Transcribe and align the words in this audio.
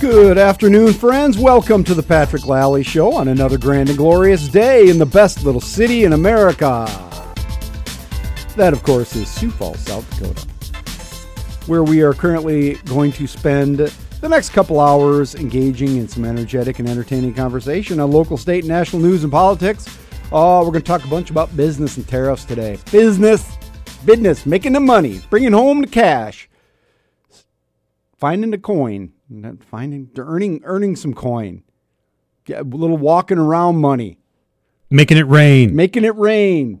Good 0.00 0.38
afternoon, 0.38 0.94
friends. 0.94 1.36
Welcome 1.36 1.84
to 1.84 1.94
the 1.94 2.02
Patrick 2.02 2.46
Lally 2.46 2.82
Show 2.82 3.12
on 3.12 3.28
another 3.28 3.58
grand 3.58 3.90
and 3.90 3.98
glorious 3.98 4.48
day 4.48 4.88
in 4.88 4.98
the 4.98 5.04
best 5.04 5.44
little 5.44 5.60
city 5.60 6.04
in 6.04 6.14
America. 6.14 6.86
That, 8.56 8.72
of 8.72 8.82
course, 8.82 9.14
is 9.14 9.28
Sioux 9.28 9.50
Falls, 9.50 9.78
South 9.80 10.08
Dakota, 10.18 10.46
where 11.66 11.84
we 11.84 12.00
are 12.00 12.14
currently 12.14 12.74
going 12.86 13.12
to 13.12 13.26
spend 13.26 13.78
the 13.78 14.28
next 14.28 14.50
couple 14.50 14.80
hours 14.80 15.34
engaging 15.34 15.98
in 15.98 16.08
some 16.08 16.24
energetic 16.24 16.78
and 16.78 16.88
entertaining 16.88 17.34
conversation 17.34 18.00
on 18.00 18.10
local, 18.10 18.36
state, 18.36 18.64
and 18.64 18.68
national 18.68 19.02
news 19.02 19.22
and 19.22 19.30
politics. 19.30 19.86
Oh, 20.32 20.60
we're 20.60 20.72
going 20.72 20.82
to 20.82 20.86
talk 20.86 21.04
a 21.04 21.08
bunch 21.08 21.30
about 21.30 21.54
business 21.56 21.96
and 21.96 22.08
tariffs 22.08 22.44
today. 22.44 22.78
Business, 22.90 23.56
business, 24.04 24.46
making 24.46 24.72
the 24.72 24.80
money, 24.80 25.20
bringing 25.30 25.52
home 25.52 25.80
the 25.82 25.86
cash, 25.86 26.48
finding 28.16 28.50
the 28.50 28.58
coin, 28.58 29.12
finding, 29.70 30.10
earning, 30.18 30.60
earning 30.64 30.96
some 30.96 31.14
coin, 31.14 31.62
Get 32.44 32.60
a 32.60 32.64
little 32.64 32.96
walking 32.96 33.38
around 33.38 33.76
money, 33.76 34.18
Making 34.90 35.18
it 35.18 35.26
rain. 35.26 35.76
making 35.76 36.04
it 36.04 36.16
rain. 36.16 36.80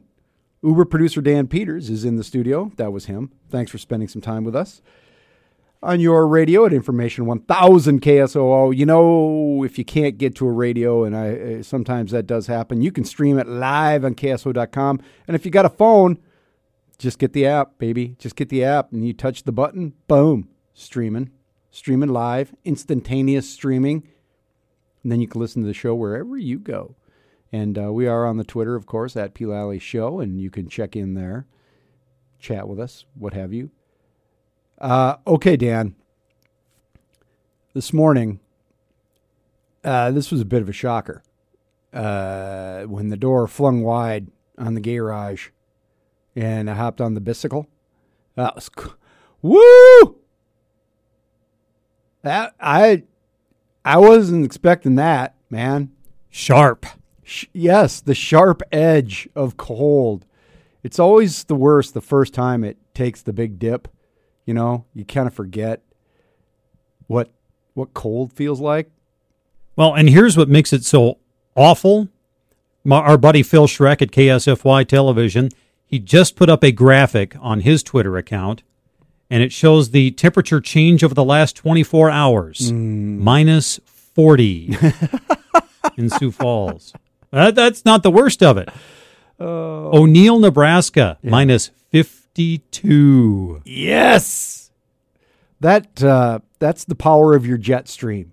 Uber 0.62 0.84
producer 0.86 1.20
Dan 1.20 1.46
Peters 1.46 1.88
is 1.90 2.04
in 2.04 2.16
the 2.16 2.24
studio. 2.24 2.72
That 2.76 2.92
was 2.92 3.06
him. 3.06 3.30
Thanks 3.50 3.70
for 3.70 3.78
spending 3.78 4.08
some 4.08 4.20
time 4.22 4.44
with 4.44 4.56
us 4.56 4.82
on 5.82 6.00
your 6.00 6.26
radio 6.26 6.66
at 6.66 6.72
Information 6.72 7.24
1000 7.24 8.02
KSOO. 8.02 8.76
You 8.76 8.84
know, 8.86 9.62
if 9.64 9.78
you 9.78 9.84
can't 9.84 10.18
get 10.18 10.34
to 10.36 10.46
a 10.46 10.52
radio, 10.52 11.04
and 11.04 11.16
I 11.16 11.36
uh, 11.36 11.62
sometimes 11.62 12.10
that 12.10 12.26
does 12.26 12.46
happen, 12.46 12.82
you 12.82 12.90
can 12.92 13.04
stream 13.04 13.38
it 13.38 13.46
live 13.46 14.04
on 14.04 14.14
KSO.com. 14.14 15.00
And 15.28 15.34
if 15.34 15.44
you 15.46 15.50
got 15.50 15.64
a 15.66 15.70
phone, 15.70 16.18
just 17.00 17.18
get 17.18 17.32
the 17.32 17.46
app, 17.46 17.78
baby. 17.78 18.14
Just 18.18 18.36
get 18.36 18.50
the 18.50 18.62
app, 18.62 18.92
and 18.92 19.06
you 19.06 19.12
touch 19.12 19.44
the 19.44 19.52
button, 19.52 19.94
boom, 20.06 20.48
streaming, 20.74 21.30
streaming 21.70 22.10
live, 22.10 22.54
instantaneous 22.64 23.48
streaming. 23.48 24.06
And 25.02 25.10
then 25.10 25.20
you 25.20 25.26
can 25.26 25.40
listen 25.40 25.62
to 25.62 25.66
the 25.66 25.74
show 25.74 25.94
wherever 25.94 26.36
you 26.36 26.58
go. 26.58 26.96
And 27.50 27.78
uh, 27.78 27.92
we 27.92 28.06
are 28.06 28.26
on 28.26 28.36
the 28.36 28.44
Twitter, 28.44 28.76
of 28.76 28.86
course, 28.86 29.16
at 29.16 29.32
P. 29.32 29.46
Lally 29.46 29.78
Show, 29.78 30.20
and 30.20 30.40
you 30.40 30.50
can 30.50 30.68
check 30.68 30.94
in 30.94 31.14
there, 31.14 31.46
chat 32.38 32.68
with 32.68 32.78
us, 32.78 33.06
what 33.14 33.32
have 33.32 33.52
you. 33.52 33.70
Uh, 34.78 35.16
okay, 35.26 35.56
Dan. 35.56 35.96
This 37.72 37.92
morning, 37.94 38.40
uh, 39.82 40.10
this 40.10 40.30
was 40.30 40.42
a 40.42 40.44
bit 40.44 40.60
of 40.60 40.68
a 40.68 40.72
shocker. 40.72 41.22
Uh, 41.94 42.82
when 42.82 43.08
the 43.08 43.16
door 43.16 43.46
flung 43.48 43.82
wide 43.82 44.28
on 44.58 44.74
the 44.74 44.80
garage, 44.80 45.48
and 46.36 46.70
I 46.70 46.74
hopped 46.74 47.00
on 47.00 47.14
the 47.14 47.20
bicycle. 47.20 47.66
That 48.36 48.54
was 48.54 48.68
co- 48.68 48.94
woo. 49.42 50.16
That 52.22 52.54
I, 52.60 53.04
I 53.84 53.98
wasn't 53.98 54.44
expecting 54.44 54.96
that, 54.96 55.34
man. 55.48 55.90
Sharp. 56.28 56.86
Sh- 57.22 57.46
yes, 57.52 58.00
the 58.00 58.14
sharp 58.14 58.62
edge 58.72 59.28
of 59.34 59.56
cold. 59.56 60.26
It's 60.82 60.98
always 60.98 61.44
the 61.44 61.54
worst 61.54 61.94
the 61.94 62.00
first 62.00 62.34
time 62.34 62.64
it 62.64 62.78
takes 62.94 63.22
the 63.22 63.32
big 63.32 63.58
dip. 63.58 63.88
You 64.46 64.54
know, 64.54 64.84
you 64.94 65.04
kind 65.04 65.26
of 65.26 65.34
forget 65.34 65.82
what 67.06 67.30
what 67.74 67.94
cold 67.94 68.32
feels 68.32 68.60
like. 68.60 68.90
Well, 69.76 69.94
and 69.94 70.08
here's 70.08 70.36
what 70.36 70.48
makes 70.48 70.72
it 70.72 70.84
so 70.84 71.18
awful. 71.54 72.08
My, 72.84 72.98
our 72.98 73.18
buddy 73.18 73.42
Phil 73.42 73.66
Schreck 73.66 74.02
at 74.02 74.10
KSFY 74.10 74.86
Television, 74.86 75.50
he 75.90 75.98
just 75.98 76.36
put 76.36 76.48
up 76.48 76.62
a 76.62 76.70
graphic 76.70 77.34
on 77.40 77.60
his 77.60 77.82
Twitter 77.82 78.16
account, 78.16 78.62
and 79.28 79.42
it 79.42 79.50
shows 79.50 79.90
the 79.90 80.12
temperature 80.12 80.60
change 80.60 81.02
over 81.02 81.14
the 81.14 81.24
last 81.24 81.56
24 81.56 82.08
hours 82.10 82.70
minus 82.70 83.80
40 83.84 84.76
in 85.96 86.08
Sioux 86.08 86.30
Falls. 86.30 86.92
That, 87.32 87.56
that's 87.56 87.84
not 87.84 88.04
the 88.04 88.10
worst 88.10 88.40
of 88.40 88.56
it. 88.56 88.68
O'Neill, 89.40 90.38
Nebraska, 90.38 91.18
minus 91.24 91.70
52. 91.90 93.62
Yes, 93.64 94.70
that 95.58 96.04
uh, 96.04 96.38
that's 96.60 96.84
the 96.84 96.94
power 96.94 97.34
of 97.34 97.44
your 97.44 97.58
jet 97.58 97.88
stream. 97.88 98.32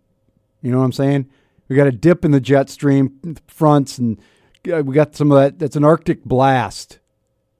You 0.61 0.71
know 0.71 0.77
what 0.77 0.85
I'm 0.85 0.91
saying? 0.91 1.27
We 1.69 1.75
got 1.75 1.87
a 1.87 1.91
dip 1.91 2.23
in 2.23 2.31
the 2.31 2.39
jet 2.39 2.69
stream 2.69 3.37
fronts, 3.47 3.97
and 3.97 4.19
uh, 4.71 4.83
we 4.83 4.93
got 4.93 5.15
some 5.15 5.31
of 5.31 5.37
that. 5.37 5.57
That's 5.57 5.75
an 5.75 5.83
Arctic 5.83 6.23
blast. 6.23 6.99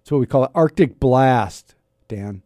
That's 0.07 0.13
what 0.13 0.19
we 0.19 0.25
call 0.25 0.45
it, 0.45 0.51
Arctic 0.55 1.01
blast, 1.01 1.75
Dan. 2.07 2.41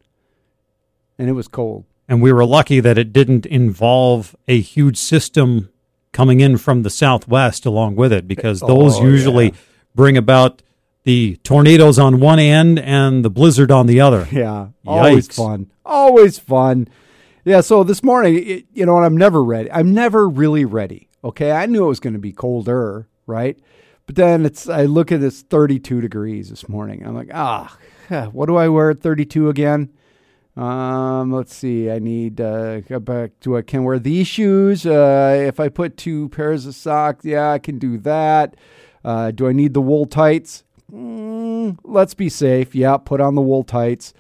And 1.20 1.30
it 1.30 1.34
was 1.34 1.48
cold. 1.48 1.86
And 2.10 2.20
we 2.20 2.34
were 2.34 2.44
lucky 2.44 2.80
that 2.80 2.98
it 2.98 3.14
didn't 3.14 3.46
involve 3.46 4.36
a 4.48 4.60
huge 4.60 4.98
system 4.98 5.70
coming 6.12 6.40
in 6.40 6.58
from 6.58 6.82
the 6.82 6.90
southwest 6.90 7.68
along 7.68 7.98
with 7.98 8.12
it, 8.12 8.28
because 8.28 8.64
oh, 8.64 8.68
those 8.68 8.98
Oh, 8.98 9.04
usually 9.04 9.46
yeah. 9.50 9.58
bring 9.94 10.18
about 10.18 10.64
the 11.04 11.36
tornadoes 11.44 12.00
on 12.00 12.20
one 12.20 12.40
end 12.40 12.80
and 12.80 13.24
the 13.24 13.30
blizzard 13.30 13.70
on 13.70 13.86
the 13.86 14.02
other. 14.02 14.28
Yeah, 14.32 14.70
always 14.84 15.28
fun. 15.28 15.70
Always 15.86 16.40
fun. 16.40 16.88
Yeah. 17.46 17.62
So 17.62 17.84
this 17.84 18.02
morning, 18.02 18.44
it, 18.44 18.66
you 18.74 18.88
know, 18.88 18.98
and 18.98 19.06
I'm 19.06 19.18
never 19.18 19.44
ready. 19.44 19.72
I'm 19.72 19.94
never 19.94 20.28
really 20.28 20.66
ready. 20.66 21.10
Okay, 21.24 21.52
I 21.52 21.68
knew 21.68 21.86
it 21.86 21.90
was 21.90 22.00
going 22.00 22.14
to 22.14 22.20
be 22.20 22.32
colder, 22.32 23.08
right? 23.28 23.60
But 24.06 24.16
then 24.16 24.46
it's. 24.46 24.68
I 24.68 24.86
look 24.86 25.12
at 25.12 25.22
this 25.22 25.42
32 25.42 26.02
degrees 26.02 26.50
this 26.50 26.68
morning. 26.68 27.06
I'm 27.06 27.16
like, 27.16 27.30
ah, 27.34 27.78
what 28.32 28.48
do 28.48 28.58
I 28.58 28.68
wear 28.68 28.92
at 28.92 29.02
32 29.02 29.50
again? 29.50 29.92
Um, 30.58 31.32
let's 31.32 31.56
see. 31.56 31.90
I 31.90 32.00
need 32.00 32.42
uh, 32.42 32.82
back. 33.00 33.32
Do 33.40 33.56
I 33.56 33.62
can 33.62 33.84
wear 33.84 34.00
these 34.00 34.28
shoes? 34.28 34.86
Uh, 34.86 35.46
if 35.48 35.60
I 35.60 35.70
put 35.70 35.98
two 35.98 36.30
pairs 36.30 36.66
of 36.66 36.76
socks, 36.76 37.24
yeah, 37.24 37.52
I 37.52 37.60
can 37.60 37.80
do 37.80 37.98
that. 38.00 38.56
Uh, 39.04 39.32
do 39.32 39.48
I 39.48 39.54
need 39.54 39.74
the 39.74 39.82
wool 39.82 40.06
tights? 40.06 40.64
Mm, 40.92 41.78
let's 41.84 42.14
be 42.14 42.28
safe. 42.28 42.76
Yeah, 42.76 42.98
put 42.98 43.22
on 43.22 43.36
the 43.36 43.42
wool 43.42 43.64
tights. 43.64 44.14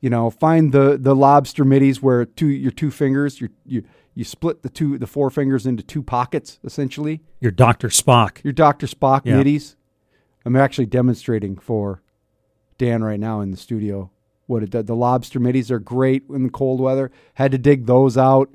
You 0.00 0.10
know, 0.10 0.30
find 0.30 0.72
the 0.72 0.98
the 1.00 1.14
lobster 1.14 1.64
middies 1.64 2.02
where 2.02 2.24
two 2.24 2.46
your 2.48 2.70
two 2.70 2.90
fingers, 2.90 3.40
your 3.40 3.50
you 3.66 3.84
you 4.20 4.24
split 4.24 4.62
the 4.62 4.68
two 4.68 4.98
the 4.98 5.06
four 5.06 5.30
fingers 5.30 5.66
into 5.66 5.82
two 5.82 6.02
pockets 6.02 6.58
essentially. 6.62 7.22
Your 7.40 7.50
Dr. 7.50 7.88
Spock. 7.88 8.44
Your 8.44 8.52
Dr. 8.52 8.86
Spock 8.86 9.22
Yeah. 9.24 9.38
middies. 9.38 9.76
I'm 10.44 10.56
actually 10.56 10.84
demonstrating 10.86 11.56
for 11.56 12.02
Dan 12.76 13.02
right 13.02 13.18
now 13.18 13.40
in 13.40 13.50
the 13.50 13.56
studio 13.56 14.10
what 14.46 14.62
it 14.62 14.68
does. 14.68 14.84
The 14.84 14.94
lobster 14.94 15.40
middies 15.40 15.70
are 15.70 15.78
great 15.78 16.24
in 16.28 16.42
the 16.42 16.50
cold 16.50 16.80
weather. 16.82 17.10
Had 17.34 17.50
to 17.52 17.58
dig 17.58 17.86
those 17.86 18.18
out. 18.18 18.50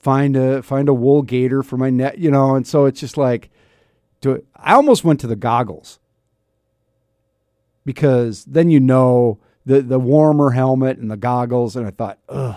Find 0.00 0.34
a 0.36 0.60
find 0.60 0.88
a 0.88 0.94
wool 0.94 1.22
gator 1.22 1.62
for 1.62 1.76
my 1.76 1.90
net, 1.90 2.18
you 2.18 2.32
know, 2.32 2.56
and 2.56 2.66
so 2.66 2.84
it's 2.86 2.98
just 2.98 3.16
like 3.16 3.50
do 4.20 4.32
it. 4.32 4.46
I 4.56 4.74
almost 4.74 5.04
went 5.04 5.20
to 5.20 5.28
the 5.28 5.36
goggles 5.36 6.00
because 7.84 8.44
then 8.44 8.70
you 8.70 8.80
know 8.80 9.38
the 9.64 9.82
the 9.82 10.00
warmer 10.00 10.50
helmet 10.50 10.98
and 10.98 11.10
the 11.10 11.16
goggles, 11.16 11.76
and 11.76 11.86
I 11.86 11.90
thought, 11.90 12.18
ugh, 12.28 12.56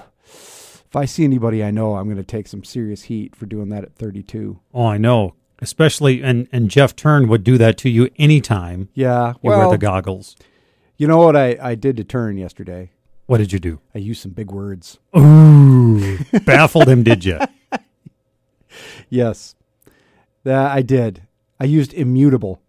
I 0.97 1.05
see 1.05 1.23
anybody 1.23 1.63
I 1.63 1.71
know, 1.71 1.95
I'm 1.95 2.05
going 2.05 2.17
to 2.17 2.23
take 2.23 2.47
some 2.47 2.63
serious 2.63 3.03
heat 3.03 3.35
for 3.35 3.45
doing 3.45 3.69
that 3.69 3.83
at 3.83 3.95
32. 3.95 4.59
Oh, 4.73 4.85
I 4.85 4.97
know. 4.97 5.33
Especially, 5.59 6.21
and, 6.21 6.47
and 6.51 6.69
Jeff 6.69 6.95
Turn 6.95 7.27
would 7.29 7.43
do 7.43 7.57
that 7.57 7.77
to 7.79 7.89
you 7.89 8.09
anytime 8.17 8.89
Yeah, 8.93 9.29
you 9.29 9.35
well, 9.49 9.59
wear 9.59 9.69
the 9.69 9.77
goggles. 9.77 10.35
you 10.97 11.07
know 11.07 11.17
what 11.17 11.35
I, 11.35 11.57
I 11.61 11.75
did 11.75 11.97
to 11.97 12.03
turn 12.03 12.37
yesterday? 12.37 12.91
What 13.25 13.39
did 13.39 13.51
you 13.51 13.59
do? 13.59 13.79
I 13.95 13.97
used 13.97 14.21
some 14.21 14.31
big 14.31 14.51
words. 14.51 14.99
Ooh, 15.17 16.17
baffled 16.45 16.87
him, 16.87 17.03
did 17.03 17.25
you? 17.25 17.39
Yes, 19.09 19.55
that 20.43 20.71
I 20.71 20.81
did. 20.81 21.23
I 21.59 21.65
used 21.65 21.93
immutable. 21.93 22.61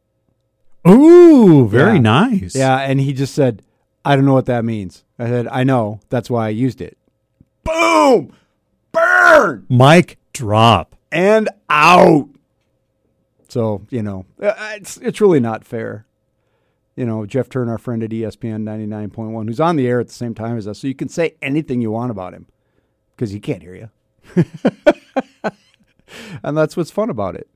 Ooh, 0.89 1.69
very 1.69 1.95
Yeah. 1.95 2.01
nice. 2.01 2.55
Yeah, 2.55 2.79
and 2.79 3.01
he 3.01 3.13
just 3.13 3.35
said, 3.35 3.63
"I 4.05 4.17
don't 4.17 4.25
know 4.25 4.35
what 4.35 4.47
that 4.47 4.65
means." 4.65 5.05
I 5.19 5.27
said, 5.27 5.49
"I 5.49 5.65
know. 5.65 6.01
That's 6.09 6.31
why 6.31 6.47
I 6.47 6.51
used 6.51 6.81
it." 6.81 6.97
Boom, 7.69 8.33
burn, 8.93 9.67
Mic 9.69 10.19
drop. 10.33 10.97
and 11.13 11.51
out. 11.69 12.29
So 13.49 13.83
you 13.91 14.03
know, 14.03 14.25
uh, 14.43 14.55
it's 14.77 14.97
it's 14.99 15.21
really 15.21 15.41
not 15.41 15.65
fair. 15.67 16.07
You 16.97 17.05
know, 17.05 17.27
Jeff 17.27 17.49
Turner, 17.51 17.73
our 17.73 17.79
friend 17.79 18.03
at 18.03 18.11
ESPN 18.11 18.63
ninety 18.63 18.87
nine 18.87 19.11
point 19.11 19.33
one, 19.33 19.47
who's 19.49 19.61
on 19.61 19.77
the 19.77 19.87
air 19.87 20.01
at 20.01 20.09
the 20.09 20.15
same 20.15 20.35
time 20.35 20.57
as 20.57 20.67
us, 20.67 20.79
so 20.79 20.87
you 20.87 20.95
can 20.95 21.09
say 21.11 21.35
anything 21.43 21.83
you 21.83 21.91
want 21.91 22.11
about 22.11 22.33
him 22.33 22.47
because 23.15 23.31
he 23.33 23.41
can't 23.41 23.63
hear 23.63 23.75
you. 23.75 23.91
and 26.43 26.57
that's 26.57 26.77
what's 26.77 26.91
fun 26.91 27.11
about 27.11 27.35
it. 27.35 27.49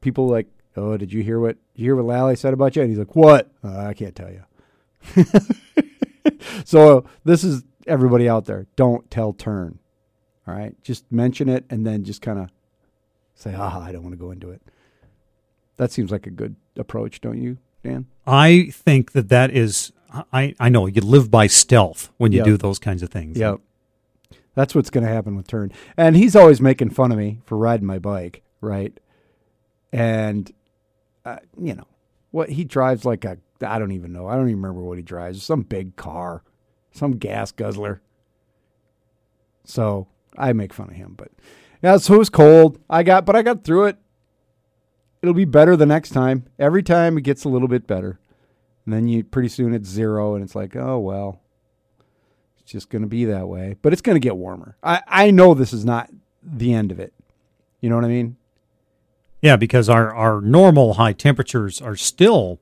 People 0.00 0.28
like, 0.28 0.46
oh, 0.76 0.96
did 0.96 1.12
you 1.12 1.22
hear 1.22 1.40
what 1.40 1.56
you 1.74 1.84
hear 1.86 1.96
what 1.96 2.04
Lally 2.04 2.36
said 2.36 2.54
about 2.54 2.76
you? 2.76 2.82
And 2.82 2.90
he's 2.90 2.98
like, 2.98 3.16
what? 3.16 3.50
Uh, 3.64 3.86
I 3.86 3.94
can't 3.94 4.14
tell 4.14 4.30
you. 4.30 4.44
so 6.64 7.04
this 7.24 7.42
is 7.42 7.64
everybody 7.86 8.28
out 8.28 8.44
there. 8.46 8.66
Don't 8.76 9.10
tell 9.10 9.32
Turn. 9.32 9.78
All 10.46 10.54
right, 10.54 10.74
just 10.82 11.10
mention 11.12 11.48
it 11.48 11.64
and 11.70 11.86
then 11.86 12.02
just 12.04 12.20
kind 12.20 12.38
of 12.38 12.48
say, 13.34 13.54
ah, 13.56 13.80
I 13.82 13.92
don't 13.92 14.02
want 14.02 14.12
to 14.12 14.18
go 14.18 14.32
into 14.32 14.50
it. 14.50 14.60
That 15.76 15.92
seems 15.92 16.10
like 16.10 16.26
a 16.26 16.30
good 16.30 16.56
approach, 16.76 17.20
don't 17.20 17.40
you, 17.40 17.58
Dan? 17.84 18.06
I 18.26 18.68
think 18.72 19.12
that 19.12 19.28
that 19.28 19.50
is 19.50 19.92
I, 20.32 20.54
I 20.60 20.68
know 20.68 20.86
you 20.86 21.00
live 21.00 21.30
by 21.30 21.46
stealth 21.46 22.10
when 22.18 22.32
you 22.32 22.38
Yep. 22.38 22.44
do 22.46 22.56
those 22.58 22.78
kinds 22.78 23.02
of 23.02 23.08
things. 23.10 23.38
Yep. 23.38 23.60
That's 24.54 24.74
what's 24.74 24.90
going 24.90 25.04
to 25.06 25.10
happen 25.10 25.36
with 25.36 25.46
Turn. 25.46 25.72
And 25.96 26.14
he's 26.16 26.36
always 26.36 26.60
making 26.60 26.90
fun 26.90 27.10
of 27.12 27.16
me 27.18 27.40
for 27.46 27.56
riding 27.56 27.86
my 27.86 27.98
bike, 27.98 28.42
right? 28.60 28.98
And, 29.92 30.52
uh, 31.24 31.38
you 31.58 31.74
know, 31.74 31.86
what 32.30 32.50
he 32.50 32.64
drives 32.64 33.04
like 33.06 33.24
a, 33.24 33.38
I 33.62 33.78
don't 33.78 33.92
even 33.92 34.12
know. 34.12 34.26
I 34.26 34.34
don't 34.36 34.48
even 34.50 34.60
remember 34.60 34.82
what 34.82 34.98
he 34.98 35.02
drives. 35.02 35.42
Some 35.42 35.62
big 35.62 35.96
car, 35.96 36.42
some 36.92 37.12
gas 37.12 37.50
guzzler. 37.52 38.00
So 39.64 40.06
I 40.36 40.52
make 40.52 40.72
fun 40.72 40.90
of 40.90 40.96
him. 40.96 41.14
But 41.16 41.30
yeah, 41.82 41.96
so 41.96 42.14
it 42.14 42.18
was 42.18 42.30
cold. 42.30 42.78
I 42.88 43.02
got, 43.02 43.24
but 43.24 43.36
I 43.36 43.42
got 43.42 43.64
through 43.64 43.86
it. 43.86 43.96
It'll 45.20 45.34
be 45.34 45.44
better 45.44 45.76
the 45.76 45.86
next 45.86 46.10
time. 46.10 46.46
Every 46.58 46.82
time 46.82 47.16
it 47.16 47.22
gets 47.22 47.44
a 47.44 47.48
little 47.48 47.68
bit 47.68 47.86
better. 47.86 48.18
And 48.84 48.92
then 48.92 49.06
you 49.06 49.22
pretty 49.22 49.48
soon 49.48 49.74
it's 49.74 49.88
zero 49.88 50.34
and 50.34 50.42
it's 50.42 50.54
like, 50.54 50.74
oh, 50.74 50.98
well, 50.98 51.40
it's 52.60 52.72
just 52.72 52.90
going 52.90 53.02
to 53.02 53.08
be 53.08 53.24
that 53.26 53.48
way. 53.48 53.76
But 53.80 53.92
it's 53.92 54.02
going 54.02 54.16
to 54.16 54.20
get 54.20 54.36
warmer. 54.36 54.76
I, 54.82 55.02
I 55.06 55.30
know 55.30 55.54
this 55.54 55.72
is 55.72 55.84
not 55.84 56.10
the 56.42 56.74
end 56.74 56.90
of 56.90 56.98
it. 56.98 57.12
You 57.80 57.88
know 57.88 57.96
what 57.96 58.04
I 58.04 58.08
mean? 58.08 58.36
Yeah, 59.40 59.56
because 59.56 59.88
our, 59.88 60.12
our 60.12 60.40
normal 60.40 60.94
high 60.94 61.12
temperatures 61.12 61.80
are 61.80 61.96
still 61.96 62.60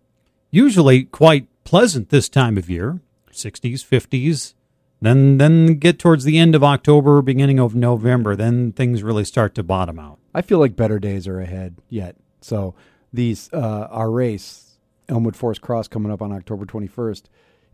usually 0.50 1.04
quite 1.04 1.46
pleasant 1.64 2.08
this 2.10 2.28
time 2.28 2.58
of 2.58 2.68
year 2.68 3.00
60s, 3.42 3.84
50s. 3.84 4.54
Then, 5.02 5.38
then 5.38 5.78
get 5.78 5.98
towards 5.98 6.24
the 6.24 6.38
end 6.38 6.54
of 6.54 6.62
October, 6.62 7.22
beginning 7.22 7.58
of 7.58 7.74
November, 7.74 8.36
then 8.36 8.72
things 8.72 9.02
really 9.02 9.24
start 9.24 9.54
to 9.54 9.62
bottom 9.62 9.98
out. 9.98 10.18
I 10.34 10.42
feel 10.42 10.58
like 10.58 10.76
better 10.76 10.98
days 10.98 11.26
are 11.26 11.40
ahead 11.40 11.76
yet. 11.88 12.16
So 12.42 12.74
these 13.12 13.50
uh, 13.52 13.88
our 13.90 14.10
race, 14.10 14.78
Elmwood 15.08 15.36
Forest 15.36 15.62
Cross, 15.62 15.88
coming 15.88 16.12
up 16.12 16.22
on 16.22 16.32
October 16.32 16.66
21st. 16.66 17.24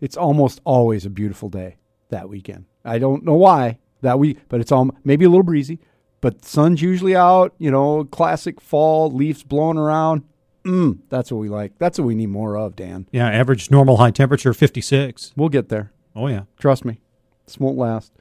It's 0.01 0.17
almost 0.17 0.61
always 0.65 1.05
a 1.05 1.11
beautiful 1.11 1.49
day 1.49 1.77
that 2.11 2.29
weekend. 2.29 2.67
I 2.85 2.99
don't 2.99 3.25
know 3.25 3.35
why 3.35 3.79
that 4.03 4.19
week, 4.19 4.39
but 4.49 4.61
it's 4.61 4.71
all 4.71 4.91
maybe 5.05 5.25
a 5.25 5.29
little 5.29 5.43
breezy, 5.43 5.81
but 6.21 6.45
sun's 6.45 6.83
usually 6.83 7.17
out. 7.17 7.55
You 7.59 7.71
know, 7.71 8.05
classic 8.05 8.61
fall, 8.61 9.11
leaves 9.11 9.43
blowing 9.43 9.79
around. 9.79 10.23
Mm, 10.67 10.99
that's 11.09 11.31
what 11.31 11.39
we 11.39 11.49
like. 11.49 11.79
That's 11.79 11.99
what 11.99 12.07
we 12.07 12.17
need 12.17 12.29
more 12.29 12.57
of, 12.57 12.75
Dan. 12.75 13.07
Yeah, 13.13 13.29
average 13.29 13.71
normal 13.71 13.99
high 13.99 14.11
temperature 14.11 14.53
56. 14.53 15.33
We'll 15.37 15.49
get 15.49 15.69
there. 15.69 15.93
Oh, 16.15 16.27
yeah. 16.27 16.43
Trust 16.59 16.85
me, 16.85 17.01
this 17.47 17.59
won't 17.59 17.79
last. 17.79 18.13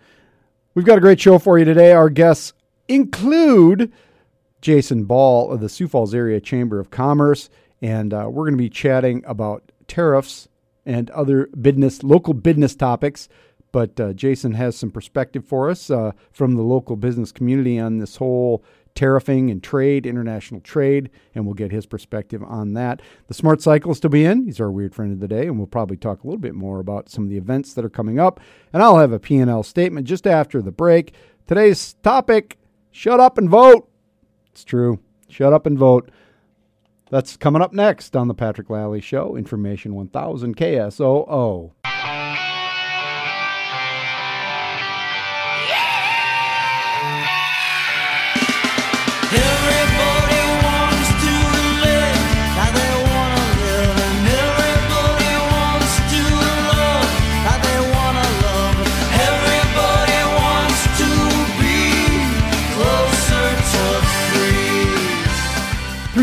We've 0.75 0.85
got 0.85 0.97
a 0.97 1.01
great 1.01 1.19
show 1.19 1.39
for 1.39 1.57
you 1.57 1.65
today. 1.65 1.91
Our 1.93 2.09
guests 2.09 2.53
include 2.87 3.91
Jason 4.61 5.05
Ball 5.05 5.51
of 5.51 5.59
the 5.59 5.69
Sioux 5.69 5.87
Falls 5.87 6.13
Area 6.13 6.39
Chamber 6.39 6.79
of 6.79 6.91
Commerce, 6.91 7.49
and 7.81 8.13
uh, 8.13 8.27
we're 8.29 8.43
going 8.43 8.57
to 8.57 8.63
be 8.63 8.69
chatting 8.69 9.23
about 9.25 9.71
tariffs 9.87 10.47
and 10.85 11.09
other 11.11 11.47
business, 11.47 12.03
local 12.03 12.33
business 12.35 12.75
topics. 12.75 13.27
But 13.71 13.99
uh, 13.99 14.13
Jason 14.13 14.53
has 14.53 14.77
some 14.77 14.91
perspective 14.91 15.45
for 15.45 15.69
us 15.69 15.89
uh, 15.89 16.11
from 16.31 16.55
the 16.55 16.61
local 16.61 16.95
business 16.95 17.31
community 17.31 17.79
on 17.79 17.97
this 17.97 18.17
whole 18.17 18.63
tariffing 18.95 19.51
and 19.51 19.61
trade, 19.61 20.05
international 20.05 20.61
trade, 20.61 21.09
and 21.35 21.45
we'll 21.45 21.53
get 21.53 21.71
his 21.71 21.85
perspective 21.85 22.41
on 22.43 22.73
that. 22.73 23.01
The 23.27 23.33
Smart 23.33 23.61
Cyclist 23.61 24.01
to 24.03 24.09
be 24.09 24.25
in. 24.25 24.45
He's 24.45 24.59
our 24.59 24.71
weird 24.71 24.95
friend 24.95 25.11
of 25.11 25.19
the 25.19 25.27
day, 25.27 25.47
and 25.47 25.57
we'll 25.57 25.67
probably 25.67 25.97
talk 25.97 26.23
a 26.23 26.27
little 26.27 26.39
bit 26.39 26.55
more 26.55 26.79
about 26.79 27.09
some 27.09 27.25
of 27.25 27.29
the 27.29 27.37
events 27.37 27.73
that 27.73 27.85
are 27.85 27.89
coming 27.89 28.19
up. 28.19 28.39
And 28.73 28.81
I'll 28.81 28.97
have 28.97 29.11
a 29.11 29.19
P&L 29.19 29.63
statement 29.63 30.07
just 30.07 30.25
after 30.25 30.61
the 30.61 30.71
break. 30.71 31.13
Today's 31.45 31.93
topic, 32.01 32.57
shut 32.91 33.19
up 33.19 33.37
and 33.37 33.49
vote. 33.49 33.89
It's 34.51 34.63
true. 34.63 34.99
Shut 35.27 35.53
up 35.53 35.65
and 35.65 35.77
vote. 35.77 36.09
That's 37.09 37.37
coming 37.37 37.61
up 37.61 37.73
next 37.73 38.15
on 38.15 38.27
the 38.27 38.33
Patrick 38.33 38.69
Lally 38.69 39.01
Show, 39.01 39.35
Information 39.35 39.93
1000 39.93 40.55
KSOO. 40.55 41.71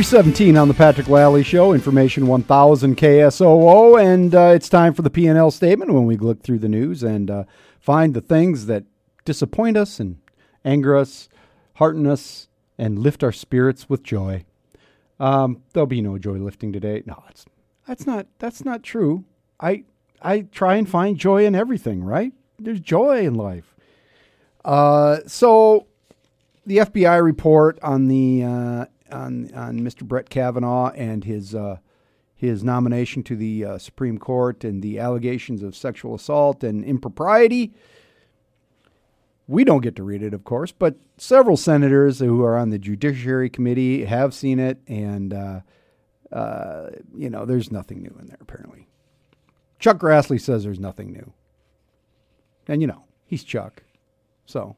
317 0.03 0.57
on 0.57 0.67
the 0.67 0.75
Patrick 0.75 1.07
Lally 1.07 1.45
Show, 1.45 1.73
Information 1.73 2.27
1000 2.27 2.97
KSOO, 2.97 4.03
and 4.03 4.35
uh, 4.35 4.53
it's 4.53 4.69
time 4.69 4.95
for 4.95 5.03
the 5.03 5.11
P&L 5.11 5.53
statement 5.53 5.93
when 5.93 6.07
we 6.07 6.17
look 6.17 6.43
through 6.43 6.59
the 6.59 6.69
news 6.69 7.05
and 7.05 7.31
uh, 7.31 7.45
find 7.79 8.13
the 8.13 8.21
things 8.21 8.67
that 8.67 8.83
disappoint 9.25 9.77
us 9.77 10.01
and 10.01 10.19
anger 10.65 10.97
us, 10.97 11.29
hearten 11.75 12.05
us, 12.09 12.49
and 12.77 12.99
lift 12.99 13.23
our 13.23 13.31
spirits 13.31 13.89
with 13.89 14.03
joy. 14.03 14.45
Um, 15.21 15.63
there'll 15.73 15.87
be 15.87 16.03
no 16.03 16.19
joy 16.19 16.39
lifting 16.39 16.73
today. 16.73 17.05
No, 17.07 17.23
it's, 17.31 17.45
that's 17.87 18.05
not 18.05 18.27
that's 18.41 18.65
not 18.65 18.83
true. 18.83 19.25
I 19.61 19.85
I 20.21 20.41
try 20.41 20.75
and 20.75 20.89
find 20.89 21.17
joy 21.17 21.47
in 21.47 21.55
everything. 21.55 22.03
Right? 22.03 22.33
There's 22.59 22.81
joy 22.81 23.25
in 23.25 23.35
life. 23.35 23.77
Uh, 24.65 25.19
so 25.29 25.87
the 26.67 26.79
FBI 26.79 27.23
report 27.23 27.79
on 27.83 28.09
the 28.09 28.43
uh, 28.43 28.87
on 29.13 29.51
on 29.55 29.81
Mr. 29.81 30.03
Brett 30.03 30.31
Kavanaugh 30.31 30.91
and 30.91 31.25
his 31.25 31.55
uh, 31.55 31.79
his 32.35 32.65
nomination 32.65 33.23
to 33.23 33.37
the 33.37 33.65
uh, 33.65 33.79
Supreme 33.79 34.19
Court 34.19 34.65
and 34.65 34.83
the 34.83 34.99
allegations 34.99 35.63
of 35.63 35.77
sexual 35.77 36.17
assault 36.17 36.65
and 36.65 36.85
impropriety. 36.85 37.73
We 39.47 39.63
don't 39.65 39.81
get 39.81 39.95
to 39.97 40.03
read 40.03 40.23
it, 40.23 40.35
of 40.35 40.45
course, 40.45 40.73
but 40.73 40.97
several 41.19 41.57
senators 41.57 42.19
who 42.19 42.43
are 42.43 42.57
on 42.57 42.71
the 42.71 42.79
Judiciary 42.79 43.49
Committee 43.49 44.05
have 44.07 44.35
seen 44.35 44.59
it, 44.59 44.79
and 44.89 45.33
uh, 45.33 45.61
uh, 46.33 46.91
you 47.15 47.31
know, 47.31 47.45
there's 47.45 47.71
nothing 47.71 48.03
new 48.03 48.17
in 48.19 48.27
there 48.27 48.39
apparently. 48.41 48.89
Chuck 49.79 49.99
Grassley 49.99 50.41
says 50.41 50.65
there's 50.65 50.81
nothing 50.81 51.13
new, 51.13 51.33
and 52.67 52.81
you 52.81 52.87
know 52.87 53.05
he's 53.25 53.45
Chuck, 53.45 53.83
so 54.47 54.77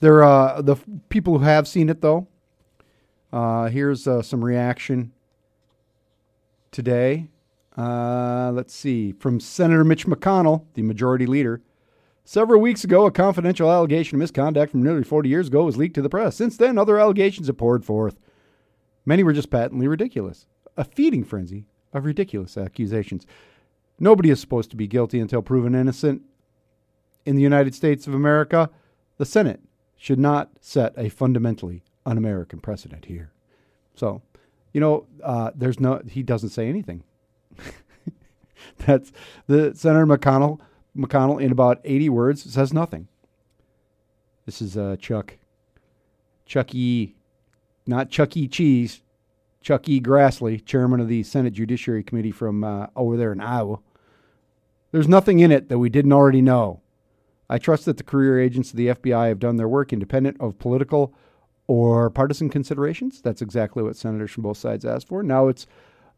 there 0.00 0.22
uh, 0.22 0.62
the 0.62 0.76
people 1.10 1.38
who 1.38 1.44
have 1.44 1.68
seen 1.68 1.88
it 1.88 2.00
though. 2.00 2.26
Uh, 3.32 3.68
here's 3.68 4.06
uh, 4.06 4.22
some 4.22 4.44
reaction 4.44 5.12
today. 6.70 7.28
Uh, 7.76 8.50
let's 8.52 8.74
see 8.74 9.12
from 9.12 9.38
Senator 9.38 9.84
Mitch 9.84 10.06
McConnell, 10.06 10.64
the 10.74 10.82
majority 10.82 11.26
leader. 11.26 11.60
Several 12.24 12.60
weeks 12.60 12.84
ago, 12.84 13.06
a 13.06 13.10
confidential 13.10 13.70
allegation 13.70 14.16
of 14.16 14.20
misconduct 14.20 14.72
from 14.72 14.82
nearly 14.82 15.04
40 15.04 15.28
years 15.28 15.48
ago 15.48 15.64
was 15.64 15.76
leaked 15.76 15.94
to 15.94 16.02
the 16.02 16.10
press. 16.10 16.36
Since 16.36 16.56
then, 16.56 16.76
other 16.76 16.98
allegations 16.98 17.46
have 17.46 17.56
poured 17.56 17.84
forth. 17.84 18.18
Many 19.06 19.22
were 19.22 19.32
just 19.32 19.50
patently 19.50 19.88
ridiculous. 19.88 20.46
A 20.76 20.84
feeding 20.84 21.24
frenzy 21.24 21.64
of 21.92 22.04
ridiculous 22.04 22.58
accusations. 22.58 23.26
Nobody 23.98 24.30
is 24.30 24.40
supposed 24.40 24.70
to 24.70 24.76
be 24.76 24.86
guilty 24.86 25.20
until 25.20 25.40
proven 25.40 25.74
innocent. 25.74 26.22
In 27.24 27.36
the 27.36 27.42
United 27.42 27.74
States 27.74 28.06
of 28.06 28.14
America, 28.14 28.70
the 29.16 29.24
Senate 29.24 29.60
should 29.96 30.18
not 30.18 30.50
set 30.60 30.92
a 30.96 31.08
fundamentally 31.08 31.82
un 32.08 32.18
American 32.18 32.58
precedent 32.58 33.04
here. 33.04 33.30
So, 33.94 34.22
you 34.72 34.80
know, 34.80 35.06
uh, 35.22 35.50
there's 35.54 35.78
no, 35.78 36.00
he 36.08 36.22
doesn't 36.22 36.50
say 36.50 36.68
anything. 36.68 37.04
That's 38.86 39.12
the 39.46 39.74
Senator 39.74 40.06
McConnell. 40.06 40.60
McConnell, 40.96 41.40
in 41.40 41.52
about 41.52 41.80
80 41.84 42.08
words, 42.08 42.52
says 42.52 42.72
nothing. 42.72 43.08
This 44.46 44.62
is 44.62 44.76
uh, 44.76 44.96
Chuck. 44.98 45.36
Chuck 46.46 46.74
E. 46.74 47.14
Not 47.86 48.10
Chuck 48.10 48.36
E. 48.36 48.48
Cheese. 48.48 49.02
Chuck 49.60 49.88
E. 49.88 50.00
Grassley, 50.00 50.64
chairman 50.64 51.00
of 51.00 51.08
the 51.08 51.22
Senate 51.22 51.52
Judiciary 51.52 52.02
Committee 52.02 52.30
from 52.30 52.64
uh, 52.64 52.86
over 52.96 53.16
there 53.16 53.32
in 53.32 53.40
Iowa. 53.40 53.80
There's 54.92 55.08
nothing 55.08 55.40
in 55.40 55.52
it 55.52 55.68
that 55.68 55.78
we 55.78 55.90
didn't 55.90 56.12
already 56.12 56.40
know. 56.40 56.80
I 57.50 57.58
trust 57.58 57.84
that 57.84 57.96
the 57.96 58.04
career 58.04 58.40
agents 58.40 58.70
of 58.70 58.76
the 58.76 58.88
FBI 58.88 59.28
have 59.28 59.38
done 59.38 59.56
their 59.56 59.68
work 59.68 59.92
independent 59.92 60.38
of 60.40 60.58
political 60.58 61.14
or 61.68 62.10
partisan 62.10 62.48
considerations. 62.48 63.20
That's 63.20 63.42
exactly 63.42 63.84
what 63.84 63.96
senators 63.96 64.32
from 64.32 64.42
both 64.42 64.56
sides 64.56 64.84
asked 64.84 65.06
for. 65.06 65.22
Now 65.22 65.46
it's 65.46 65.66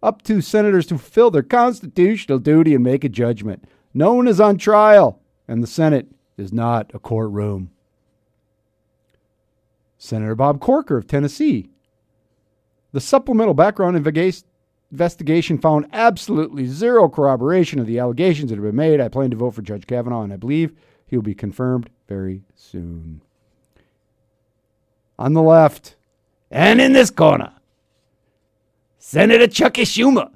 up 0.02 0.22
to 0.22 0.40
senators 0.40 0.86
to 0.86 0.96
fulfill 0.96 1.30
their 1.30 1.42
constitutional 1.42 2.38
duty 2.38 2.74
and 2.74 2.82
make 2.82 3.04
a 3.04 3.08
judgment. 3.10 3.64
No 3.92 4.14
one 4.14 4.28
is 4.28 4.40
on 4.40 4.56
trial, 4.56 5.20
and 5.46 5.62
the 5.62 5.66
Senate 5.66 6.06
is 6.38 6.52
not 6.52 6.90
a 6.94 6.98
courtroom. 6.98 7.70
Senator 9.98 10.34
Bob 10.34 10.60
Corker 10.60 10.96
of 10.96 11.06
Tennessee. 11.06 11.68
The 12.92 13.00
supplemental 13.00 13.52
background 13.52 13.96
investigation 13.96 15.58
found 15.58 15.88
absolutely 15.92 16.66
zero 16.66 17.08
corroboration 17.08 17.78
of 17.78 17.86
the 17.86 17.98
allegations 17.98 18.48
that 18.50 18.56
have 18.56 18.64
been 18.64 18.74
made. 18.74 19.00
I 19.00 19.08
plan 19.08 19.30
to 19.30 19.36
vote 19.36 19.50
for 19.50 19.62
Judge 19.62 19.86
Kavanaugh, 19.86 20.22
and 20.22 20.32
I 20.32 20.36
believe 20.36 20.72
he 21.06 21.16
will 21.16 21.22
be 21.22 21.34
confirmed 21.34 21.90
very 22.08 22.42
soon. 22.54 23.20
On 25.20 25.34
the 25.34 25.42
left, 25.42 25.96
and 26.50 26.80
in 26.80 26.94
this 26.94 27.10
corner, 27.10 27.52
Senator 28.98 29.46
Chucky 29.46 29.82
Schumer. 29.82 30.30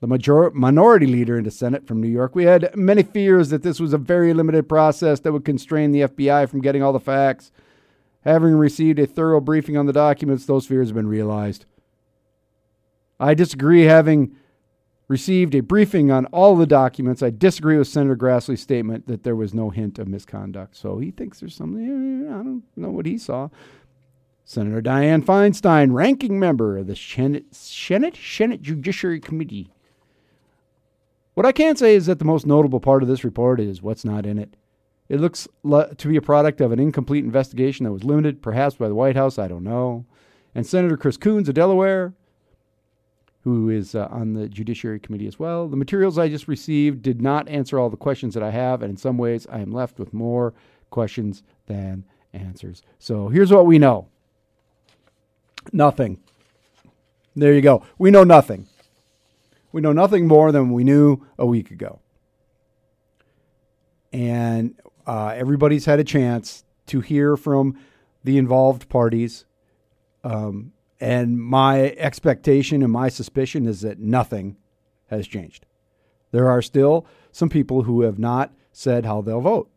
the 0.00 0.06
major- 0.06 0.50
minority 0.50 1.06
leader 1.06 1.38
in 1.38 1.44
the 1.44 1.50
Senate 1.50 1.86
from 1.86 2.00
New 2.02 2.08
York. 2.08 2.34
We 2.34 2.44
had 2.44 2.74
many 2.76 3.02
fears 3.02 3.48
that 3.48 3.62
this 3.62 3.80
was 3.80 3.92
a 3.94 3.98
very 3.98 4.34
limited 4.34 4.68
process 4.68 5.20
that 5.20 5.32
would 5.32 5.44
constrain 5.44 5.90
the 5.90 6.02
FBI 6.02 6.46
from 6.46 6.60
getting 6.60 6.82
all 6.82 6.92
the 6.92 7.00
facts. 7.00 7.50
Having 8.20 8.56
received 8.56 8.98
a 8.98 9.06
thorough 9.06 9.40
briefing 9.40 9.76
on 9.76 9.86
the 9.86 9.94
documents, 9.94 10.44
those 10.44 10.66
fears 10.66 10.88
have 10.88 10.96
been 10.96 11.08
realized. 11.08 11.64
I 13.18 13.32
disagree 13.32 13.82
having 13.82 14.36
received 15.08 15.54
a 15.54 15.60
briefing 15.60 16.10
on 16.10 16.26
all 16.26 16.56
the 16.56 16.66
documents. 16.66 17.22
I 17.22 17.30
disagree 17.30 17.78
with 17.78 17.88
Senator 17.88 18.16
Grassley's 18.16 18.60
statement 18.60 19.06
that 19.06 19.22
there 19.22 19.36
was 19.36 19.54
no 19.54 19.70
hint 19.70 19.98
of 19.98 20.08
misconduct. 20.08 20.76
So 20.76 20.98
he 20.98 21.10
thinks 21.10 21.40
there's 21.40 21.54
something. 21.54 22.26
I 22.28 22.32
don't 22.42 22.62
know 22.76 22.90
what 22.90 23.06
he 23.06 23.16
saw. 23.18 23.48
Senator 24.44 24.80
Dianne 24.80 25.24
Feinstein, 25.24 25.92
ranking 25.92 26.38
member 26.38 26.78
of 26.78 26.86
the 26.86 26.94
Senate, 26.94 27.46
Senate, 27.52 28.16
Senate 28.16 28.62
Judiciary 28.62 29.20
Committee. 29.20 29.72
What 31.34 31.46
I 31.46 31.52
can 31.52 31.76
say 31.76 31.94
is 31.94 32.06
that 32.06 32.18
the 32.18 32.24
most 32.24 32.46
notable 32.46 32.80
part 32.80 33.02
of 33.02 33.08
this 33.08 33.24
report 33.24 33.60
is 33.60 33.82
what's 33.82 34.04
not 34.04 34.24
in 34.24 34.38
it. 34.38 34.56
It 35.08 35.20
looks 35.20 35.46
to 35.64 36.08
be 36.08 36.16
a 36.16 36.22
product 36.22 36.60
of 36.60 36.72
an 36.72 36.80
incomplete 36.80 37.24
investigation 37.24 37.84
that 37.84 37.92
was 37.92 38.04
limited, 38.04 38.42
perhaps 38.42 38.76
by 38.76 38.88
the 38.88 38.94
White 38.94 39.16
House, 39.16 39.38
I 39.38 39.46
don't 39.46 39.62
know. 39.62 40.04
And 40.54 40.66
Senator 40.66 40.96
Chris 40.96 41.16
Coons 41.16 41.48
of 41.48 41.54
Delaware, 41.54 42.14
who 43.46 43.70
is 43.70 43.94
uh, 43.94 44.08
on 44.10 44.32
the 44.32 44.48
Judiciary 44.48 44.98
Committee 44.98 45.28
as 45.28 45.38
well. 45.38 45.68
The 45.68 45.76
materials 45.76 46.18
I 46.18 46.28
just 46.28 46.48
received 46.48 47.00
did 47.00 47.22
not 47.22 47.48
answer 47.48 47.78
all 47.78 47.88
the 47.88 47.96
questions 47.96 48.34
that 48.34 48.42
I 48.42 48.50
have, 48.50 48.82
and 48.82 48.90
in 48.90 48.96
some 48.96 49.18
ways, 49.18 49.46
I 49.48 49.60
am 49.60 49.70
left 49.70 50.00
with 50.00 50.12
more 50.12 50.52
questions 50.90 51.44
than 51.66 52.04
answers. 52.32 52.82
So 52.98 53.28
here's 53.28 53.52
what 53.52 53.64
we 53.64 53.78
know 53.78 54.08
nothing. 55.72 56.18
There 57.36 57.52
you 57.52 57.60
go. 57.60 57.84
We 57.98 58.10
know 58.10 58.24
nothing. 58.24 58.66
We 59.70 59.80
know 59.80 59.92
nothing 59.92 60.26
more 60.26 60.50
than 60.50 60.72
we 60.72 60.82
knew 60.82 61.24
a 61.38 61.46
week 61.46 61.70
ago. 61.70 62.00
And 64.12 64.74
uh, 65.06 65.34
everybody's 65.36 65.84
had 65.84 66.00
a 66.00 66.04
chance 66.04 66.64
to 66.86 67.00
hear 67.00 67.36
from 67.36 67.78
the 68.24 68.38
involved 68.38 68.88
parties. 68.88 69.44
Um, 70.24 70.72
and 71.00 71.38
my 71.38 71.90
expectation 71.92 72.82
and 72.82 72.92
my 72.92 73.08
suspicion 73.08 73.66
is 73.66 73.82
that 73.82 73.98
nothing 73.98 74.56
has 75.08 75.26
changed. 75.26 75.66
There 76.32 76.48
are 76.48 76.62
still 76.62 77.06
some 77.32 77.48
people 77.48 77.82
who 77.82 78.02
have 78.02 78.18
not 78.18 78.52
said 78.72 79.04
how 79.04 79.22
they'll 79.22 79.40
vote, 79.40 79.70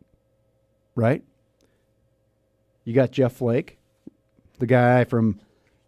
right? 0.94 1.22
You 2.84 2.94
got 2.94 3.12
Jeff 3.12 3.34
Flake, 3.34 3.78
the 4.58 4.66
guy 4.66 5.04
from 5.04 5.40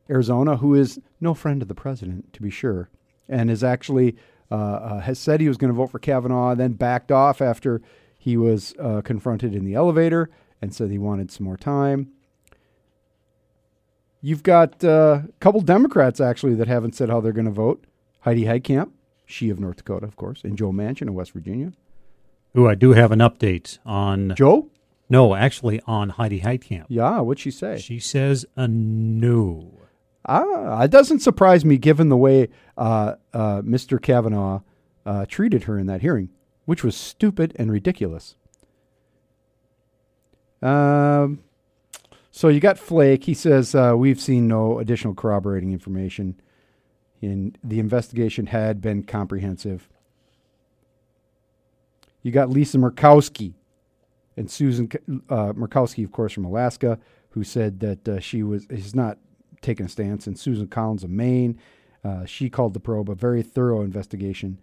Arizona, 0.08 0.56
who 0.56 0.74
is 0.74 1.00
no 1.20 1.34
friend 1.34 1.62
of 1.62 1.68
the 1.68 1.74
president, 1.74 2.32
to 2.32 2.42
be 2.42 2.50
sure, 2.50 2.90
and 3.28 3.50
is 3.50 3.64
actually 3.64 4.16
uh, 4.50 4.54
uh, 4.54 5.00
has 5.00 5.18
said 5.18 5.40
he 5.40 5.48
was 5.48 5.56
going 5.56 5.72
to 5.72 5.76
vote 5.76 5.90
for 5.90 5.98
Kavanaugh, 5.98 6.54
then 6.54 6.72
backed 6.72 7.10
off 7.10 7.40
after 7.40 7.80
he 8.18 8.36
was 8.36 8.74
uh, 8.78 9.00
confronted 9.00 9.54
in 9.54 9.64
the 9.64 9.74
elevator 9.74 10.28
and 10.60 10.74
said 10.74 10.90
he 10.90 10.98
wanted 10.98 11.30
some 11.30 11.46
more 11.46 11.56
time. 11.56 12.12
You've 14.22 14.42
got 14.44 14.82
uh, 14.84 15.22
a 15.24 15.32
couple 15.40 15.60
Democrats 15.60 16.20
actually 16.20 16.54
that 16.54 16.68
haven't 16.68 16.94
said 16.94 17.10
how 17.10 17.20
they're 17.20 17.32
going 17.32 17.44
to 17.46 17.50
vote. 17.50 17.84
Heidi 18.20 18.44
Heitkamp, 18.44 18.90
she 19.26 19.50
of 19.50 19.58
North 19.58 19.78
Dakota, 19.78 20.06
of 20.06 20.14
course, 20.16 20.44
and 20.44 20.56
Joe 20.56 20.70
Manchin 20.70 21.08
of 21.08 21.14
West 21.14 21.32
Virginia. 21.32 21.72
Who 22.54 22.68
I 22.68 22.76
do 22.76 22.92
have 22.92 23.10
an 23.10 23.18
update 23.18 23.78
on. 23.84 24.34
Joe, 24.36 24.68
No, 25.10 25.34
actually 25.34 25.80
on 25.86 26.10
Heidi 26.10 26.40
Heitkamp. 26.40 26.84
yeah, 26.88 27.18
what'd 27.20 27.40
she 27.40 27.50
say? 27.50 27.78
She 27.78 27.98
says 27.98 28.46
a 28.56 28.68
no. 28.68 29.72
Ah, 30.24 30.82
it 30.84 30.90
doesn't 30.92 31.18
surprise 31.18 31.64
me 31.64 31.76
given 31.78 32.08
the 32.08 32.16
way 32.16 32.48
uh, 32.78 33.14
uh, 33.34 33.60
Mr. 33.62 34.00
Kavanaugh 34.00 34.60
uh, 35.04 35.26
treated 35.26 35.64
her 35.64 35.76
in 35.76 35.86
that 35.86 36.00
hearing, 36.00 36.28
which 36.64 36.84
was 36.84 36.94
stupid 36.94 37.56
and 37.56 37.72
ridiculous. 37.72 38.36
Um, 40.62 41.40
so 42.34 42.48
you 42.48 42.60
got 42.60 42.78
Flake. 42.78 43.24
He 43.24 43.34
says 43.34 43.74
uh, 43.74 43.92
we've 43.94 44.20
seen 44.20 44.48
no 44.48 44.78
additional 44.78 45.14
corroborating 45.14 45.72
information, 45.72 46.40
and 47.20 47.56
the 47.62 47.78
investigation 47.78 48.46
had 48.46 48.80
been 48.80 49.02
comprehensive. 49.02 49.88
You 52.22 52.32
got 52.32 52.48
Lisa 52.48 52.78
Murkowski 52.78 53.52
and 54.36 54.50
Susan 54.50 54.90
uh, 55.28 55.52
Murkowski, 55.52 56.04
of 56.04 56.12
course, 56.12 56.32
from 56.32 56.46
Alaska, 56.46 56.98
who 57.30 57.44
said 57.44 57.80
that 57.80 58.08
uh, 58.08 58.18
she 58.18 58.42
was 58.42 58.64
is 58.70 58.94
not 58.94 59.18
taking 59.60 59.84
a 59.84 59.88
stance, 59.90 60.26
and 60.26 60.38
Susan 60.38 60.68
Collins 60.68 61.04
of 61.04 61.10
Maine, 61.10 61.58
uh, 62.02 62.24
she 62.24 62.48
called 62.48 62.72
the 62.72 62.80
probe 62.80 63.10
a 63.10 63.14
very 63.14 63.42
thorough 63.42 63.82
investigation. 63.82 64.58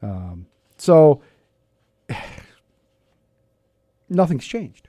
Um, 0.00 0.46
so 0.78 1.20
nothing's 4.08 4.46
changed. 4.46 4.88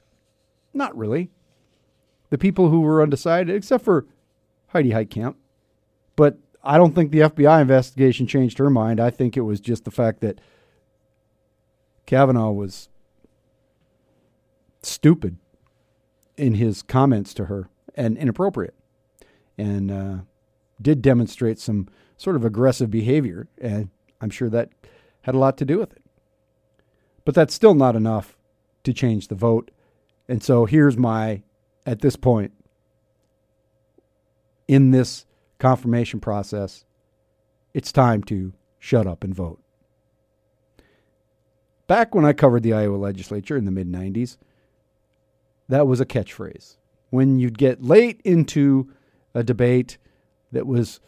Not 0.74 0.98
really. 0.98 1.30
The 2.32 2.40
people 2.40 2.70
who 2.70 2.82
were 2.82 3.04
undecided, 3.04 3.56
except 3.56 3.86
for 3.86 4.08
Heidi 4.68 4.90
Heitkamp, 4.90 5.36
but 6.16 6.40
I 6.64 6.78
don't 6.78 6.96
think 6.96 7.12
the 7.12 7.20
FBI 7.20 7.62
investigation 7.62 8.26
changed 8.26 8.58
her 8.58 8.70
mind. 8.70 9.00
I 9.00 9.12
think 9.12 9.38
it 9.38 9.42
was 9.42 9.60
just 9.60 9.86
the 9.86 9.92
fact 9.92 10.22
that 10.22 10.42
Kavanaugh 12.06 12.52
was 12.52 12.90
stupid 14.84 15.38
in 16.38 16.56
his 16.56 16.82
comments 16.82 17.34
to 17.36 17.46
her 17.46 17.70
and 17.96 18.18
inappropriate 18.18 18.74
and 19.58 19.92
uh, 19.92 20.16
did 20.82 21.02
demonstrate 21.02 21.60
some 21.60 21.88
sort 22.18 22.36
of 22.36 22.46
aggressive 22.46 22.90
behavior. 22.90 23.48
And 23.60 23.90
I'm 24.20 24.30
sure 24.30 24.50
that 24.50 24.70
had 25.22 25.36
a 25.36 25.40
lot 25.40 25.58
to 25.58 25.66
do 25.66 25.78
with 25.78 25.94
it. 25.94 26.04
But 27.26 27.36
that's 27.36 27.54
still 27.54 27.76
not 27.76 27.96
enough 27.96 28.38
to 28.84 28.94
change 28.94 29.28
the 29.28 29.36
vote. 29.36 29.72
And 30.28 30.42
so 30.42 30.66
here's 30.66 30.98
my, 30.98 31.44
at 31.86 32.02
this 32.02 32.16
point, 32.16 32.52
in 34.68 34.92
this 34.92 35.26
confirmation 35.60 36.20
process, 36.20 36.86
it's 37.74 37.92
time 37.92 38.24
to 38.24 38.54
shut 38.80 39.08
up 39.08 39.24
and 39.24 39.34
vote. 39.34 39.62
Back 41.88 42.16
when 42.16 42.26
I 42.26 42.34
covered 42.34 42.64
the 42.64 42.74
Iowa 42.74 42.96
legislature 42.96 43.58
in 43.58 43.66
the 43.66 43.72
mid 43.72 43.92
90s, 43.92 44.38
that 45.68 45.88
was 45.88 46.00
a 46.00 46.06
catchphrase. 46.06 46.78
When 47.10 47.40
you'd 47.40 47.58
get 47.58 47.84
late 47.84 48.22
into 48.24 48.92
a 49.34 49.44
debate 49.44 49.98
that 50.52 50.66
was 50.66 51.00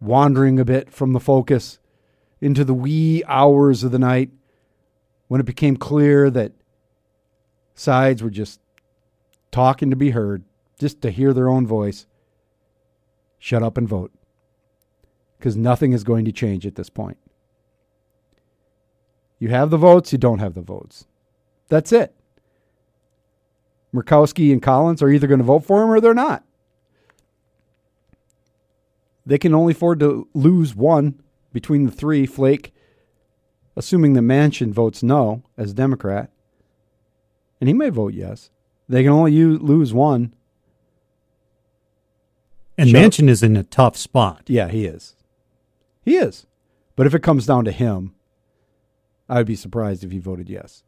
wandering 0.00 0.58
a 0.58 0.64
bit 0.64 0.92
from 0.92 1.12
the 1.12 1.20
focus 1.20 1.78
into 2.40 2.64
the 2.64 2.74
wee 2.74 3.22
hours 3.26 3.84
of 3.84 3.92
the 3.92 3.98
night, 3.98 4.30
when 5.28 5.40
it 5.40 5.46
became 5.46 5.76
clear 5.76 6.28
that 6.28 6.52
sides 7.74 8.22
were 8.22 8.30
just 8.30 8.60
talking 9.52 9.90
to 9.90 9.96
be 9.96 10.10
heard, 10.10 10.42
just 10.78 11.00
to 11.02 11.10
hear 11.10 11.32
their 11.32 11.48
own 11.48 11.66
voice, 11.66 12.06
shut 13.38 13.62
up 13.62 13.78
and 13.78 13.88
vote. 13.88 14.12
Because 15.38 15.56
nothing 15.56 15.92
is 15.92 16.02
going 16.02 16.24
to 16.24 16.32
change 16.32 16.66
at 16.66 16.74
this 16.74 16.90
point. 16.90 17.18
You 19.38 19.48
have 19.48 19.70
the 19.70 19.76
votes, 19.76 20.12
you 20.12 20.18
don't 20.18 20.38
have 20.38 20.54
the 20.54 20.60
votes. 20.62 21.06
That's 21.68 21.92
it. 21.92 22.14
Murkowski 23.94 24.52
and 24.52 24.62
Collins 24.62 25.02
are 25.02 25.08
either 25.08 25.26
going 25.26 25.38
to 25.38 25.44
vote 25.44 25.64
for 25.64 25.82
him 25.82 25.90
or 25.90 26.00
they're 26.00 26.14
not. 26.14 26.44
They 29.26 29.38
can 29.38 29.54
only 29.54 29.72
afford 29.72 30.00
to 30.00 30.28
lose 30.34 30.74
one 30.74 31.20
between 31.52 31.84
the 31.84 31.92
three. 31.92 32.26
Flake, 32.26 32.74
assuming 33.76 34.14
the 34.14 34.20
Manchin 34.20 34.72
votes 34.72 35.02
no 35.02 35.42
as 35.56 35.74
Democrat, 35.74 36.30
and 37.60 37.68
he 37.68 37.74
may 37.74 37.88
vote 37.88 38.14
yes. 38.14 38.50
They 38.92 39.02
can 39.02 39.12
only 39.12 39.32
u- 39.32 39.58
lose 39.58 39.94
one. 39.94 40.34
And 42.76 42.94
up. 42.94 43.02
Manchin 43.02 43.26
is 43.26 43.42
in 43.42 43.56
a 43.56 43.62
tough 43.62 43.96
spot. 43.96 44.42
Yeah, 44.48 44.68
he 44.68 44.84
is. 44.84 45.16
He 46.02 46.16
is. 46.16 46.46
But 46.94 47.06
if 47.06 47.14
it 47.14 47.22
comes 47.22 47.46
down 47.46 47.64
to 47.64 47.72
him, 47.72 48.14
I 49.30 49.38
would 49.38 49.46
be 49.46 49.56
surprised 49.56 50.04
if 50.04 50.10
he 50.10 50.18
voted 50.18 50.50
yes. 50.50 50.84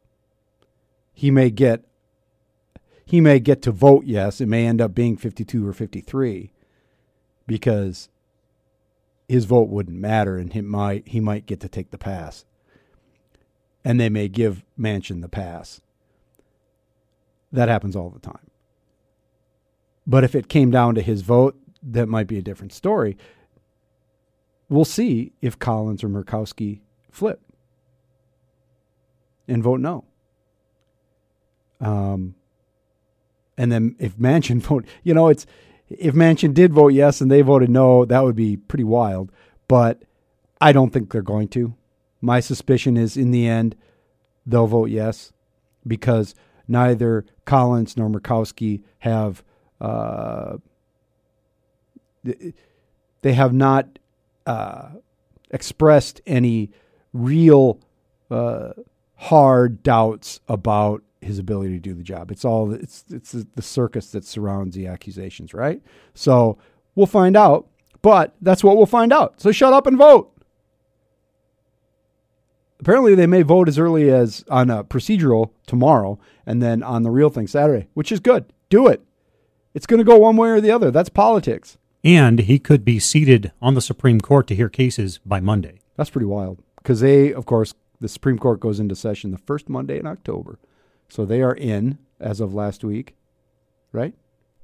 He 1.13 1.31
may 1.31 1.49
get 1.49 1.83
he 3.05 3.21
may 3.21 3.39
get 3.39 3.63
to 3.63 3.71
vote 3.71 4.05
yes. 4.05 4.39
It 4.39 4.47
may 4.47 4.67
end 4.67 4.81
up 4.81 4.93
being 4.93 5.17
52 5.17 5.67
or 5.67 5.73
53 5.73 6.51
because 7.47 8.09
his 9.27 9.45
vote 9.45 9.69
wouldn't 9.69 9.97
matter 9.97 10.37
and 10.37 10.53
he 10.53 10.61
might 10.61 11.07
he 11.07 11.19
might 11.19 11.47
get 11.47 11.59
to 11.61 11.67
take 11.67 11.89
the 11.89 11.97
pass. 11.97 12.45
And 13.83 13.99
they 13.99 14.09
may 14.09 14.27
give 14.27 14.63
Manchin 14.79 15.23
the 15.23 15.29
pass. 15.29 15.81
That 17.55 17.69
happens 17.69 17.95
all 17.95 18.09
the 18.09 18.19
time. 18.19 18.51
But 20.05 20.23
if 20.23 20.35
it 20.35 20.49
came 20.49 20.71
down 20.71 20.95
to 20.95 21.01
his 21.01 21.21
vote, 21.21 21.57
that 21.81 22.07
might 22.07 22.27
be 22.27 22.37
a 22.37 22.41
different 22.41 22.73
story. 22.73 23.17
We'll 24.67 24.85
see 24.85 25.31
if 25.41 25.57
Collins 25.57 26.03
or 26.03 26.09
Murkowski 26.09 26.81
flip 27.11 27.39
and 29.47 29.63
vote 29.63 29.79
no. 29.79 30.03
Um, 31.79 32.35
and 33.57 33.71
then 33.71 33.95
if 33.99 34.17
Manchin 34.17 34.59
vote, 34.61 34.85
you 35.03 35.13
know, 35.13 35.29
it's 35.29 35.45
if 35.87 36.13
Manchin 36.13 36.53
did 36.53 36.73
vote 36.73 36.89
yes 36.89 37.21
and 37.21 37.31
they 37.31 37.41
voted 37.41 37.69
no, 37.69 38.03
that 38.03 38.23
would 38.23 38.35
be 38.35 38.57
pretty 38.57 38.83
wild. 38.83 39.31
But 39.69 40.03
I 40.59 40.73
don't 40.73 40.91
think 40.91 41.11
they're 41.11 41.21
going 41.21 41.47
to. 41.49 41.73
My 42.19 42.41
suspicion 42.41 42.97
is 42.97 43.15
in 43.15 43.31
the 43.31 43.47
end, 43.47 43.75
they'll 44.45 44.67
vote 44.67 44.89
yes 44.89 45.31
because 45.87 46.35
neither 46.67 47.25
Collins 47.45 47.97
nor 47.97 48.09
Murkowski 48.09 48.81
have 48.99 49.43
uh, 49.81 50.57
they 52.23 53.33
have 53.33 53.53
not 53.53 53.99
uh, 54.45 54.89
expressed 55.51 56.21
any 56.25 56.71
real 57.13 57.79
uh, 58.31 58.73
hard 59.15 59.83
doubts 59.83 60.39
about 60.47 61.03
his 61.21 61.39
ability 61.39 61.73
to 61.73 61.79
do 61.79 61.93
the 61.93 62.03
job. 62.03 62.31
It's 62.31 62.45
all 62.45 62.73
it's 62.73 63.03
it's 63.09 63.31
the 63.31 63.61
circus 63.61 64.11
that 64.11 64.25
surrounds 64.25 64.75
the 64.75 64.87
accusations, 64.87 65.53
right? 65.53 65.81
So 66.13 66.57
we'll 66.93 67.07
find 67.07 67.35
out, 67.35 67.67
but 68.01 68.35
that's 68.41 68.63
what 68.63 68.77
we'll 68.77 68.85
find 68.85 69.11
out. 69.11 69.41
So 69.41 69.51
shut 69.51 69.73
up 69.73 69.87
and 69.87 69.97
vote. 69.97 70.31
Apparently, 72.79 73.15
they 73.15 73.25
may 73.25 73.41
vote 73.41 73.67
as 73.67 73.79
early 73.79 74.11
as 74.11 74.43
on 74.49 74.69
a 74.69 74.83
procedural 74.83 75.51
tomorrow, 75.65 76.19
and 76.45 76.61
then 76.61 76.83
on 76.83 77.03
the 77.03 77.11
real 77.11 77.29
thing 77.29 77.47
Saturday, 77.47 77.87
which 77.93 78.11
is 78.11 78.19
good. 78.19 78.45
Do 78.69 78.87
it. 78.87 79.03
It's 79.73 79.85
going 79.87 79.97
to 79.99 80.03
go 80.03 80.17
one 80.17 80.37
way 80.37 80.49
or 80.49 80.61
the 80.61 80.71
other. 80.71 80.91
That's 80.91 81.09
politics. 81.09 81.77
And 82.03 82.39
he 82.39 82.59
could 82.59 82.85
be 82.85 82.99
seated 82.99 83.51
on 83.61 83.73
the 83.73 83.81
Supreme 83.81 84.21
Court 84.21 84.47
to 84.47 84.55
hear 84.55 84.69
cases 84.69 85.19
by 85.25 85.39
Monday. 85.39 85.79
That's 85.97 86.09
pretty 86.11 86.27
wild 86.27 86.61
because 86.77 86.99
they, 86.99 87.33
of 87.33 87.45
course, 87.45 87.73
the 87.99 88.07
Supreme 88.07 88.37
Court 88.37 88.59
goes 88.59 88.79
into 88.79 88.95
session 88.95 89.31
the 89.31 89.37
first 89.37 89.69
Monday 89.69 89.97
in 89.97 90.05
October, 90.05 90.59
so 91.09 91.25
they 91.25 91.41
are 91.41 91.55
in 91.55 91.97
as 92.19 92.39
of 92.39 92.53
last 92.53 92.83
week, 92.83 93.15
right? 93.91 94.13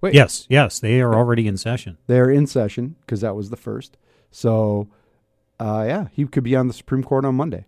Wait, 0.02 0.14
Yes, 0.14 0.46
yes, 0.50 0.80
they 0.80 1.00
are 1.02 1.16
already 1.16 1.48
in 1.48 1.58
session. 1.58 1.98
they're 2.08 2.30
in 2.30 2.46
session 2.48 2.96
because 3.02 3.22
that 3.22 3.36
was 3.36 3.50
the 3.50 3.58
first. 3.58 3.98
So, 4.30 4.88
uh, 5.60 5.86
yeah, 5.88 6.08
he 6.12 6.26
could 6.26 6.44
be 6.44 6.56
on 6.56 6.68
the 6.68 6.74
Supreme 6.74 7.04
Court 7.04 7.24
on 7.26 7.36
Monday, 7.36 7.66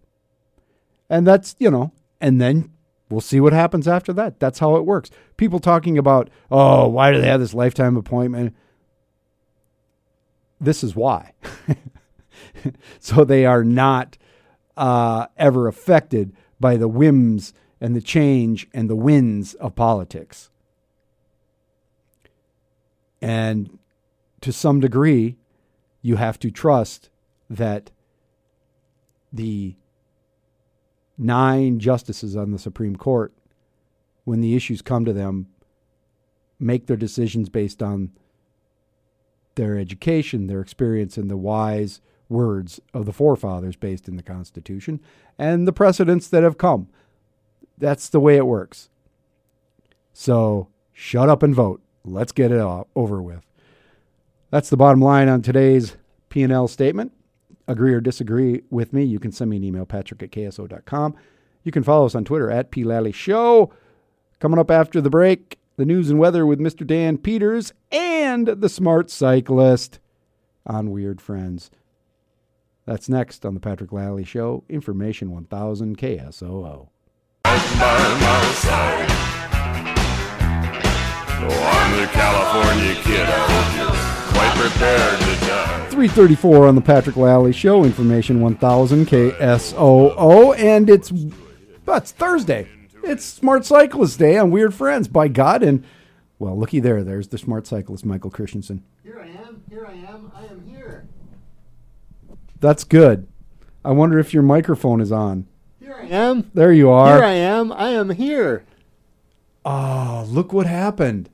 and 1.10 1.26
that's 1.26 1.56
you 1.60 1.72
know, 1.72 1.92
and 2.22 2.40
then 2.42 2.70
we'll 3.10 3.22
see 3.22 3.40
what 3.40 3.54
happens 3.54 3.88
after 3.88 4.14
that. 4.14 4.40
That's 4.40 4.60
how 4.60 4.76
it 4.76 4.86
works. 4.86 5.10
People 5.38 5.60
talking 5.60 5.98
about, 5.98 6.30
oh, 6.52 6.88
why 6.88 7.12
do 7.12 7.22
they 7.22 7.28
have 7.28 7.40
this 7.40 7.54
lifetime 7.54 7.98
appointment? 7.98 8.56
This 10.60 10.84
is 10.84 10.96
why. 10.96 11.34
so 13.00 13.24
they 13.24 13.46
are 13.46 13.64
not 13.64 14.18
uh, 14.78 15.28
ever 15.38 15.68
affected 15.68 16.34
by 16.60 16.78
the 16.78 16.88
whims 16.88 17.54
and 17.82 17.96
the 17.96 18.02
change 18.02 18.68
and 18.74 18.90
the 18.90 18.96
winds 18.96 19.54
of 19.56 19.76
politics. 19.76 20.50
And 23.22 23.80
to 24.42 24.52
some 24.52 24.80
degree, 24.80 25.38
you 26.02 26.18
have 26.18 26.40
to 26.40 26.52
trust 26.52 27.10
that 27.50 27.92
the 29.32 29.76
nine 31.18 31.80
justices 31.80 32.36
on 32.36 32.52
the 32.52 32.60
Supreme 32.60 32.96
Court, 32.96 33.34
when 34.24 34.42
the 34.42 34.56
issues 34.56 34.82
come 34.82 35.06
to 35.06 35.14
them, 35.14 35.48
make 36.60 36.88
their 36.88 36.98
decisions 36.98 37.50
based 37.50 37.84
on 37.84 38.12
their 39.56 39.78
education, 39.78 40.48
their 40.48 40.62
experience, 40.62 41.18
and 41.18 41.30
the 41.30 41.38
wise 41.38 42.02
words 42.30 42.80
of 42.94 43.06
the 43.06 43.14
forefathers 43.14 43.76
based 43.76 44.08
in 44.08 44.16
the 44.16 44.24
Constitution 44.24 45.00
and 45.38 45.68
the 45.68 45.74
precedents 45.74 46.28
that 46.30 46.44
have 46.44 46.58
come. 46.58 46.88
That's 47.78 48.10
the 48.10 48.20
way 48.20 48.38
it 48.38 48.48
works. 48.48 48.90
So 50.14 50.70
shut 50.92 51.30
up 51.30 51.44
and 51.44 51.54
vote. 51.54 51.82
Let's 52.04 52.32
get 52.32 52.52
it 52.52 52.60
over 52.96 53.22
with. 53.22 53.46
That's 54.52 54.70
the 54.70 54.78
bottom 54.78 55.02
line 55.02 55.28
on 55.30 55.42
today's 55.42 55.98
P&L 56.30 56.68
statement. 56.68 57.12
Agree 57.68 57.94
or 57.94 58.02
disagree 58.02 58.62
with 58.70 58.92
me, 58.92 59.04
you 59.04 59.20
can 59.20 59.32
send 59.32 59.50
me 59.50 59.58
an 59.58 59.64
email, 59.64 59.86
patrick 59.86 60.22
at 60.22 60.32
kso.com. 60.32 61.16
You 61.64 61.72
can 61.72 61.84
follow 61.84 62.06
us 62.06 62.16
on 62.16 62.26
Twitter 62.26 62.52
at 62.52 62.72
PLally 62.72 63.14
Show. 63.14 63.72
Coming 64.40 64.60
up 64.60 64.70
after 64.70 65.00
the 65.00 65.10
break, 65.10 65.58
the 65.78 65.86
news 65.86 66.10
and 66.10 66.20
weather 66.20 66.46
with 66.46 66.60
Mr. 66.60 66.86
Dan 66.86 67.18
Peters 67.18 67.72
and 67.92 68.48
the 68.48 68.68
smart 68.68 69.10
cyclist 69.10 70.00
on 70.68 70.92
Weird 70.92 71.22
Friends. 71.22 71.72
That's 72.86 73.08
next 73.08 73.46
on 73.46 73.54
the 73.54 73.62
Patrick 73.62 73.94
Lally 73.94 74.26
Show. 74.26 74.66
Information 74.68 75.32
1000 75.32 75.98
KSOO. 75.98 76.90
by 77.46 77.52
my 77.56 78.52
side. 78.56 79.08
Oh, 81.46 81.50
I'm 81.50 82.02
the 82.02 82.08
California 82.08 82.96
kid. 83.04 83.26
I 83.26 83.40
hope 83.48 83.78
you're 83.78 84.23
quite 84.44 84.70
prepared 84.70 85.20
to 85.20 85.46
die. 85.46 85.88
334 85.90 86.68
on 86.68 86.76
the 86.76 86.82
Patrick 86.82 87.16
Lally 87.16 87.52
Show. 87.52 87.84
Information 87.84 88.42
1000 88.42 89.06
KSOO. 89.06 90.58
And 90.58 90.90
it's, 90.90 91.14
that's 91.86 92.12
Thursday. 92.12 92.68
It's 93.04 93.24
Smart 93.24 93.66
Cyclist 93.66 94.20
Day 94.20 94.38
on 94.38 94.52
Weird 94.52 94.74
Friends, 94.74 95.08
by 95.08 95.28
God. 95.28 95.64
And, 95.64 95.84
well, 96.40 96.58
looky 96.58 96.80
there. 96.80 97.04
There's 97.04 97.28
the 97.30 97.38
smart 97.38 97.68
cyclist, 97.68 98.06
Michael 98.06 98.32
Christensen. 98.32 98.84
Here 99.04 99.20
I 99.20 99.28
am. 99.48 99.64
Here 99.70 99.86
I 99.86 99.94
am. 99.94 100.32
I 100.36 100.46
am 100.46 100.66
here. 100.68 101.08
That's 102.60 102.84
good. 102.84 103.28
I 103.84 103.92
wonder 103.92 104.20
if 104.20 104.34
your 104.34 104.44
microphone 104.44 105.02
is 105.02 105.12
on. 105.12 105.48
Here 105.80 105.96
I 106.00 106.06
am. 106.06 106.50
There 106.54 106.72
you 106.72 106.90
are. 106.90 107.16
Here 107.16 107.26
I 107.26 107.34
am. 107.34 107.72
I 107.74 107.90
am 107.90 108.10
here. 108.12 108.64
Oh, 109.66 110.26
look 110.30 110.54
what 110.54 110.66
happened. 110.66 111.30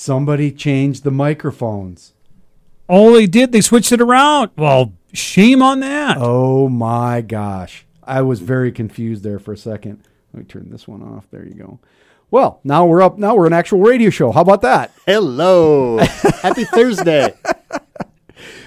Somebody 0.00 0.50
changed 0.50 1.04
the 1.04 1.10
microphones. 1.10 2.14
Oh, 2.88 3.12
they 3.12 3.26
did. 3.26 3.52
They 3.52 3.60
switched 3.60 3.92
it 3.92 4.00
around. 4.00 4.50
Well, 4.56 4.94
shame 5.12 5.60
on 5.60 5.80
that. 5.80 6.16
Oh 6.18 6.70
my 6.70 7.20
gosh. 7.20 7.84
I 8.02 8.22
was 8.22 8.40
very 8.40 8.72
confused 8.72 9.22
there 9.22 9.38
for 9.38 9.52
a 9.52 9.58
second. 9.58 10.02
Let 10.32 10.38
me 10.38 10.44
turn 10.46 10.70
this 10.70 10.88
one 10.88 11.02
off. 11.02 11.26
There 11.30 11.44
you 11.44 11.52
go. 11.52 11.80
Well, 12.30 12.60
now 12.64 12.86
we're 12.86 13.02
up. 13.02 13.18
Now 13.18 13.34
we're 13.34 13.46
an 13.46 13.52
actual 13.52 13.80
radio 13.80 14.08
show. 14.08 14.32
How 14.32 14.40
about 14.40 14.62
that? 14.62 14.90
Hello. 15.04 15.98
Happy 16.40 16.64
Thursday. 16.64 17.34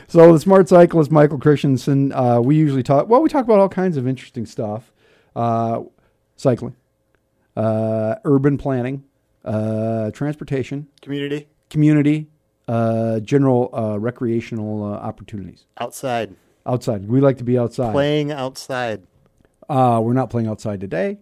So 0.08 0.34
the 0.34 0.39
smart 0.39 0.69
cyclist 0.69 1.10
Michael 1.10 1.39
Christensen. 1.39 2.12
Uh, 2.12 2.41
we 2.41 2.58
usually 2.58 2.84
talk. 2.84 3.10
Well, 3.10 3.24
we 3.24 3.30
talk 3.30 3.43
about 3.43 3.58
all 3.58 3.69
kinds 3.69 3.98
of 3.98 4.08
interesting 4.08 4.46
stuff: 4.46 4.91
uh, 5.36 5.82
cycling, 6.36 6.76
uh, 7.58 8.17
urban 8.24 8.60
planning, 8.60 9.06
uh, 9.45 10.12
transportation, 10.12 10.88
Community 11.01 11.47
community, 11.69 12.27
uh, 12.67 13.19
general 13.21 13.69
uh, 13.73 13.97
recreational 13.97 14.84
uh, 14.84 14.95
opportunities 14.97 15.65
outside. 15.79 16.36
outside. 16.65 17.08
We 17.08 17.19
like 17.19 17.38
to 17.39 17.43
be 17.43 17.58
outside. 17.58 17.91
Playing 17.93 18.32
outside. 18.32 19.01
Uh, 19.67 19.99
we're 20.03 20.13
not 20.13 20.29
playing 20.29 20.47
outside 20.47 20.79
today, 20.79 21.17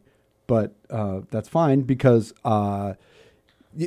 but 0.47 0.75
uh, 0.89 1.21
that's 1.31 1.47
fine 1.47 1.81
because 1.81 2.33
uh, 2.43 2.93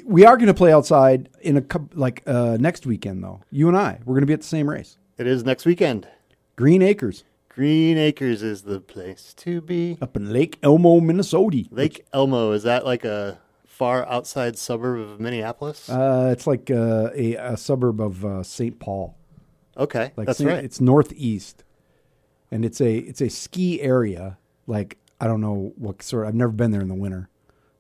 we 0.07 0.25
are 0.25 0.37
going 0.37 0.47
to 0.47 0.55
play 0.55 0.73
outside 0.73 1.29
in 1.43 1.57
a 1.59 1.61
coup 1.63 1.89
like 1.95 2.23
uh, 2.27 2.57
next 2.59 2.87
weekend. 2.87 3.23
Though 3.23 3.41
you 3.51 3.69
and 3.69 3.77
I, 3.77 3.99
we're 4.05 4.15
going 4.15 4.23
to 4.23 4.27
be 4.27 4.33
at 4.33 4.41
the 4.41 4.47
same 4.47 4.69
race, 4.71 4.97
It 5.19 5.27
is 5.27 5.45
next 5.45 5.67
weekend. 5.67 6.09
Green 6.57 6.81
Acres, 6.83 7.25
Green 7.51 7.99
Acres 7.99 8.43
is 8.43 8.63
the 8.63 8.81
place 8.81 9.35
to 9.39 9.61
be. 9.61 9.99
up 10.01 10.17
in 10.17 10.33
Lake 10.33 10.59
Elmo, 10.63 11.01
Minnesota. 11.01 11.65
Lake 11.71 12.07
Elmo 12.13 12.53
is 12.53 12.63
that 12.63 12.87
like 12.87 13.05
a 13.05 13.39
far 13.75 14.07
outside 14.09 14.57
suburb 14.57 15.01
of 15.01 15.21
Minneapolis? 15.21 15.89
Uh, 15.91 16.31
it's 16.33 16.47
like 16.47 16.71
uh, 16.71 17.11
a, 17.15 17.35
a 17.35 17.57
suburb 17.57 18.01
of 18.01 18.25
uh, 18.25 18.43
St. 18.43 18.79
Paul. 18.79 19.17
okay, 19.77 20.13
Like 20.17 20.27
that's 20.29 20.39
Saint- 20.39 20.51
right. 20.51 20.65
It's 20.65 20.81
northeast, 20.81 21.65
and 22.51 22.65
it's 22.65 22.81
a 22.81 22.97
it's 22.99 23.21
a 23.21 23.29
ski 23.29 23.81
area. 23.81 24.39
Like 24.67 24.99
I 25.21 25.27
don't 25.27 25.41
know 25.41 25.73
what 25.77 26.03
sort. 26.03 26.27
I've 26.27 26.35
never 26.35 26.53
been 26.53 26.71
there 26.71 26.81
in 26.83 26.89
the 26.89 26.95
winter. 26.95 27.29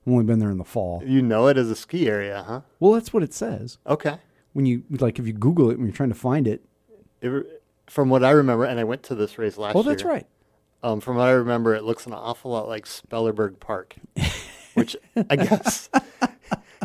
I've 0.07 0.13
only 0.13 0.25
been 0.25 0.39
there 0.39 0.51
in 0.51 0.59
the 0.59 0.65
fall. 0.65 1.03
you 1.07 1.23
know 1.23 1.47
it 1.47 1.57
as 1.57 1.71
a 1.71 1.77
ski 1.77 2.09
area, 2.09 2.45
huh? 2.47 2.61
Well, 2.81 2.93
that's 2.93 3.13
what 3.13 3.23
it 3.23 3.33
says. 3.33 3.79
Okay. 3.87 4.17
When 4.53 4.67
you 4.67 4.83
like, 4.91 5.19
if 5.19 5.27
you 5.27 5.33
Google 5.33 5.71
it 5.71 5.79
when 5.79 5.87
you're 5.87 5.97
trying 5.97 6.11
to 6.11 6.15
find 6.15 6.47
it. 6.49 6.65
It- 7.23 7.63
from 7.87 8.09
what 8.09 8.25
I 8.25 8.31
remember, 8.31 8.65
and 8.65 8.81
I 8.81 8.85
went 8.85 9.03
to 9.05 9.15
this 9.15 9.37
race 9.39 9.59
last 9.59 9.77
Oh, 9.77 9.83
year. 9.83 9.91
that's 9.93 10.05
right. 10.05 10.27
Um, 10.83 11.01
from 11.01 11.17
what 11.17 11.29
I 11.29 11.33
remember, 11.33 11.75
it 11.75 11.85
looks 11.85 12.07
an 12.07 12.15
awful 12.15 12.51
lot 12.51 12.67
like 12.67 12.87
Spellerberg 12.87 13.61
Park, 13.61 13.95
which 14.75 14.97
I 15.31 15.37
guess 15.37 15.89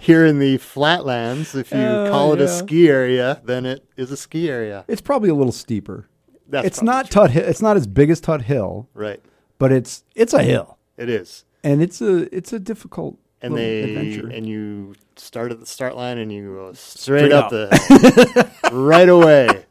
here 0.01 0.25
in 0.25 0.39
the 0.39 0.57
flatlands, 0.57 1.55
if 1.55 1.71
you 1.71 1.77
Oh, 1.79 2.07
call 2.09 2.33
it 2.33 2.39
yeah. 2.39 2.45
a 2.45 2.47
ski 2.47 2.89
area, 2.89 3.41
then 3.43 3.65
it 3.65 3.85
is 3.97 4.11
a 4.11 4.17
ski 4.17 4.49
area. 4.49 4.85
It's 4.87 5.01
probably 5.01 5.29
a 5.29 5.35
little 5.35 5.51
steeper. 5.51 6.07
That's 6.47 6.65
it's 6.65 6.81
not 6.81 7.11
true. 7.11 7.27
Tut. 7.27 7.35
It's 7.35 7.61
not 7.61 7.77
as 7.77 7.85
big 7.85 8.09
as 8.09 8.19
Tuthill, 8.21 8.87
right. 8.93 9.21
but 9.59 9.71
it's 9.71 10.03
it's 10.15 10.33
a 10.33 10.41
hill, 10.41 10.77
It 10.97 11.09
is, 11.09 11.45
and 11.63 11.81
it's 11.81 12.01
a 12.01 12.33
it's 12.35 12.51
a 12.53 12.59
difficult 12.59 13.19
and 13.41 13.55
they 13.55 13.83
adventure. 13.83 14.27
and 14.29 14.47
you 14.47 14.95
start 15.15 15.51
at 15.51 15.59
the 15.59 15.65
start 15.67 15.95
line 15.95 16.17
and 16.17 16.31
you 16.33 16.55
go 16.55 16.73
straight, 16.73 17.29
Straight 17.29 17.31
up, 17.31 17.45
up. 17.45 17.51
the 17.51 18.51
right 18.71 19.07
away. 19.09 19.65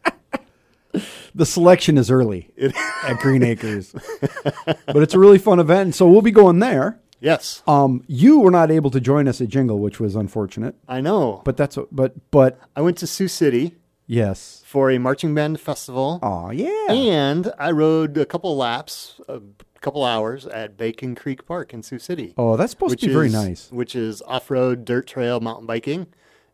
the 1.35 1.45
selection 1.47 1.99
is 1.99 2.11
early 2.11 2.51
at 3.05 3.19
Green 3.19 3.43
Acres, 3.53 3.93
but 4.87 5.03
it's 5.03 5.15
a 5.15 5.19
really 5.19 5.39
fun 5.39 5.59
event. 5.59 5.95
So 5.97 6.09
we'll 6.09 6.23
be 6.23 6.31
going 6.31 6.61
there. 6.61 7.01
Yes, 7.21 7.63
Um, 7.67 8.03
you 8.07 8.41
were 8.41 8.51
not 8.51 8.71
able 8.71 8.91
to 8.91 9.01
join 9.01 9.29
us 9.29 9.41
at 9.41 9.49
Jingle, 9.49 9.79
which 9.79 9.99
was 10.01 10.15
unfortunate, 10.17 10.75
I 10.89 11.01
know. 11.01 11.43
but 11.45 11.57
that's 11.57 11.79
but 11.93 12.15
but 12.31 12.59
I 12.77 12.81
went 12.81 12.99
to 12.99 13.07
Sioux 13.07 13.29
City 13.29 13.75
Yes. 14.07 14.63
for 14.65 14.91
a 14.91 14.99
marching 14.99 15.35
band 15.35 15.61
festival. 15.61 16.19
Oh 16.23 16.51
yeah. 16.51 16.87
And 16.93 17.53
I 17.59 17.71
rode 17.73 18.17
a 18.17 18.25
couple 18.27 18.57
laps, 18.57 19.21
a 19.29 19.41
couple 19.81 20.05
hours 20.05 20.47
at 20.47 20.77
Bacon 20.77 21.15
Creek 21.15 21.45
Park 21.47 21.75
in 21.75 21.83
Sioux 21.83 21.99
City. 21.99 22.35
oh, 22.39 22.57
that's 22.57 22.71
supposed 22.73 22.99
to 23.01 23.07
be 23.07 23.13
very 23.13 23.29
nice. 23.29 23.71
Which 23.71 23.95
is 23.95 24.23
off-road 24.23 24.85
dirt 24.85 25.07
trail 25.07 25.41
mountain 25.41 25.67
biking, 25.67 26.07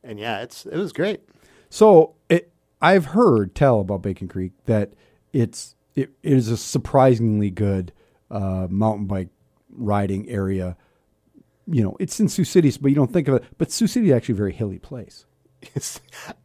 and 0.03 0.19
yeah, 0.19 0.43
it's 0.43 0.67
it 0.67 0.77
was 0.77 0.93
great. 0.93 1.21
So 1.71 2.15
it, 2.29 2.51
I've 2.83 3.07
heard 3.07 3.55
tell 3.55 3.81
about 3.81 4.03
Bacon 4.03 4.29
Creek 4.29 4.53
that 4.67 4.93
it's 5.33 5.75
it, 5.95 6.11
it 6.23 6.33
is 6.33 6.49
a 6.49 6.57
surprisingly 6.57 7.51
good 7.51 7.93
uh, 8.31 8.67
mountain 8.69 9.07
bike 9.07 9.29
riding 9.75 10.29
area. 10.29 10.77
You 11.67 11.83
know, 11.83 11.97
it's 11.99 12.21
in 12.21 12.29
Sioux 12.29 12.45
City, 12.45 12.73
but 12.81 12.89
you 12.89 12.95
don't 12.95 13.13
think 13.13 13.29
of 13.29 13.35
it. 13.35 13.45
But 13.59 13.73
Sioux 13.73 13.87
City 13.87 14.09
is 14.09 14.13
actually 14.13 14.35
a 14.35 14.37
very 14.37 14.53
hilly 14.53 14.79
place. 14.79 15.27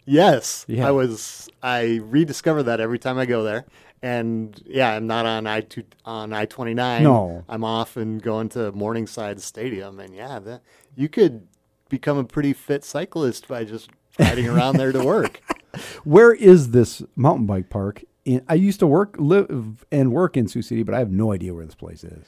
yes, 0.06 0.66
Yeah. 0.68 0.88
I 0.88 0.92
was. 0.92 1.50
I 1.62 2.00
rediscover 2.04 2.64
that 2.64 2.80
every 2.80 3.00
time 3.00 3.18
I 3.18 3.26
go 3.26 3.44
there, 3.44 3.66
and 4.02 4.62
yeah, 4.66 4.92
I'm 4.92 5.08
not 5.08 5.26
on 5.26 5.46
I 5.46 5.62
two 5.62 5.84
on 6.06 6.32
I 6.32 6.46
twenty 6.46 6.74
nine. 6.74 7.04
No. 7.04 7.44
I'm 7.50 7.64
off 7.64 7.98
and 7.98 8.22
going 8.22 8.50
to 8.50 8.72
Morningside 8.72 9.42
Stadium, 9.42 10.00
and 10.00 10.14
yeah, 10.16 10.40
the, 10.40 10.62
you 10.96 11.10
could 11.10 11.48
become 11.90 12.18
a 12.18 12.24
pretty 12.24 12.54
fit 12.54 12.86
cyclist 12.86 13.48
by 13.48 13.66
just 13.66 13.90
riding 14.18 14.48
around 14.50 14.78
there 14.78 14.92
to 14.94 15.04
work. 15.04 15.42
Where 16.04 16.34
is 16.34 16.72
this 16.72 17.04
mountain 17.16 17.46
bike 17.46 17.70
park? 17.70 18.04
In, 18.26 18.44
I 18.48 18.54
used 18.56 18.80
to 18.80 18.88
work, 18.88 19.16
live, 19.18 19.86
and 19.92 20.12
work 20.12 20.38
in 20.38 20.48
Sioux 20.48 20.62
City, 20.62 20.84
but 20.84 20.96
I 20.96 21.00
have 21.00 21.12
no 21.12 21.32
idea 21.34 21.54
where 21.54 21.66
this 21.66 21.76
place 21.76 22.04
is. 22.04 22.26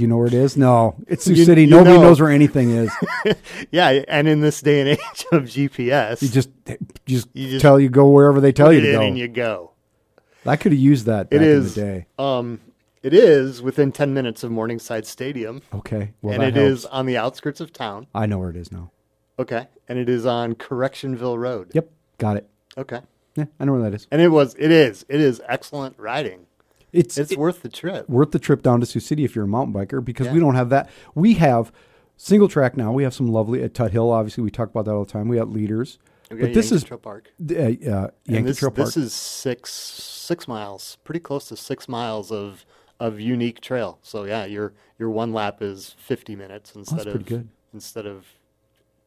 Do 0.00 0.04
you 0.04 0.08
know 0.08 0.16
where 0.16 0.28
it 0.28 0.32
is? 0.32 0.56
No, 0.56 0.94
it's 1.08 1.26
Sioux 1.26 1.34
You- 1.34 1.44
City. 1.44 1.64
you 1.64 1.68
Nobody 1.68 1.96
know. 1.98 2.04
knows 2.04 2.22
where 2.22 2.30
anything 2.30 2.70
is. 2.70 2.90
yeah, 3.70 3.88
and 4.08 4.26
in 4.28 4.40
this 4.40 4.62
day 4.62 4.80
and 4.80 4.88
age 4.88 5.26
of 5.30 5.42
GPS, 5.42 6.22
You 6.22 6.28
just, 6.28 6.48
just, 7.04 7.28
You 7.34 7.50
just 7.50 7.60
tell 7.60 7.78
you 7.78 7.90
go 7.90 8.08
wherever 8.08 8.40
they 8.40 8.50
tell 8.50 8.72
you 8.72 8.80
to 8.80 8.92
go. 8.92 9.02
and 9.02 9.18
you 9.18 9.28
go. 9.28 9.72
I 10.46 10.56
could 10.56 10.72
have 10.72 10.80
used 10.80 11.04
that 11.04 11.28
back 11.28 11.38
It 11.38 11.42
in 11.42 11.48
is. 11.50 11.74
the 11.74 11.80
day. 11.82 12.06
Um, 12.18 12.60
it 13.02 13.12
is 13.12 13.60
within 13.60 13.92
ten 13.92 14.14
minutes 14.14 14.42
of 14.42 14.50
Morningside 14.50 15.04
Stadium, 15.04 15.60
Okay, 15.74 16.14
well 16.22 16.32
and 16.32 16.42
it 16.44 16.54
helps. 16.54 16.80
is 16.80 16.86
on 16.86 17.04
the 17.04 17.18
outskirts 17.18 17.60
of 17.60 17.70
town. 17.70 18.06
I 18.14 18.24
know 18.24 18.38
where 18.38 18.48
it 18.48 18.56
is 18.56 18.72
now. 18.72 18.92
Okay, 19.38 19.66
and 19.86 19.98
it 19.98 20.08
is 20.08 20.24
on 20.24 20.54
Correctionville 20.54 21.38
Road. 21.38 21.72
Yep, 21.74 21.90
got 22.16 22.38
it. 22.38 22.48
Okay, 22.78 23.00
Yeah, 23.36 23.44
I 23.60 23.66
know 23.66 23.72
where 23.72 23.82
that 23.82 23.92
is. 23.92 24.06
and 24.10 24.22
it 24.22 24.28
was. 24.28 24.54
It 24.58 24.70
is. 24.70 25.04
It 25.10 25.20
is 25.20 25.42
excellent 25.46 25.98
riding. 25.98 26.46
It's 26.92 27.16
It's 27.18 27.32
it- 27.32 27.38
worth 27.38 27.62
the 27.62 27.68
trip. 27.68 28.08
worth 28.08 28.30
the 28.32 28.38
trip 28.38 28.62
down 28.62 28.80
to 28.80 28.86
Sioux 28.86 29.00
City 29.00 29.24
if 29.24 29.34
you're 29.34 29.44
a 29.44 29.48
mountain 29.48 29.72
biker 29.74 30.04
because 30.04 30.28
we 30.28 30.40
don't 30.40 30.54
have 30.54 30.70
that. 30.70 30.88
We 31.14 31.34
have 31.34 31.72
single 32.16 32.48
track 32.48 32.76
now. 32.76 32.92
We 32.92 33.02
have 33.04 33.14
some 33.14 33.28
lovely 33.28 33.62
at 33.62 33.72
Tuthill. 33.74 34.10
Obviously, 34.12 34.42
we 34.44 34.50
talk 34.50 34.68
about 34.70 34.84
that 34.86 34.92
all 34.92 35.04
the 35.04 35.10
time. 35.12 35.28
We 35.28 35.36
got 35.36 35.48
leaders, 35.50 35.98
Okay, 36.32 36.40
but 36.42 36.54
this 36.54 36.66
Yankee 36.70 36.74
is 36.76 36.84
Trail 36.84 36.98
Park. 36.98 37.32
uh, 37.50 37.54
uh, 37.54 37.64
Yankee 37.64 38.10
and 38.28 38.46
this, 38.46 38.58
Trail 38.58 38.70
Park. 38.70 38.86
this 38.86 38.96
is 38.96 39.12
six 39.12 39.72
six 39.72 40.46
miles, 40.48 40.98
pretty 41.04 41.20
close 41.20 41.48
to 41.48 41.56
six 41.56 41.88
miles 41.88 42.30
of 42.32 42.64
of 42.98 43.18
unique 43.20 43.60
trail. 43.60 43.98
So 44.02 44.24
yeah, 44.24 44.44
your 44.44 44.74
your 44.98 45.10
one 45.10 45.32
lap 45.32 45.62
is 45.62 45.94
fifty 45.98 46.36
minutes 46.36 46.74
instead 46.76 47.06
of 47.06 47.14
pretty 47.14 47.24
good. 47.24 47.48
instead 47.72 48.04
of 48.06 48.26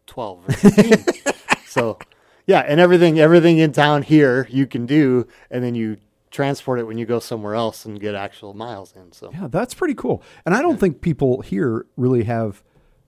twelve 0.07 0.43
so 1.67 1.97
yeah, 2.45 2.59
and 2.59 2.79
everything 2.79 3.19
everything 3.19 3.57
in 3.59 3.71
town 3.71 4.01
here 4.03 4.47
you 4.49 4.65
can 4.67 4.85
do, 4.85 5.27
and 5.51 5.63
then 5.63 5.75
you 5.75 5.97
transport 6.33 6.79
it 6.79 6.83
when 6.87 6.97
you 6.97 7.05
go 7.05 7.19
somewhere 7.19 7.55
else 7.55 7.85
and 7.85 7.99
get 8.01 8.15
actual 8.15 8.53
miles 8.53 8.93
in. 8.97 9.13
So 9.13 9.31
yeah, 9.31 9.47
that's 9.47 9.73
pretty 9.73 9.93
cool. 9.93 10.21
And 10.45 10.53
I 10.53 10.61
don't 10.61 10.79
think 10.79 10.99
people 10.99 11.39
here 11.41 11.85
really 11.95 12.23
have 12.23 12.61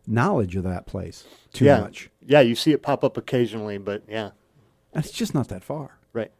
knowledge 0.07 0.55
of 0.55 0.63
that 0.63 0.85
place 0.85 1.25
too 1.51 1.65
yeah, 1.65 1.81
much. 1.81 2.09
yeah, 2.25 2.39
you 2.39 2.55
see 2.55 2.71
it 2.71 2.81
pop 2.83 3.03
up 3.03 3.17
occasionally, 3.17 3.77
but 3.79 4.03
yeah, 4.07 4.29
And 4.93 5.03
it's 5.03 5.11
just 5.13 5.33
not 5.33 5.47
that 5.49 5.63
far. 5.63 5.97
right. 6.13 6.31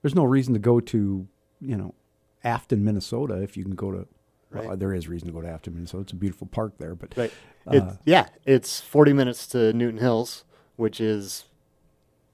There's 0.00 0.14
no 0.16 0.24
reason 0.24 0.52
to 0.54 0.58
go 0.58 0.80
to 0.80 1.28
you 1.60 1.76
know 1.76 1.94
Afton, 2.42 2.82
Minnesota, 2.82 3.34
if 3.40 3.56
you 3.56 3.62
can 3.64 3.74
go 3.76 3.92
to. 3.92 4.08
Well, 4.52 4.68
Right. 4.68 4.78
there 4.78 4.92
is 4.92 5.08
reason 5.08 5.28
to 5.28 5.32
go 5.32 5.40
to 5.40 5.48
Afton, 5.48 5.74
Minnesota. 5.74 6.02
It's 6.02 6.12
a 6.12 6.16
beautiful 6.16 6.46
park 6.46 6.74
there, 6.78 6.94
but 6.94 7.16
Right. 7.16 7.32
Uh, 7.66 7.70
It's 7.74 7.98
yeah, 8.04 8.26
it's 8.44 8.80
40 8.80 9.12
minutes 9.12 9.46
to 9.48 9.72
Newton 9.72 9.98
Hills, 10.00 10.44
which 10.76 11.00
is 11.00 11.44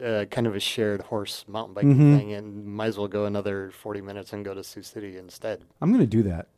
uh, 0.05 0.25
kind 0.31 0.47
of 0.47 0.55
a 0.55 0.61
shared 0.61 1.03
horse 1.03 1.45
mountain 1.49 1.75
biking 1.75 1.95
Mm-hmm. 1.95 2.17
thing, 2.19 2.33
and 2.33 2.65
might 2.67 2.87
as 2.87 2.99
well 2.99 3.09
go 3.09 3.25
another 3.25 3.71
40 3.71 4.01
minutes 4.01 4.33
and 4.33 4.45
go 4.45 4.55
to 4.55 4.63
Sioux 4.63 4.83
City 4.83 5.17
instead. 5.19 5.63
I'm 5.81 5.91
going 5.91 6.01
to 6.01 6.07
do 6.07 6.23
that. 6.25 6.49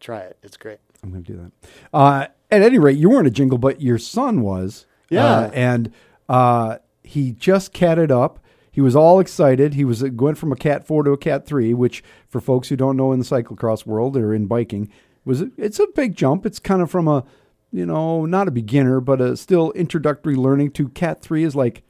Try 0.00 0.20
it; 0.20 0.36
it's 0.42 0.56
great. 0.56 0.78
I'm 1.02 1.10
going 1.10 1.24
to 1.24 1.32
do 1.32 1.38
that. 1.38 1.68
Uh, 1.92 2.26
at 2.50 2.62
any 2.62 2.78
rate, 2.78 2.96
you 2.98 3.10
weren't 3.10 3.26
a 3.26 3.30
jingle, 3.30 3.58
but 3.58 3.80
your 3.80 3.98
son 3.98 4.42
was. 4.42 4.86
Yeah. 5.10 5.24
Uh, 5.26 5.50
and 5.52 5.92
uh, 6.28 6.78
he 7.02 7.32
just 7.32 7.72
catted 7.72 8.10
up. 8.10 8.38
He 8.70 8.80
was 8.80 8.96
all 8.96 9.20
excited. 9.20 9.74
He 9.74 9.84
was 9.84 10.02
uh, 10.02 10.08
going 10.08 10.34
from 10.34 10.50
a 10.52 10.56
Cat 10.56 10.86
4 10.86 11.04
to 11.04 11.10
a 11.12 11.16
Cat 11.18 11.46
3, 11.46 11.74
which, 11.74 12.02
for 12.28 12.40
folks 12.40 12.68
who 12.68 12.76
don't 12.76 12.96
know 12.96 13.12
in 13.12 13.18
the 13.18 13.24
cyclocross 13.24 13.86
world 13.86 14.16
or 14.16 14.34
in 14.34 14.46
biking, 14.46 14.90
was 15.24 15.42
it's 15.56 15.78
a 15.78 15.86
big 15.94 16.16
jump. 16.16 16.44
It's 16.44 16.58
kind 16.58 16.82
of 16.82 16.90
from 16.90 17.06
a, 17.06 17.24
you 17.72 17.86
know, 17.86 18.24
not 18.26 18.48
a 18.48 18.50
beginner, 18.50 19.00
but 19.00 19.20
a 19.20 19.36
still 19.36 19.70
introductory 19.72 20.34
learning 20.36 20.72
to 20.72 20.88
Cat 20.88 21.22
3 21.22 21.44
is 21.44 21.54
like, 21.54 21.82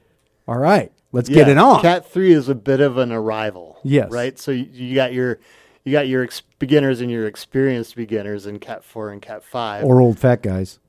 all 0.47 0.57
right, 0.59 0.91
let's 1.15 1.29
get 1.29 1.47
it 1.49 1.57
on. 1.57 1.81
Cat 1.81 2.09
three 2.11 2.31
is 2.33 2.47
a 2.49 2.55
bit 2.55 2.79
of 2.81 2.97
an 2.97 3.11
arrival. 3.11 3.79
Yes. 3.83 4.11
Right. 4.11 4.37
So 4.37 4.51
you, 4.51 4.67
you 4.71 4.95
got 4.95 5.13
your 5.13 5.39
you 5.83 5.91
got 5.91 6.07
your 6.07 6.23
ex- 6.23 6.41
beginners 6.59 7.01
and 7.01 7.09
your 7.11 7.25
experienced 7.27 7.95
beginners 7.95 8.45
in 8.45 8.59
Cat 8.59 8.83
four 8.83 9.09
and 9.11 9.21
Cat 9.21 9.43
five. 9.43 9.83
or 9.83 10.01
old 10.01 10.17
fat 10.19 10.41
guys. 10.43 10.79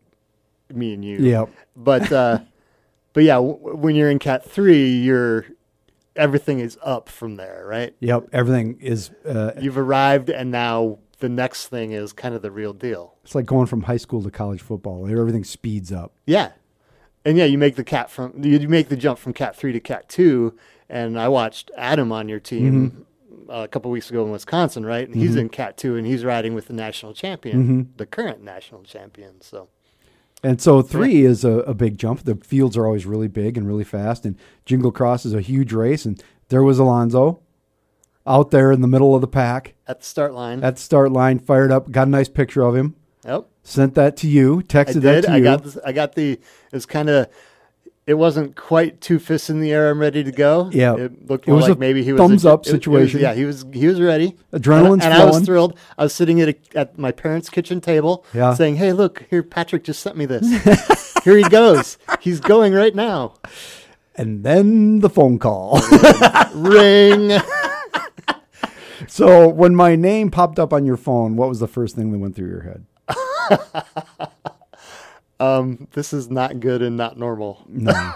me 0.72 0.92
and 0.94 1.04
you. 1.04 1.18
Yep. 1.18 1.48
But 1.76 2.12
uh, 2.12 2.38
but 3.12 3.24
yeah, 3.24 3.34
w- 3.34 3.58
when 3.76 3.94
you're 3.94 4.10
in 4.10 4.18
Cat 4.18 4.44
three, 4.44 4.88
you're 4.90 5.46
everything 6.14 6.60
is 6.60 6.78
up 6.82 7.08
from 7.08 7.36
there, 7.36 7.64
right? 7.66 7.94
Yep. 8.00 8.28
Everything 8.32 8.78
is, 8.80 9.10
uh, 9.28 9.52
You've 9.60 9.76
arrived, 9.76 10.30
and 10.30 10.50
now 10.50 10.98
the 11.18 11.28
next 11.28 11.66
thing 11.68 11.92
is 11.92 12.14
kind 12.14 12.34
of 12.34 12.40
the 12.40 12.50
real 12.50 12.72
deal. 12.72 13.14
it's 13.22 13.34
like 13.34 13.44
going 13.44 13.66
from 13.66 13.82
high 13.82 13.98
school 13.98 14.22
to 14.22 14.30
college 14.30 14.62
football. 14.62 15.06
Everything 15.06 15.44
speeds 15.44 15.92
up. 15.92 16.12
Yeah, 16.26 16.52
and 17.26 17.36
yeah, 17.36 17.44
you 17.44 17.58
make 17.58 17.74
the 17.74 17.84
cat 17.84 18.10
from 18.10 18.32
you 18.42 18.68
make 18.68 18.88
the 18.88 18.96
jump 18.96 19.18
from 19.18 19.32
Cat 19.32 19.56
three 19.56 19.72
to 19.72 19.80
Cat 19.80 20.08
two, 20.08 20.56
and 20.88 21.18
I 21.18 21.28
watched 21.28 21.70
Adam 21.76 22.12
on 22.12 22.28
your 22.28 22.38
team 22.38 22.90
mm-hmm. 22.90 23.50
uh, 23.50 23.64
a 23.64 23.68
couple 23.68 23.90
weeks 23.90 24.08
ago 24.08 24.24
in 24.24 24.30
Wisconsin, 24.30 24.86
right? 24.86 25.06
And 25.06 25.14
he's 25.14 25.30
mm-hmm. 25.30 25.40
in 25.40 25.48
Cat 25.48 25.76
two, 25.76 25.96
and 25.96 26.06
he's 26.06 26.24
riding 26.24 26.54
with 26.54 26.68
the 26.68 26.72
national 26.72 27.14
champion, 27.14 27.62
mm-hmm. 27.62 27.82
the 27.96 28.06
current 28.06 28.42
national 28.42 28.84
champion. 28.84 29.40
So 29.40 29.68
And 30.42 30.62
so 30.62 30.82
three 30.82 31.24
is 31.24 31.44
a, 31.44 31.58
a 31.60 31.74
big 31.74 31.98
jump. 31.98 32.22
The 32.22 32.36
fields 32.36 32.76
are 32.76 32.86
always 32.86 33.06
really 33.06 33.28
big 33.28 33.58
and 33.58 33.66
really 33.66 33.84
fast. 33.84 34.24
And 34.24 34.38
Jingle 34.64 34.92
Cross 34.92 35.26
is 35.26 35.34
a 35.34 35.40
huge 35.40 35.72
race. 35.72 36.04
And 36.04 36.22
there 36.48 36.62
was 36.62 36.78
Alonzo 36.78 37.40
out 38.24 38.52
there 38.52 38.70
in 38.70 38.82
the 38.82 38.88
middle 38.88 39.16
of 39.16 39.20
the 39.20 39.28
pack 39.28 39.74
at 39.88 40.00
the 40.00 40.06
start 40.06 40.32
line, 40.32 40.62
at 40.62 40.76
the 40.76 40.82
start 40.82 41.10
line, 41.10 41.40
fired 41.40 41.72
up. 41.72 41.90
Got 41.90 42.06
a 42.06 42.10
nice 42.10 42.28
picture 42.28 42.62
of 42.62 42.76
him. 42.76 42.94
yep, 43.24 43.48
Sent 43.66 43.94
that 43.96 44.16
to 44.18 44.28
you. 44.28 44.60
I 44.60 44.62
Texted 44.62 45.02
that 45.02 45.24
to 45.24 45.32
I 45.32 45.36
you. 45.38 45.42
got 45.42 45.64
this, 45.64 45.76
I 45.84 45.90
got 45.92 46.14
the. 46.14 46.32
It 46.32 46.40
was 46.72 46.86
kind 46.86 47.08
of. 47.10 47.26
It 48.06 48.14
wasn't 48.14 48.54
quite 48.54 49.00
two 49.00 49.18
fists 49.18 49.50
in 49.50 49.60
the 49.60 49.72
air. 49.72 49.90
I'm 49.90 49.98
ready 50.00 50.22
to 50.22 50.30
go. 50.30 50.70
Yeah. 50.72 50.94
it 50.94 51.28
looked 51.28 51.48
It 51.48 51.52
was 51.52 51.68
like 51.68 51.76
maybe 51.80 52.04
he 52.04 52.12
was 52.12 52.20
thumbs 52.20 52.44
a, 52.44 52.50
up 52.52 52.60
it- 52.60 52.68
it 52.68 52.72
was- 52.72 52.76
situation. 53.10 53.20
yeah, 53.20 53.34
he 53.34 53.44
was. 53.44 53.64
He 53.72 53.88
was 53.88 54.00
ready. 54.00 54.36
Adrenaline's 54.52 55.04
and, 55.04 55.12
and 55.12 55.14
I 55.14 55.24
was 55.24 55.40
thrilled. 55.44 55.76
I 55.98 56.04
was 56.04 56.14
sitting 56.14 56.40
at 56.40 56.48
a, 56.50 56.56
at 56.76 56.96
my 56.96 57.10
parents' 57.10 57.48
kitchen 57.50 57.80
table, 57.80 58.24
Yeah. 58.32 58.54
saying, 58.54 58.76
"Hey, 58.76 58.92
look 58.92 59.24
here! 59.30 59.42
Patrick 59.42 59.82
just 59.82 59.98
sent 60.00 60.16
me 60.16 60.24
this. 60.26 60.46
here 61.24 61.36
he 61.36 61.42
goes. 61.48 61.98
He's 62.20 62.38
going 62.38 62.72
right 62.72 62.94
now. 62.94 63.34
and 64.14 64.44
then 64.44 65.00
the 65.00 65.10
phone 65.10 65.40
call. 65.40 65.80
Ring." 66.54 67.32
so 69.08 69.48
when 69.48 69.74
my 69.74 69.96
name 69.96 70.30
popped 70.30 70.60
up 70.60 70.72
on 70.72 70.86
your 70.86 70.96
phone, 70.96 71.34
what 71.34 71.48
was 71.48 71.58
the 71.58 71.68
first 71.68 71.96
thing 71.96 72.12
that 72.12 72.18
went 72.18 72.36
through 72.36 72.48
your 72.48 72.62
head? 72.62 72.84
um, 75.38 75.86
this 75.92 76.12
is 76.14 76.30
not 76.30 76.60
good 76.60 76.80
and 76.82 76.96
not 76.96 77.18
normal. 77.18 77.62
No, 77.68 78.12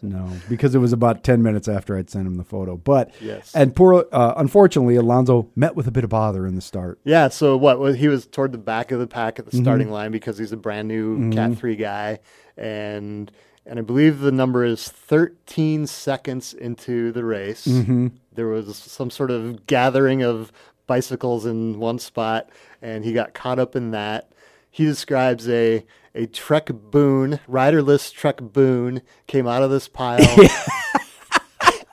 no, 0.00 0.30
because 0.48 0.74
it 0.74 0.78
was 0.78 0.92
about 0.92 1.22
ten 1.24 1.42
minutes 1.42 1.68
after 1.68 1.96
I'd 1.96 2.08
sent 2.08 2.26
him 2.26 2.36
the 2.36 2.44
photo. 2.44 2.76
But 2.76 3.10
Yes. 3.20 3.54
and 3.54 3.74
poor, 3.76 4.06
uh, 4.12 4.34
unfortunately, 4.36 4.96
Alonzo 4.96 5.50
met 5.56 5.76
with 5.76 5.86
a 5.86 5.90
bit 5.90 6.04
of 6.04 6.10
bother 6.10 6.46
in 6.46 6.54
the 6.54 6.60
start. 6.62 6.98
Yeah, 7.04 7.28
so 7.28 7.56
what? 7.56 7.96
He 7.96 8.08
was 8.08 8.26
toward 8.26 8.52
the 8.52 8.58
back 8.58 8.92
of 8.92 8.98
the 8.98 9.06
pack 9.06 9.38
at 9.38 9.44
the 9.44 9.50
Mm-hmm. 9.52 9.62
starting 9.64 9.90
line 9.90 10.10
because 10.10 10.38
he's 10.38 10.52
a 10.52 10.56
brand 10.56 10.88
new 10.88 11.30
Cat 11.32 11.56
Three 11.58 11.76
guy, 11.76 12.20
and 12.56 13.30
and 13.66 13.78
I 13.78 13.82
believe 13.82 14.20
the 14.20 14.32
number 14.32 14.64
is 14.64 14.88
13 14.88 15.86
seconds 15.86 16.52
into 16.54 17.12
the 17.12 17.24
race. 17.24 17.66
Mm-hmm. 17.66 18.08
There 18.34 18.48
was 18.48 18.74
some 18.76 19.10
sort 19.10 19.30
of 19.30 19.66
gathering 19.66 20.22
of 20.22 20.50
bicycles 20.86 21.44
in 21.46 21.78
one 21.78 21.98
spot, 21.98 22.48
and 22.80 23.04
he 23.04 23.12
got 23.12 23.34
caught 23.34 23.58
up 23.58 23.76
in 23.76 23.90
that. 23.92 24.31
He 24.72 24.84
describes 24.84 25.48
a 25.48 25.84
a 26.14 26.26
Trek 26.26 26.70
Boone, 26.72 27.40
riderless 27.46 28.10
Trek 28.10 28.38
Boone 28.40 29.02
came 29.26 29.46
out 29.46 29.62
of 29.62 29.70
this 29.70 29.86
pile. 29.86 30.26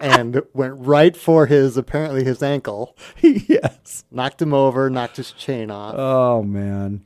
And 0.02 0.44
went 0.54 0.76
right 0.78 1.14
for 1.16 1.46
his 1.48 1.76
apparently 1.76 2.24
his 2.24 2.42
ankle, 2.42 2.96
yes. 3.22 4.06
knocked 4.10 4.42
him 4.42 4.54
over, 4.54 4.90
knocked 4.90 5.18
his 5.18 5.34
chain 5.34 5.70
off. 5.70 5.94
Oh 5.98 6.42
man. 6.42 7.06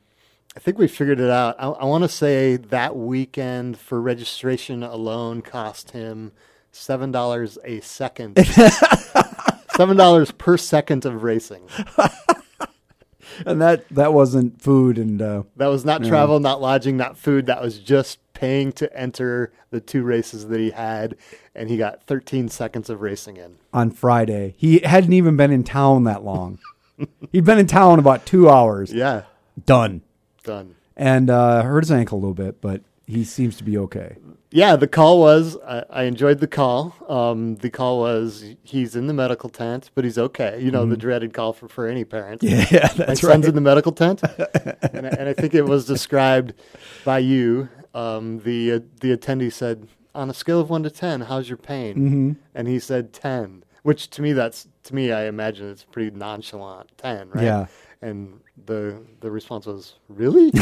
I 0.56 0.60
think 0.60 0.78
we 0.78 0.88
figured 0.88 1.20
it 1.20 1.32
out. 1.32 1.56
I, 1.58 1.70
I 1.70 1.86
want 1.86 2.04
to 2.04 2.08
say 2.08 2.58
that 2.58 2.96
weekend 2.96 3.80
for 3.80 4.00
registration 4.00 4.84
alone 4.84 5.42
cost 5.42 5.90
him 5.90 6.34
seven 6.72 7.12
dollars 7.12 7.58
a 7.66 7.80
second. 7.80 8.38
Seven 9.76 9.98
dollars 9.98 10.30
per 10.30 10.56
second 10.56 11.04
of 11.04 11.24
racing. 11.24 11.68
And 13.46 13.62
that 13.62 13.88
that 13.90 14.14
wasn't 14.14 14.62
food 14.62 14.98
and 14.98 15.22
uh, 15.22 15.44
That 15.58 15.68
was 15.68 15.86
not 15.86 16.04
travel, 16.04 16.40
not 16.40 16.62
lodging, 16.62 16.98
not 16.98 17.18
food. 17.18 17.46
That 17.48 17.62
was 17.62 17.80
just 17.80 18.20
paying 18.34 18.72
to 18.74 18.94
enter 18.98 19.52
the 19.70 19.80
two 19.80 20.04
races 20.04 20.48
that 20.48 20.60
he 20.60 20.72
had, 20.72 21.16
and 21.56 21.70
he 21.70 21.78
got 21.78 22.04
13 22.04 22.50
seconds 22.50 22.90
of 22.90 23.02
racing 23.02 23.38
in. 23.38 23.56
on 23.74 23.92
Friday. 23.92 24.54
He 24.58 24.80
hadn't 24.80 25.14
even 25.14 25.38
been 25.38 25.52
in 25.52 25.64
town 25.64 26.04
that 26.06 26.24
long. 26.24 26.60
He'd 27.32 27.46
been 27.46 27.60
in 27.60 27.68
town 27.68 28.00
about 28.00 28.26
two 28.26 28.50
hours. 28.50 28.92
Yeah, 28.94 29.24
Done. 29.66 30.02
done. 30.44 30.76
And 30.96 31.30
uh, 31.30 31.64
hurt 31.64 31.84
his 31.84 31.92
ankle 31.92 32.18
a 32.18 32.22
little 32.22 32.34
bit, 32.36 32.62
but 32.62 32.82
he 33.06 33.24
seems 33.24 33.58
to 33.58 33.64
be 33.64 33.78
okay. 33.78 34.18
Yeah, 34.52 34.76
the 34.76 34.88
call 34.88 35.20
was. 35.20 35.58
I, 35.66 35.84
I 35.90 36.04
enjoyed 36.04 36.40
the 36.40 36.48
call. 36.48 36.96
Um, 37.10 37.56
the 37.56 37.70
call 37.70 38.00
was 38.00 38.46
he's 38.64 38.96
in 38.96 39.08
the 39.08 39.14
medical 39.14 39.50
tent, 39.50 39.90
but 39.96 40.04
he's 40.04 40.18
okay. 40.18 40.62
You 40.62 40.72
know, 40.72 40.86
the 40.86 40.96
dreaded 40.96 41.34
call 41.34 41.54
for, 41.54 41.68
for 41.68 41.88
any 41.88 42.06
parent. 42.06 42.42
Mm-hmm. 42.42 42.54
Yeah, 42.76 42.88
My 42.98 43.06
that's 43.06 43.22
son's 43.22 43.48
in 43.48 43.56
the 43.56 43.62
medical 43.62 43.92
tent, 43.92 44.22
and, 44.94 45.08
I, 45.08 45.10
and 45.10 45.30
I 45.30 45.34
think 45.34 45.54
it 45.54 45.64
was 45.66 45.86
described 45.86 46.54
by 47.04 47.20
you. 47.20 47.68
Um, 47.94 48.40
the 48.40 48.74
uh, 48.74 48.80
the 49.02 49.16
attendee 49.18 49.52
said, 49.52 49.88
"On 50.16 50.30
a 50.30 50.34
scale 50.34 50.60
of 50.60 50.70
one 50.70 50.84
to 50.84 50.90
ten, 50.90 51.22
how's 51.22 51.50
your 51.50 51.58
pain?" 51.58 51.96
Mm-hmm. 51.96 52.32
And 52.56 52.68
he 52.68 52.80
said 52.80 53.12
ten, 53.12 53.64
which 53.82 54.10
to 54.12 54.22
me 54.22 54.34
that's 54.34 54.68
to 54.84 54.96
me 54.96 55.12
I 55.12 55.26
imagine 55.26 55.70
it's 55.70 55.84
pretty 55.84 56.16
nonchalant 56.16 56.92
ten, 56.98 57.30
right? 57.30 57.44
Yeah. 57.44 57.66
And 58.02 58.40
the 58.66 59.02
the 59.20 59.30
response 59.32 59.66
was, 59.66 59.96
"Really?" 60.08 60.52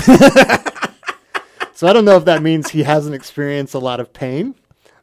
so 1.82 1.88
I 1.88 1.94
don't 1.94 2.06
know 2.06 2.16
if 2.16 2.26
that 2.26 2.44
means 2.44 2.70
he 2.70 2.84
hasn't 2.84 3.16
experienced 3.16 3.74
a 3.74 3.80
lot 3.80 4.00
of 4.00 4.14
pain, 4.14 4.54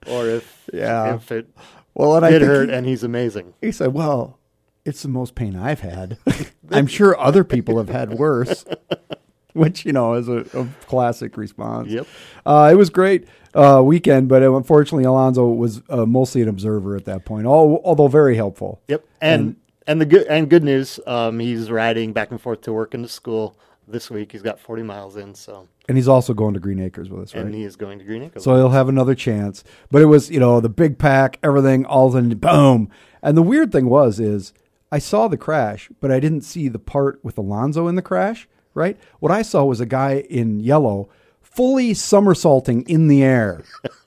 or 0.08 0.28
if 0.28 0.68
Yeah. 0.72 1.16
if 1.16 1.32
it 1.32 1.48
Well, 1.92 2.14
and 2.14 2.24
I 2.24 2.30
did 2.30 2.38
think 2.42 2.48
hurt 2.52 2.68
he- 2.68 2.74
and 2.76 2.86
he's 2.86 3.02
amazing. 3.02 3.54
He 3.60 3.72
said, 3.72 3.94
"Well, 3.94 4.38
it's 4.84 5.02
the 5.02 5.08
most 5.08 5.34
pain 5.34 5.56
I've 5.56 5.80
had. 5.80 6.18
I'm 6.70 6.86
sure 6.86 7.18
other 7.18 7.42
people 7.42 7.78
have 7.78 7.88
had 7.88 8.16
worse." 8.16 8.64
Which 9.54 9.84
you 9.84 9.92
know 9.92 10.14
is 10.14 10.28
a, 10.28 10.46
a 10.54 10.68
classic 10.86 11.36
response. 11.36 11.88
Yep. 11.88 12.06
Uh, 12.46 12.68
it 12.70 12.76
was 12.76 12.90
great 12.90 13.26
uh, 13.54 13.82
weekend, 13.84 14.28
but 14.28 14.44
unfortunately, 14.44 15.02
Alonso 15.02 15.48
was 15.48 15.82
uh, 15.90 16.06
mostly 16.06 16.42
an 16.42 16.48
observer 16.48 16.94
at 16.94 17.06
that 17.06 17.24
point. 17.24 17.44
Al 17.44 17.80
although 17.82 18.06
very 18.06 18.36
helpful. 18.36 18.80
Yep, 18.86 19.04
and 19.20 19.56
and, 19.88 20.00
the 20.00 20.06
good 20.06 20.28
and 20.28 20.48
good 20.48 20.62
news, 20.62 21.00
um, 21.08 21.40
he's 21.40 21.72
riding 21.72 22.12
back 22.12 22.30
and 22.30 22.40
forth 22.40 22.60
to 22.60 22.72
work 22.72 22.94
and 22.94 23.02
to 23.02 23.08
school 23.08 23.56
this 23.90 24.10
week. 24.10 24.32
He's 24.32 24.42
got 24.42 24.58
40 24.60 24.82
miles 24.82 25.16
in, 25.16 25.34
so 25.34 25.66
And 25.88 25.96
he's 25.96 26.08
also 26.08 26.34
going 26.34 26.54
to 26.54 26.60
Green 26.60 26.80
Acres 26.80 27.08
with 27.08 27.22
us, 27.22 27.34
right? 27.34 27.44
and 27.44 27.54
he 27.54 27.64
is 27.64 27.76
going 27.76 27.98
to 27.98 28.04
Green 28.04 28.22
Acres. 28.22 28.44
so 28.44 28.54
he'll 28.56 28.68
have 28.70 28.88
another 28.88 29.14
chance. 29.14 29.64
But 29.90 30.02
it 30.02 30.06
was, 30.06 30.30
you 30.30 30.40
know, 30.40 30.60
the 30.60 30.68
big 30.68 30.98
pack, 30.98 31.38
everything, 31.42 31.84
all 31.86 32.06
of 32.08 32.14
a 32.14 32.18
sudden, 32.18 32.36
boom. 32.38 32.90
And 33.22 33.36
the 33.36 33.42
weird 33.42 33.72
thing 33.72 33.88
was, 33.88 34.20
is 34.20 34.52
I 34.92 34.98
saw 34.98 35.28
the 35.28 35.36
crash, 35.36 35.90
but 36.00 36.10
I 36.10 36.20
didn't 36.20 36.42
see 36.42 36.68
the 36.68 36.78
part 36.78 37.18
with 37.24 37.36
Alonso 37.38 37.88
in 37.88 37.94
the 37.96 38.02
crash. 38.02 38.48
Right? 38.74 38.96
What 39.18 39.32
I 39.32 39.42
saw 39.42 39.64
was 39.64 39.80
a 39.80 39.86
guy 39.86 40.20
in 40.30 40.60
yellow, 40.60 41.08
fully 41.40 41.94
somersaulting 41.94 42.82
in 42.82 43.08
the 43.08 43.24
air. 43.24 43.62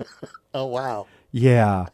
oh 0.53 0.65
wow, 0.67 1.07
Yeah, 1.31 1.87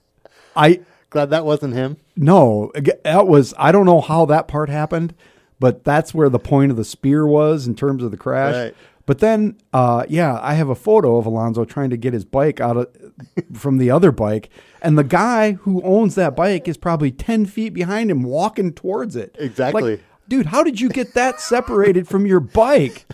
I 0.56 0.82
glad 1.10 1.32
that 1.32 1.45
wasn't 1.45 1.73
him. 1.73 1.97
no, 2.15 2.71
that 3.04 3.26
was 3.28 3.54
I 3.58 3.71
don't 3.71 3.88
know 3.88 4.02
how 4.02 4.26
that 4.26 4.47
part 4.47 4.69
happened, 4.69 5.15
but 5.60 5.84
that's 5.84 6.13
where 6.13 6.30
the 6.30 6.39
point 6.39 6.72
of 6.72 6.78
the 6.78 6.86
spear 6.86 7.26
was 7.26 7.67
in 7.67 7.76
terms 7.76 8.04
of 8.04 8.12
the 8.12 8.17
crash. 8.17 8.56
Right. 8.56 8.76
But 9.06 9.20
then, 9.20 9.58
uh, 9.72 10.06
yeah, 10.10 10.38
I 10.41 10.56
have 10.56 10.67
a 10.67 10.76
photo 10.76 11.15
of 11.15 11.26
Alonso 11.26 11.63
trying 11.63 11.89
to 11.91 11.98
get 11.98 12.12
his 12.13 12.26
bike 12.26 12.60
out 12.60 12.76
of 12.76 13.13
from 13.54 13.78
the 13.78 13.89
other 13.89 14.12
bike, 14.12 14.50
and 14.82 14.98
the 14.98 15.04
guy 15.06 15.54
who 15.54 15.82
owns 15.84 16.15
that 16.15 16.36
bike 16.36 16.67
is 16.67 16.76
probably 16.76 17.12
ten 17.12 17.46
feet 17.46 17.74
behind 17.74 18.12
him, 18.12 18.24
walking 18.24 18.74
towards 18.74 19.15
it. 19.15 19.36
Exactly. 19.39 19.91
Like, 19.91 20.04
dude, 20.28 20.48
how 20.48 20.62
did 20.62 20.82
you 20.82 20.89
get 20.89 21.13
that 21.13 21.39
separated 21.39 22.08
from 22.08 22.26
your 22.26 22.41
bike? 22.41 23.06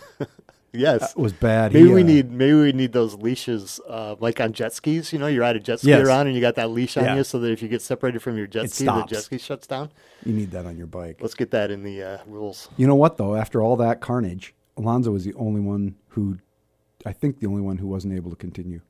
Yes, 0.76 1.12
It 1.12 1.18
was 1.18 1.34
bad. 1.34 1.72
maybe 1.72 1.88
He, 1.88 1.94
we 1.94 2.02
uh, 2.02 2.06
need 2.06 2.32
maybe 2.32 2.54
we 2.56 2.72
need 2.72 2.94
those 2.94 3.14
leashes, 3.16 3.80
uh, 3.88 4.16
like 4.20 4.42
on 4.42 4.54
jet 4.54 4.74
skis. 4.74 5.14
You 5.14 5.20
know, 5.20 5.28
you 5.28 5.40
ride 5.40 5.56
a 5.56 5.60
jet 5.60 5.80
ski 5.80 5.90
Yes. 5.90 6.06
around 6.08 6.26
and 6.28 6.36
you 6.36 6.42
got 6.42 6.56
that 6.56 6.72
leash 6.72 6.98
on 6.98 7.04
Yeah. 7.06 7.16
you, 7.18 7.24
so 7.24 7.40
that 7.40 7.52
if 7.52 7.62
you 7.62 7.68
get 7.68 7.82
separated 7.84 8.22
from 8.22 8.38
your 8.38 8.48
jet 8.48 8.66
It 8.66 8.72
ski, 8.72 8.86
the 8.86 9.04
jet 9.06 9.24
ski 9.24 9.38
shuts 9.38 9.68
down. 9.68 9.92
you 10.26 10.34
need 10.34 10.50
that 10.52 10.66
on 10.66 10.76
your 10.76 10.88
bike. 10.88 11.18
Let's 11.22 11.36
get 11.36 11.52
that 11.52 11.70
in 11.70 11.84
the 11.84 12.02
uh, 12.02 12.18
rules. 12.26 12.70
You 12.76 12.88
know 12.88 12.96
what 12.96 13.18
though? 13.18 13.36
After 13.36 13.62
all 13.62 13.76
that 13.78 14.02
carnage, 14.02 14.56
Alonso 14.76 15.12
was 15.12 15.24
the 15.24 15.34
only 15.36 15.62
one 15.62 15.96
who, 16.10 16.40
I 17.06 17.14
think, 17.14 17.40
the 17.40 17.46
only 17.48 17.62
one 17.62 17.78
who 17.78 17.86
wasn't 17.88 18.16
able 18.16 18.32
to 18.32 18.36
continue. 18.36 18.82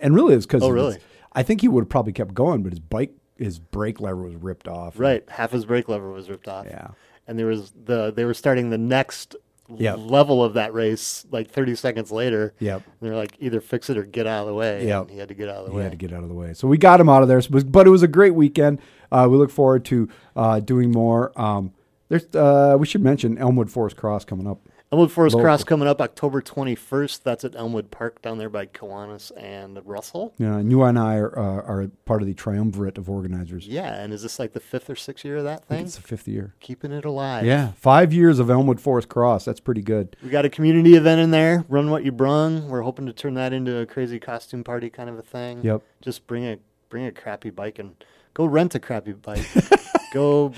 And 0.00 0.14
really, 0.14 0.34
it's 0.34 0.44
because 0.44 0.62
Oh, 0.62 0.68
really? 0.68 0.98
I 1.32 1.42
think 1.42 1.62
he 1.62 1.68
would 1.68 1.84
have 1.84 1.88
probably 1.88 2.12
kept 2.12 2.34
going, 2.34 2.62
but 2.62 2.72
his 2.72 2.80
bike, 2.80 3.12
his 3.38 3.58
brake 3.58 4.00
lever 4.00 4.22
was 4.22 4.34
ripped 4.36 4.68
off. 4.68 4.98
Right, 5.00 5.24
half 5.30 5.50
his 5.52 5.64
brake 5.64 5.88
lever 5.88 6.10
was 6.12 6.28
ripped 6.28 6.46
off. 6.46 6.66
Yeah. 6.66 6.88
and 7.26 7.38
there 7.38 7.46
was 7.46 7.72
the 7.86 8.12
they 8.14 8.26
were 8.26 8.34
starting 8.34 8.68
the 8.68 8.76
next 8.76 9.34
Yep. 9.68 9.98
level 10.00 10.44
of 10.44 10.54
that 10.54 10.74
race 10.74 11.24
like 11.30 11.50
30 11.50 11.74
seconds 11.74 12.10
later. 12.12 12.52
Yep. 12.58 12.82
They're 13.00 13.16
like, 13.16 13.34
either 13.40 13.60
fix 13.62 13.88
it 13.88 13.96
or 13.96 14.04
get 14.04 14.26
out 14.26 14.42
of 14.42 14.46
the 14.48 14.54
way. 14.54 14.86
Yep. 14.86 15.02
And 15.02 15.10
he 15.10 15.18
had 15.18 15.28
to 15.28 15.34
get 15.34 15.48
out 15.48 15.56
of 15.58 15.64
the 15.66 15.70
He 15.72 15.76
way. 15.78 15.82
had 15.84 15.92
to 15.92 15.96
get 15.98 16.12
out 16.12 16.22
of 16.22 16.28
the 16.28 16.34
way, 16.34 16.52
so 16.52 16.68
we 16.68 16.76
got 16.76 17.00
him 17.00 17.08
out 17.08 17.22
of 17.22 17.28
there. 17.28 17.40
So- 17.40 17.60
But 17.62 17.86
it 17.86 17.90
was 17.90 18.02
a 18.02 18.08
great 18.08 18.34
weekend. 18.34 18.78
Uh, 19.10 19.26
we 19.30 19.36
look 19.38 19.50
forward 19.50 19.84
to 19.86 20.08
uh, 20.36 20.60
doing 20.60 20.90
more. 20.90 21.32
Um, 21.40 21.72
there's, 22.08 22.26
uh, 22.34 22.76
we 22.78 22.84
should 22.86 23.00
mention 23.02 23.38
Elmwood 23.38 23.70
Forest 23.70 23.96
Cross 23.96 24.26
coming 24.26 24.46
up. 24.46 24.60
Elmwood 24.94 25.10
Forest 25.10 25.34
Local. 25.34 25.44
Cross 25.44 25.64
coming 25.64 25.88
up 25.88 26.00
October 26.00 26.40
21st. 26.40 27.24
That's 27.24 27.44
at 27.44 27.56
Elmwood 27.56 27.90
Park 27.90 28.22
down 28.22 28.38
there 28.38 28.48
by 28.48 28.66
Kiwanis 28.66 29.32
and 29.36 29.80
Russell. 29.84 30.32
Yeah, 30.38 30.58
and 30.58 30.70
you 30.70 30.84
and 30.84 30.96
I 30.96 31.16
are, 31.16 31.36
uh, 31.36 31.62
are 31.62 31.90
part 32.04 32.22
of 32.22 32.28
the 32.28 32.34
triumvirate 32.34 32.96
of 32.96 33.10
organizers. 33.10 33.66
Yeah, 33.66 33.92
and 33.92 34.12
is 34.12 34.22
this 34.22 34.38
like 34.38 34.52
the 34.52 34.60
fifth 34.60 34.88
or 34.88 34.94
sixth 34.94 35.24
year 35.24 35.38
of 35.38 35.44
that 35.44 35.64
thing? 35.64 35.84
it's 35.84 35.96
the 35.96 36.02
fifth 36.02 36.28
year. 36.28 36.54
Keeping 36.60 36.92
it 36.92 37.04
alive. 37.04 37.44
Yeah, 37.44 37.72
five 37.72 38.12
years 38.12 38.38
of 38.38 38.50
Elmwood 38.50 38.80
Forest 38.80 39.08
Cross. 39.08 39.46
That's 39.46 39.58
pretty 39.58 39.82
good. 39.82 40.14
We 40.22 40.30
got 40.30 40.44
a 40.44 40.48
community 40.48 40.94
event 40.94 41.20
in 41.20 41.32
there. 41.32 41.64
Run 41.68 41.90
what 41.90 42.04
you 42.04 42.12
brung. 42.12 42.68
We're 42.68 42.82
hoping 42.82 43.06
to 43.06 43.12
turn 43.12 43.34
that 43.34 43.52
into 43.52 43.78
a 43.78 43.86
crazy 43.86 44.20
costume 44.20 44.62
party 44.62 44.90
kind 44.90 45.10
of 45.10 45.18
a 45.18 45.22
thing. 45.22 45.60
Yep. 45.64 45.82
Just 46.02 46.28
bring 46.28 46.46
a 46.46 46.58
bring 46.88 47.06
a 47.06 47.10
crappy 47.10 47.50
bike 47.50 47.80
and 47.80 47.96
go 48.34 48.44
rent 48.44 48.74
a 48.74 48.78
crappy 48.80 49.12
bike. 49.12 49.46
go 50.12 50.52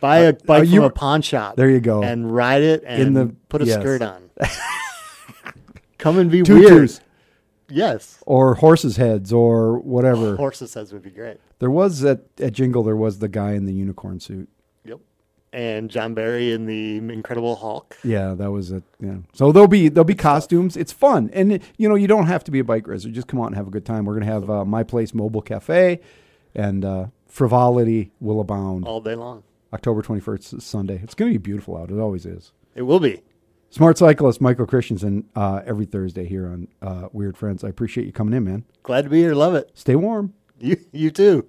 buy 0.00 0.18
a 0.18 0.32
bike 0.32 0.68
you- 0.68 0.76
from 0.76 0.84
a 0.84 0.90
pawn 0.90 1.22
shop. 1.22 1.56
There 1.56 1.68
you 1.70 1.80
go. 1.80 2.02
And 2.02 2.34
ride 2.34 2.62
it 2.62 2.82
and 2.86 3.02
In 3.02 3.12
the- 3.14 3.34
put 3.48 3.62
a 3.62 3.66
yes. 3.66 3.80
skirt 3.80 4.02
on. 4.02 4.30
Come 5.98 6.18
and 6.18 6.30
be 6.30 6.42
Tutus. 6.42 6.70
weird. 6.70 6.90
Yes. 7.68 8.18
or 8.26 8.56
horses' 8.56 8.96
heads 8.96 9.32
or 9.32 9.78
whatever. 9.78 10.36
Horses 10.36 10.74
heads 10.74 10.92
would 10.92 11.02
be 11.02 11.10
great. 11.10 11.38
There 11.58 11.70
was 11.70 12.04
at, 12.04 12.20
at 12.38 12.52
Jingle, 12.52 12.82
there 12.82 12.96
was 12.96 13.20
the 13.20 13.28
guy 13.28 13.52
in 13.52 13.64
the 13.64 13.72
unicorn 13.72 14.20
suit. 14.20 14.48
Yep. 14.84 15.00
And 15.54 15.88
John 15.90 16.12
Barry 16.12 16.52
in 16.52 16.66
the 16.66 16.96
Incredible 16.98 17.56
Hulk. 17.56 17.96
Yeah, 18.04 18.34
that 18.34 18.50
was 18.50 18.72
it. 18.72 18.82
Yeah. 19.00 19.18
So 19.32 19.52
there'll 19.52 19.68
be 19.68 19.88
there'll 19.88 20.04
be 20.04 20.14
costumes. 20.14 20.76
It's 20.76 20.92
fun, 20.92 21.30
and 21.32 21.62
you 21.78 21.88
know 21.88 21.94
you 21.94 22.08
don't 22.08 22.26
have 22.26 22.42
to 22.44 22.50
be 22.50 22.58
a 22.58 22.64
bike 22.64 22.86
racer. 22.86 23.08
Just 23.10 23.28
come 23.28 23.40
out 23.40 23.46
and 23.46 23.56
have 23.56 23.68
a 23.68 23.70
good 23.70 23.86
time. 23.86 24.04
We're 24.04 24.14
gonna 24.14 24.26
have 24.26 24.50
uh, 24.50 24.64
my 24.66 24.82
place 24.82 25.14
mobile 25.14 25.40
cafe, 25.42 26.00
and 26.54 26.84
uh, 26.84 27.06
frivolity 27.26 28.12
will 28.20 28.40
abound. 28.40 28.86
all 28.86 29.00
day 29.00 29.14
long. 29.14 29.42
October 29.72 30.02
twenty 30.02 30.20
first, 30.20 30.60
Sunday. 30.60 31.00
It's 31.02 31.14
gonna 31.14 31.30
be 31.32 31.38
beautiful 31.38 31.76
out. 31.76 31.90
It 31.90 31.98
always 31.98 32.26
is. 32.26 32.52
It 32.74 32.82
will 32.82 33.00
be. 33.00 33.22
Smart 33.70 33.96
cyclist 33.96 34.40
Michael 34.42 34.66
Christensen 34.66 35.24
uh, 35.34 35.62
every 35.64 35.86
Thursday 35.86 36.26
here 36.26 36.46
on 36.46 36.68
uh, 36.82 37.08
Weird 37.12 37.38
Friends. 37.38 37.64
I 37.64 37.68
appreciate 37.68 38.06
you 38.06 38.12
coming 38.12 38.34
in, 38.34 38.44
man. 38.44 38.64
Glad 38.82 39.04
to 39.04 39.10
be 39.10 39.20
here. 39.20 39.34
Love 39.34 39.54
it. 39.54 39.70
Stay 39.72 39.96
warm. 39.96 40.34
You 40.58 40.76
you 40.92 41.10
too. 41.10 41.46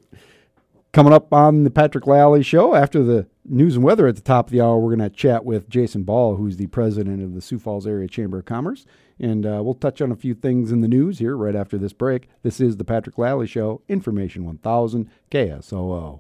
Coming 0.93 1.11
up 1.11 1.33
on 1.33 1.63
the 1.63 1.71
Patrick 1.71 2.05
Lally 2.07 2.43
Show 2.43 2.75
after 2.75 3.03
the 3.03 3.27
news 3.45 3.75
and 3.75 3.83
weather 3.83 4.07
at 4.07 4.15
the 4.15 4.21
top 4.21 4.47
of 4.47 4.51
the 4.51 4.61
hour, 4.61 4.77
we're 4.77 4.95
going 4.95 5.09
to 5.09 5.15
chat 5.15 5.43
with 5.43 5.67
Jason 5.67 6.03
Ball, 6.03 6.35
who's 6.35 6.57
the 6.57 6.67
president 6.67 7.21
of 7.23 7.33
the 7.33 7.41
Sioux 7.41 7.57
Falls 7.57 7.87
Area 7.87 8.07
Chamber 8.07 8.37
of 8.37 8.45
Commerce. 8.45 8.85
And 9.23 9.45
uh, 9.45 9.61
we'll 9.63 9.75
touch 9.75 10.01
on 10.01 10.11
a 10.11 10.17
few 10.17 10.33
things 10.33 10.69
in 10.69 10.81
the 10.81 10.87
news 10.89 11.19
here 11.19 11.37
right 11.37 11.55
after 11.55 11.77
this 11.77 11.93
break. 11.93 12.27
This 12.41 12.59
is 12.59 12.75
the 12.75 12.83
Patrick 12.83 13.17
Lally 13.17 13.47
Show, 13.47 13.81
Information 13.87 14.43
1000 14.43 15.09
KSOO. 15.31 16.19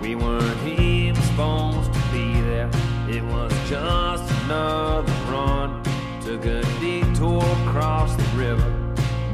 We 0.00 0.14
weren't 0.14 0.66
even 0.66 1.22
supposed 1.22 1.92
to 1.92 2.00
be 2.10 2.32
there. 2.40 2.70
It 3.10 3.22
was 3.24 3.52
just 3.68 4.24
another 4.44 5.12
run. 5.30 5.82
Took 6.22 6.46
a 6.46 6.62
detour 6.80 7.42
across 7.66 8.16
the 8.16 8.24
river. 8.34 8.70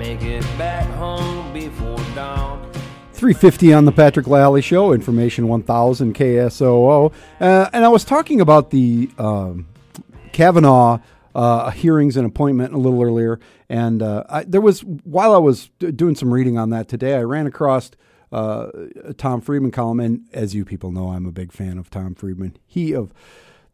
Make 0.00 0.22
it 0.22 0.42
back 0.59 0.90
home 0.96 1.52
before 1.52 1.96
dawn. 2.16 2.68
350 3.12 3.72
on 3.72 3.85
the 3.85 3.92
Patrick 3.92 4.26
Lally 4.26 4.62
Show, 4.62 4.92
Information 4.92 5.46
1000 5.46 6.12
KSOO. 6.12 7.12
Uh, 7.40 7.70
and 7.72 7.85
I 7.85 7.88
was 7.88 8.02
talking 8.04 8.40
about 8.40 8.70
the 8.70 9.09
um, 9.16 9.68
Kavanaugh 10.38 11.01
uh, 11.35 11.70
hearings 11.70 12.16
and 12.16 12.24
appointment 12.24 12.72
a 12.72 12.79
little 12.79 13.03
earlier. 13.03 13.40
And 13.68 14.01
uh, 14.01 14.22
I, 14.29 14.44
there 14.44 14.61
was, 14.61 14.83
while 14.85 15.35
I 15.35 15.38
was 15.38 15.70
doing 15.81 16.14
some 16.14 16.33
reading 16.33 16.57
on 16.57 16.70
that 16.70 16.87
today, 16.87 17.16
I 17.16 17.22
ran 17.22 17.48
across 17.48 17.90
uh, 18.31 18.68
a 19.03 19.14
Tom 19.14 19.40
Friedman 19.40 19.72
column. 19.72 19.98
And 19.98 20.29
as 20.33 20.55
you 20.55 20.64
people 20.64 20.92
know, 20.92 21.09
I'm 21.09 21.27
a 21.27 21.33
big 21.33 21.51
fan 21.51 21.77
of 21.77 21.90
Tom 21.90 22.14
Friedman. 22.14 22.57
He 22.68 22.92
of 22.92 23.12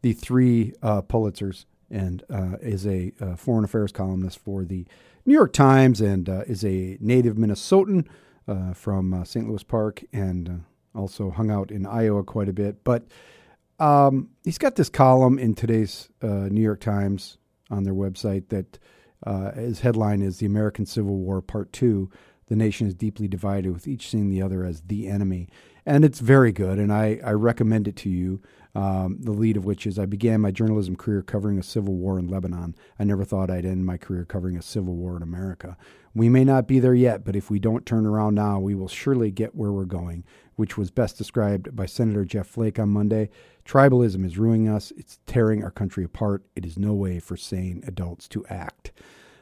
the 0.01 0.13
three 0.13 0.73
uh, 0.81 1.03
Pulitzers. 1.03 1.65
and 1.91 2.23
uh, 2.31 2.57
is 2.61 2.87
a 2.87 3.11
uh, 3.21 3.35
foreign 3.35 3.63
affairs 3.63 3.91
columnist 3.91 4.39
for 4.39 4.65
the 4.65 4.87
New 5.23 5.35
York 5.35 5.53
Times 5.53 6.01
and 6.01 6.27
is 6.47 6.65
a 6.65 6.97
native 6.99 7.35
Minnesotan 7.35 8.07
from 8.73 9.23
St. 9.23 9.47
Louis 9.47 9.61
Park 9.61 10.03
and 10.11 10.63
also 10.95 11.29
hung 11.29 11.51
out 11.51 11.69
in 11.69 11.85
Iowa 11.85 12.23
quite 12.23 12.49
a 12.49 12.53
bit. 12.53 12.83
But 12.83 13.05
um, 13.79 14.29
he's 14.43 14.57
got 14.57 14.75
this 14.75 14.89
column 14.89 15.37
in 15.37 15.55
today's 15.55 16.09
uh, 16.21 16.47
New 16.49 16.61
York 16.61 16.79
Times 16.79 17.37
on 17.69 17.83
their 17.83 17.93
website 17.93 18.49
that 18.49 18.79
uh, 19.25 19.51
his 19.53 19.81
headline 19.81 20.21
is 20.21 20.37
The 20.37 20.45
American 20.45 20.85
Civil 20.85 21.17
War 21.17 21.41
Part 21.41 21.73
2. 21.73 22.09
The 22.47 22.55
nation 22.55 22.87
is 22.87 22.93
deeply 22.93 23.27
divided, 23.27 23.73
with 23.73 23.87
each 23.87 24.09
seeing 24.09 24.29
the 24.29 24.41
other 24.41 24.63
as 24.63 24.81
the 24.81 25.07
enemy. 25.07 25.49
And 25.85 26.05
it's 26.05 26.19
very 26.19 26.51
good, 26.51 26.79
and 26.79 26.91
I, 26.91 27.19
I 27.23 27.31
recommend 27.31 27.87
it 27.87 27.95
to 27.97 28.09
you. 28.09 28.41
Um, 28.75 29.19
the 29.21 29.31
lead 29.31 29.55
of 29.55 29.63
which 29.63 29.87
is 29.87 29.97
I 29.97 30.05
began 30.05 30.41
my 30.41 30.51
journalism 30.51 30.97
career 30.97 31.21
covering 31.21 31.57
a 31.57 31.63
civil 31.63 31.95
war 31.95 32.19
in 32.19 32.27
Lebanon. 32.27 32.75
I 32.99 33.05
never 33.05 33.23
thought 33.23 33.49
I'd 33.49 33.65
end 33.65 33.85
my 33.85 33.97
career 33.97 34.25
covering 34.25 34.57
a 34.57 34.61
civil 34.61 34.95
war 34.95 35.15
in 35.15 35.23
America. 35.23 35.77
We 36.13 36.27
may 36.27 36.43
not 36.43 36.67
be 36.67 36.79
there 36.79 36.93
yet, 36.93 37.23
but 37.23 37.35
if 37.35 37.49
we 37.49 37.57
don't 37.57 37.85
turn 37.85 38.05
around 38.05 38.35
now, 38.35 38.59
we 38.59 38.75
will 38.75 38.89
surely 38.89 39.31
get 39.31 39.55
where 39.55 39.71
we're 39.71 39.85
going, 39.85 40.25
which 40.55 40.77
was 40.77 40.91
best 40.91 41.17
described 41.17 41.75
by 41.75 41.85
Senator 41.85 42.25
Jeff 42.25 42.47
Flake 42.47 42.79
on 42.79 42.89
Monday. 42.89 43.29
Tribalism 43.65 44.25
is 44.25 44.37
ruining 44.37 44.69
us, 44.69 44.91
it's 44.97 45.19
tearing 45.25 45.63
our 45.63 45.71
country 45.71 46.03
apart. 46.03 46.43
It 46.55 46.65
is 46.65 46.77
no 46.77 46.93
way 46.93 47.19
for 47.19 47.35
sane 47.35 47.83
adults 47.87 48.27
to 48.29 48.45
act. 48.47 48.91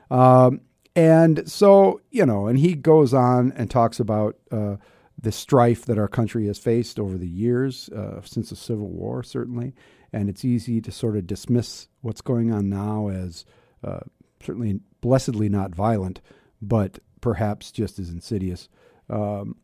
Um, 0.10 0.62
and 0.96 1.50
so, 1.50 2.02
you 2.12 2.26
know, 2.26 2.48
and 2.48 2.60
he 2.60 2.76
goes 2.76 3.14
on 3.14 3.52
and 3.56 3.70
talks 3.70 4.00
about 4.00 4.38
uh, 4.52 4.76
the 5.20 5.32
strife 5.32 5.86
that 5.86 5.98
our 5.98 6.08
country 6.08 6.48
has 6.48 6.60
faced 6.60 7.00
over 7.00 7.18
the 7.18 7.28
years, 7.28 7.90
uh, 7.90 8.22
since 8.24 8.50
the 8.50 8.56
Civil 8.56 8.90
War, 8.90 9.24
certainly. 9.24 9.74
And 10.12 10.30
it's 10.30 10.46
easy 10.46 10.82
to 10.82 10.92
sort 10.92 11.18
of 11.18 11.26
dismiss 11.26 11.88
what's 12.02 12.22
going 12.22 12.52
on 12.52 12.70
now 12.70 13.08
as 13.08 13.46
uh, 13.84 14.02
certainly 14.44 14.80
blessedly 15.02 15.50
not 15.50 15.74
violent, 15.74 16.22
but 16.62 17.00
perhaps 17.22 17.72
just 17.72 17.98
as 17.98 18.10
insidious. 18.10 18.70
Um, 19.10 19.56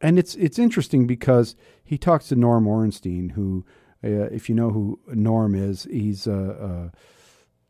and 0.00 0.18
it's 0.18 0.34
it's 0.36 0.58
interesting 0.58 1.06
because 1.06 1.56
he 1.84 1.98
talks 1.98 2.28
to 2.28 2.36
Norm 2.36 2.66
Ornstein, 2.66 3.30
who, 3.30 3.64
uh, 4.04 4.28
if 4.30 4.48
you 4.48 4.54
know 4.54 4.70
who 4.70 5.00
Norm 5.08 5.54
is, 5.54 5.84
he's 5.90 6.26
uh, 6.26 6.90
uh, 6.92 6.98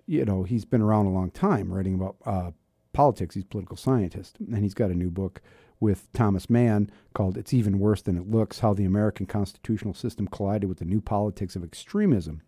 you 0.06 0.24
know 0.24 0.42
he's 0.42 0.64
been 0.64 0.82
around 0.82 1.06
a 1.06 1.10
long 1.10 1.30
time, 1.30 1.72
writing 1.72 1.94
about 1.94 2.16
uh, 2.26 2.50
politics. 2.92 3.34
He's 3.34 3.44
a 3.44 3.48
political 3.48 3.76
scientist, 3.76 4.38
and 4.38 4.62
he's 4.62 4.74
got 4.74 4.90
a 4.90 4.94
new 4.94 5.10
book 5.10 5.40
with 5.80 6.12
Thomas 6.12 6.50
Mann 6.50 6.90
called 7.14 7.38
"It's 7.38 7.54
Even 7.54 7.78
Worse 7.78 8.02
Than 8.02 8.18
It 8.18 8.30
Looks: 8.30 8.58
How 8.58 8.74
the 8.74 8.84
American 8.84 9.26
Constitutional 9.26 9.94
System 9.94 10.26
Collided 10.26 10.68
with 10.68 10.78
the 10.78 10.84
New 10.84 11.00
Politics 11.00 11.56
of 11.56 11.64
Extremism." 11.64 12.42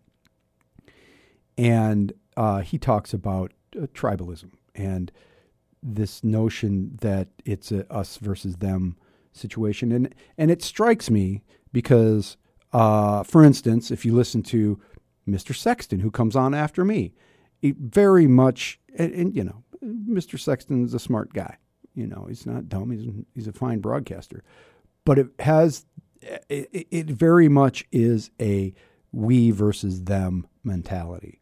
And 1.57 2.13
uh, 2.37 2.61
he 2.61 2.77
talks 2.77 3.13
about 3.13 3.51
uh, 3.75 3.87
tribalism 3.87 4.51
and 4.73 5.11
this 5.83 6.23
notion 6.23 6.97
that 7.01 7.29
it's 7.45 7.71
us 7.71 8.17
versus 8.17 8.57
them 8.57 8.95
situation, 9.31 9.91
and 9.91 10.13
and 10.37 10.51
it 10.51 10.61
strikes 10.61 11.09
me 11.09 11.43
because, 11.71 12.37
uh, 12.73 13.23
for 13.23 13.43
instance, 13.43 13.91
if 13.91 14.05
you 14.05 14.13
listen 14.13 14.43
to 14.43 14.79
Mr. 15.27 15.55
Sexton, 15.55 15.99
who 15.99 16.11
comes 16.11 16.35
on 16.35 16.53
after 16.53 16.83
me, 16.83 17.13
it 17.61 17.77
very 17.77 18.27
much, 18.27 18.79
and, 18.97 19.13
and 19.13 19.35
you 19.35 19.43
know, 19.43 19.63
Mr. 19.83 20.39
Sexton's 20.39 20.93
a 20.93 20.99
smart 20.99 21.33
guy. 21.33 21.57
You 21.93 22.07
know, 22.07 22.25
he's 22.27 22.45
not 22.45 22.69
dumb. 22.69 22.91
He's 22.91 23.07
he's 23.33 23.47
a 23.47 23.53
fine 23.53 23.79
broadcaster, 23.79 24.43
but 25.05 25.19
it 25.19 25.27
has 25.39 25.85
it, 26.21 26.87
it 26.91 27.05
very 27.07 27.49
much 27.49 27.85
is 27.91 28.31
a 28.39 28.73
we 29.11 29.51
versus 29.51 30.03
them 30.03 30.47
mentality. 30.63 31.41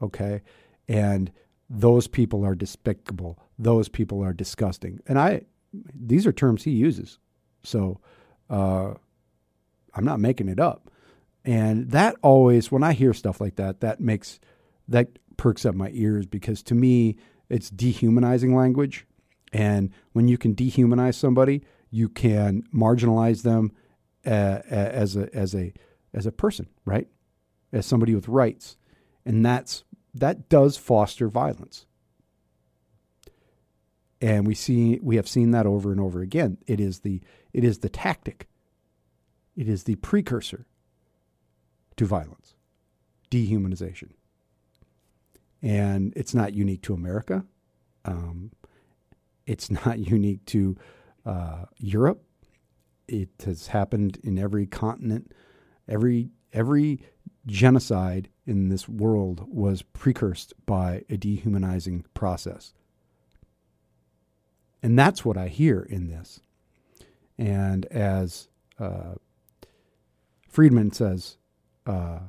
Okay, 0.00 0.42
and 0.88 1.30
those 1.68 2.06
people 2.06 2.44
are 2.44 2.54
despicable. 2.54 3.38
Those 3.58 3.88
people 3.88 4.22
are 4.22 4.32
disgusting. 4.32 5.00
And 5.06 5.18
I, 5.18 5.42
these 5.72 6.26
are 6.26 6.32
terms 6.32 6.64
he 6.64 6.72
uses, 6.72 7.18
so 7.62 8.00
uh, 8.48 8.94
I'm 9.94 10.04
not 10.04 10.20
making 10.20 10.48
it 10.48 10.60
up. 10.60 10.90
And 11.44 11.90
that 11.90 12.16
always, 12.22 12.72
when 12.72 12.82
I 12.82 12.92
hear 12.92 13.14
stuff 13.14 13.40
like 13.40 13.56
that, 13.56 13.80
that 13.80 14.00
makes 14.00 14.40
that 14.88 15.18
perks 15.36 15.64
up 15.64 15.74
my 15.74 15.90
ears 15.92 16.26
because 16.26 16.62
to 16.64 16.74
me, 16.74 17.16
it's 17.48 17.70
dehumanizing 17.70 18.54
language. 18.54 19.06
And 19.52 19.90
when 20.12 20.28
you 20.28 20.38
can 20.38 20.54
dehumanize 20.54 21.14
somebody, 21.14 21.62
you 21.90 22.08
can 22.08 22.64
marginalize 22.74 23.42
them 23.42 23.72
uh, 24.26 24.60
as 24.68 25.16
a 25.16 25.34
as 25.34 25.54
a 25.54 25.72
as 26.12 26.26
a 26.26 26.32
person, 26.32 26.68
right? 26.84 27.08
As 27.72 27.86
somebody 27.86 28.14
with 28.14 28.28
rights, 28.28 28.76
and 29.24 29.44
that's 29.44 29.84
that 30.14 30.48
does 30.48 30.76
foster 30.76 31.28
violence. 31.28 31.86
And 34.20 34.46
we 34.46 34.54
see 34.54 34.98
we 35.02 35.16
have 35.16 35.28
seen 35.28 35.50
that 35.50 35.66
over 35.66 35.92
and 35.92 36.00
over 36.00 36.20
again. 36.20 36.58
It 36.66 36.80
is 36.80 37.00
the 37.00 37.20
it 37.52 37.64
is 37.64 37.78
the 37.78 37.88
tactic. 37.88 38.48
It 39.56 39.68
is 39.68 39.84
the 39.84 39.96
precursor 39.96 40.66
to 41.96 42.06
violence, 42.06 42.54
dehumanization. 43.30 44.10
And 45.62 46.12
it's 46.14 46.34
not 46.34 46.54
unique 46.54 46.82
to 46.82 46.94
America. 46.94 47.44
Um, 48.04 48.52
it's 49.46 49.70
not 49.70 49.98
unique 50.10 50.44
to 50.46 50.76
uh, 51.24 51.64
Europe. 51.78 52.22
It 53.08 53.30
has 53.44 53.68
happened 53.68 54.18
in 54.22 54.38
every 54.38 54.66
continent. 54.66 55.32
Every 55.88 56.30
every 56.52 57.00
genocide 57.46 58.28
in 58.46 58.68
this 58.68 58.88
world 58.88 59.46
was 59.48 59.82
precursed 59.82 60.54
by 60.66 61.04
a 61.08 61.16
dehumanizing 61.16 62.04
process. 62.14 62.72
And 64.86 64.96
that's 64.96 65.24
what 65.24 65.36
I 65.36 65.48
hear 65.48 65.80
in 65.80 66.06
this. 66.06 66.38
And 67.36 67.86
as 67.86 68.46
uh, 68.78 69.14
Friedman 70.48 70.92
says, 70.92 71.38
uh, 71.86 72.20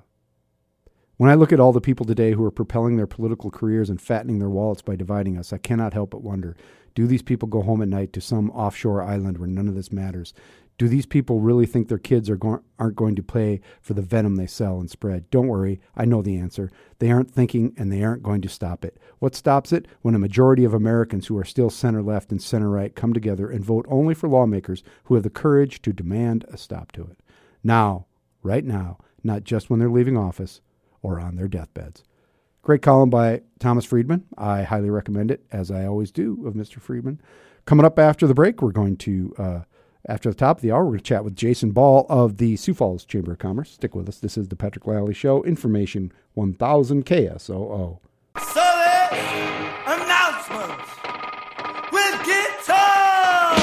when 1.17 1.29
I 1.29 1.35
look 1.35 1.53
at 1.53 1.59
all 1.59 1.71
the 1.71 1.79
people 1.79 2.07
today 2.07 2.31
who 2.31 2.43
are 2.43 2.49
propelling 2.49 2.97
their 2.97 3.05
political 3.05 3.51
careers 3.51 3.91
and 3.91 4.01
fattening 4.01 4.39
their 4.39 4.49
wallets 4.49 4.81
by 4.81 4.95
dividing 4.95 5.37
us, 5.37 5.53
I 5.53 5.59
cannot 5.59 5.93
help 5.93 6.09
but 6.09 6.23
wonder 6.23 6.57
do 6.95 7.05
these 7.05 7.21
people 7.21 7.47
go 7.47 7.61
home 7.61 7.83
at 7.83 7.89
night 7.89 8.11
to 8.13 8.21
some 8.21 8.49
offshore 8.49 9.03
island 9.03 9.37
where 9.37 9.47
none 9.47 9.67
of 9.67 9.75
this 9.75 9.91
matters? 9.91 10.33
Do 10.77 10.87
these 10.87 11.07
people 11.07 11.39
really 11.39 11.65
think 11.65 11.87
their 11.87 11.97
kids 11.97 12.29
are 12.29 12.35
go- 12.35 12.61
aren't 12.77 12.95
going 12.95 13.15
to 13.15 13.23
pay 13.23 13.61
for 13.81 13.93
the 13.93 14.03
venom 14.03 14.35
they 14.35 14.45
sell 14.45 14.79
and 14.79 14.89
spread? 14.89 15.29
Don't 15.31 15.47
worry, 15.47 15.81
I 15.95 16.05
know 16.05 16.21
the 16.21 16.37
answer. 16.37 16.69
They 16.99 17.09
aren't 17.09 17.31
thinking 17.31 17.73
and 17.77 17.91
they 17.91 18.03
aren't 18.03 18.21
going 18.21 18.41
to 18.41 18.49
stop 18.49 18.85
it. 18.85 18.97
What 19.19 19.35
stops 19.35 19.73
it? 19.73 19.87
When 20.01 20.13
a 20.13 20.19
majority 20.19 20.63
of 20.63 20.75
Americans 20.75 21.27
who 21.27 21.37
are 21.37 21.45
still 21.45 21.71
center 21.71 22.03
left 22.03 22.31
and 22.31 22.41
center 22.41 22.69
right 22.69 22.95
come 22.95 23.13
together 23.13 23.49
and 23.49 23.65
vote 23.65 23.87
only 23.89 24.13
for 24.13 24.29
lawmakers 24.29 24.83
who 25.05 25.15
have 25.15 25.23
the 25.23 25.31
courage 25.31 25.81
to 25.81 25.91
demand 25.91 26.45
a 26.49 26.57
stop 26.57 26.91
to 26.91 27.01
it. 27.01 27.17
Now, 27.63 28.05
right 28.43 28.63
now, 28.63 28.99
not 29.23 29.43
just 29.43 29.69
when 29.69 29.79
they're 29.79 29.89
leaving 29.89 30.17
office 30.17 30.61
or 31.01 31.19
on 31.19 31.35
their 31.35 31.47
deathbeds. 31.47 32.03
Great 32.61 32.81
column 32.81 33.09
by 33.09 33.41
Thomas 33.59 33.85
Friedman. 33.85 34.25
I 34.37 34.63
highly 34.63 34.89
recommend 34.89 35.31
it, 35.31 35.45
as 35.51 35.71
I 35.71 35.85
always 35.85 36.11
do 36.11 36.45
of 36.45 36.53
Mr. 36.53 36.81
Friedman. 36.81 37.21
Coming 37.65 37.85
up 37.85 37.97
after 37.97 38.27
the 38.27 38.33
break, 38.33 38.61
we're 38.61 38.71
going 38.71 38.97
to, 38.97 39.33
uh, 39.37 39.59
after 40.07 40.29
the 40.29 40.35
top 40.35 40.57
of 40.57 40.61
the 40.61 40.71
hour, 40.71 40.85
we're 40.85 40.91
going 40.91 40.99
to 40.99 41.03
chat 41.03 41.23
with 41.25 41.35
Jason 41.35 41.71
Ball 41.71 42.05
of 42.07 42.37
the 42.37 42.55
Sioux 42.55 42.73
Falls 42.73 43.03
Chamber 43.03 43.33
of 43.33 43.39
Commerce. 43.39 43.71
Stick 43.71 43.93
with 43.93 44.07
us. 44.07 44.19
This 44.19 44.37
is 44.37 44.47
the 44.47 44.55
Patrick 44.55 44.85
Lalley 44.85 45.13
Show. 45.13 45.43
Information 45.43 46.13
1000 46.35 47.05
KSOO. 47.05 47.99
Service 48.37 49.19
announcements 49.85 50.89
with 51.91 52.25
guitar. 52.25 53.55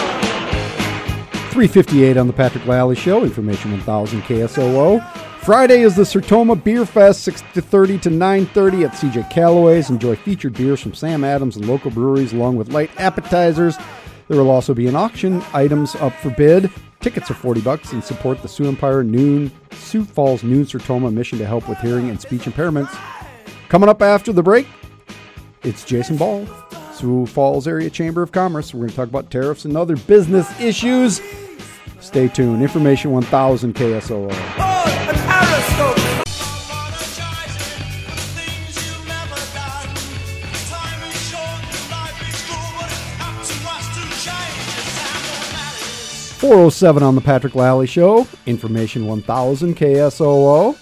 358 1.50 2.16
on 2.18 2.26
the 2.26 2.32
Patrick 2.34 2.66
Lalley 2.66 2.96
Show. 2.96 3.24
Information 3.24 3.72
1000 3.72 4.20
KSOO. 4.22 5.02
Friday 5.44 5.82
is 5.82 5.94
the 5.94 6.02
Sertoma 6.02 6.62
Beer 6.62 6.86
Fest, 6.86 7.22
6 7.22 7.42
to 7.52 7.60
30 7.60 7.98
to 7.98 8.10
9.30 8.10 8.86
at 8.86 8.92
CJ 8.92 9.30
Callaway's. 9.30 9.90
Enjoy 9.90 10.16
featured 10.16 10.54
beers 10.54 10.80
from 10.80 10.94
Sam 10.94 11.22
Adams 11.22 11.56
and 11.56 11.66
local 11.66 11.90
breweries 11.90 12.32
along 12.32 12.56
with 12.56 12.70
light 12.72 12.90
appetizers. 12.98 13.76
There 14.28 14.38
will 14.38 14.50
also 14.50 14.74
be 14.74 14.86
an 14.86 14.96
auction, 14.96 15.42
items 15.52 15.94
up 15.96 16.12
for 16.14 16.30
bid. 16.30 16.70
Tickets 17.00 17.30
are 17.30 17.34
40 17.34 17.60
bucks 17.60 17.92
and 17.92 18.02
support 18.02 18.40
the 18.40 18.48
Sioux 18.48 18.66
Empire 18.66 19.04
Noon, 19.04 19.52
Sioux 19.72 20.04
Falls 20.04 20.42
Noon 20.42 20.64
Sertoma 20.64 21.12
mission 21.12 21.38
to 21.38 21.46
help 21.46 21.68
with 21.68 21.78
hearing 21.78 22.08
and 22.08 22.20
speech 22.20 22.42
impairments. 22.42 22.98
Coming 23.68 23.88
up 23.88 24.00
after 24.00 24.32
the 24.32 24.42
break, 24.42 24.66
it's 25.62 25.84
Jason 25.84 26.16
Ball, 26.16 26.46
Sioux 26.92 27.26
Falls 27.26 27.68
Area 27.68 27.90
Chamber 27.90 28.22
of 28.22 28.32
Commerce. 28.32 28.72
We're 28.72 28.80
going 28.80 28.90
to 28.90 28.96
talk 28.96 29.08
about 29.08 29.30
tariffs 29.30 29.66
and 29.66 29.76
other 29.76 29.96
business 29.96 30.48
issues. 30.60 31.20
Stay 32.00 32.28
tuned. 32.28 32.62
Information 32.62 33.10
1000 33.10 33.74
KSOO. 33.74 35.03
407 46.44 47.02
on 47.02 47.14
the 47.14 47.22
Patrick 47.22 47.54
Lalley 47.54 47.86
Show. 47.86 48.28
Information 48.44 49.06
1000 49.06 49.74
KSOO. 49.78 50.76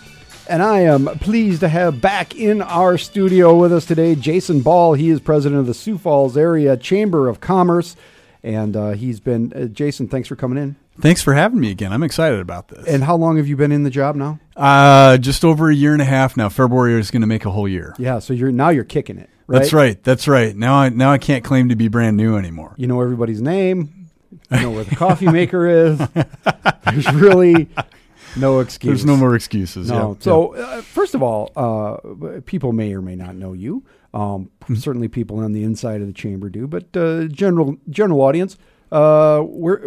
And 0.48 0.60
I 0.60 0.80
am 0.80 1.06
pleased 1.20 1.60
to 1.60 1.68
have 1.68 2.00
back 2.00 2.34
in 2.34 2.62
our 2.62 2.98
studio 2.98 3.56
with 3.56 3.72
us 3.72 3.86
today 3.86 4.16
Jason 4.16 4.62
Ball. 4.62 4.94
He 4.94 5.08
is 5.08 5.20
president 5.20 5.60
of 5.60 5.68
the 5.68 5.74
Sioux 5.74 5.98
Falls 5.98 6.36
Area 6.36 6.76
Chamber 6.76 7.28
of 7.28 7.40
Commerce. 7.40 7.94
And 8.42 8.76
uh, 8.76 8.90
he's 8.90 9.20
been, 9.20 9.52
uh, 9.52 9.66
Jason, 9.66 10.08
thanks 10.08 10.26
for 10.26 10.34
coming 10.34 10.60
in. 10.60 10.74
Thanks 11.00 11.22
for 11.22 11.32
having 11.32 11.60
me 11.60 11.70
again. 11.70 11.92
I'm 11.92 12.02
excited 12.02 12.40
about 12.40 12.66
this. 12.66 12.84
And 12.88 13.04
how 13.04 13.14
long 13.14 13.36
have 13.36 13.46
you 13.46 13.56
been 13.56 13.70
in 13.70 13.84
the 13.84 13.90
job 13.90 14.16
now? 14.16 14.40
uh, 14.56 15.16
just 15.16 15.44
over 15.44 15.70
a 15.70 15.74
year 15.74 15.92
and 15.92 16.02
a 16.02 16.06
half 16.06 16.36
now. 16.36 16.48
February 16.48 16.98
is 16.98 17.12
going 17.12 17.20
to 17.20 17.28
make 17.28 17.44
a 17.44 17.52
whole 17.52 17.68
year. 17.68 17.94
Yeah, 17.98 18.18
so 18.18 18.34
you're 18.34 18.50
now 18.50 18.70
you're 18.70 18.82
kicking 18.82 19.16
it, 19.16 19.30
right? 19.46 19.60
That's 19.60 19.72
right. 19.72 20.02
That's 20.02 20.26
right. 20.26 20.56
Now 20.56 20.74
I 20.74 20.88
now 20.88 21.12
I 21.12 21.18
can't 21.18 21.44
claim 21.44 21.68
to 21.68 21.76
be 21.76 21.86
brand 21.86 22.16
new 22.16 22.36
anymore. 22.36 22.74
You 22.76 22.88
know 22.88 23.00
everybody's 23.00 23.40
name. 23.40 24.01
You 24.52 24.60
know 24.60 24.70
where 24.70 24.84
the 24.84 24.96
coffee 24.96 25.30
maker 25.30 25.66
is. 25.66 25.98
There's 26.84 27.12
really 27.12 27.68
no 28.36 28.60
excuse. 28.60 28.88
There's 28.88 29.04
no 29.06 29.16
more 29.16 29.34
excuses. 29.34 29.90
No. 29.90 30.12
Yeah. 30.12 30.24
So, 30.24 30.54
uh, 30.54 30.82
first 30.82 31.14
of 31.14 31.22
all, 31.22 31.50
uh, 31.56 32.40
people 32.44 32.72
may 32.72 32.94
or 32.94 33.02
may 33.02 33.16
not 33.16 33.36
know 33.36 33.52
you. 33.52 33.84
Um, 34.14 34.50
Mm-hmm. 34.62 34.74
Certainly, 34.76 35.08
people 35.08 35.40
on 35.40 35.52
the 35.52 35.64
inside 35.64 36.00
of 36.02 36.06
the 36.06 36.12
chamber 36.12 36.48
do, 36.48 36.68
but 36.68 36.96
uh, 36.96 37.24
general 37.24 37.76
general 37.90 38.20
audience, 38.20 38.56
uh, 38.92 39.40
where 39.40 39.82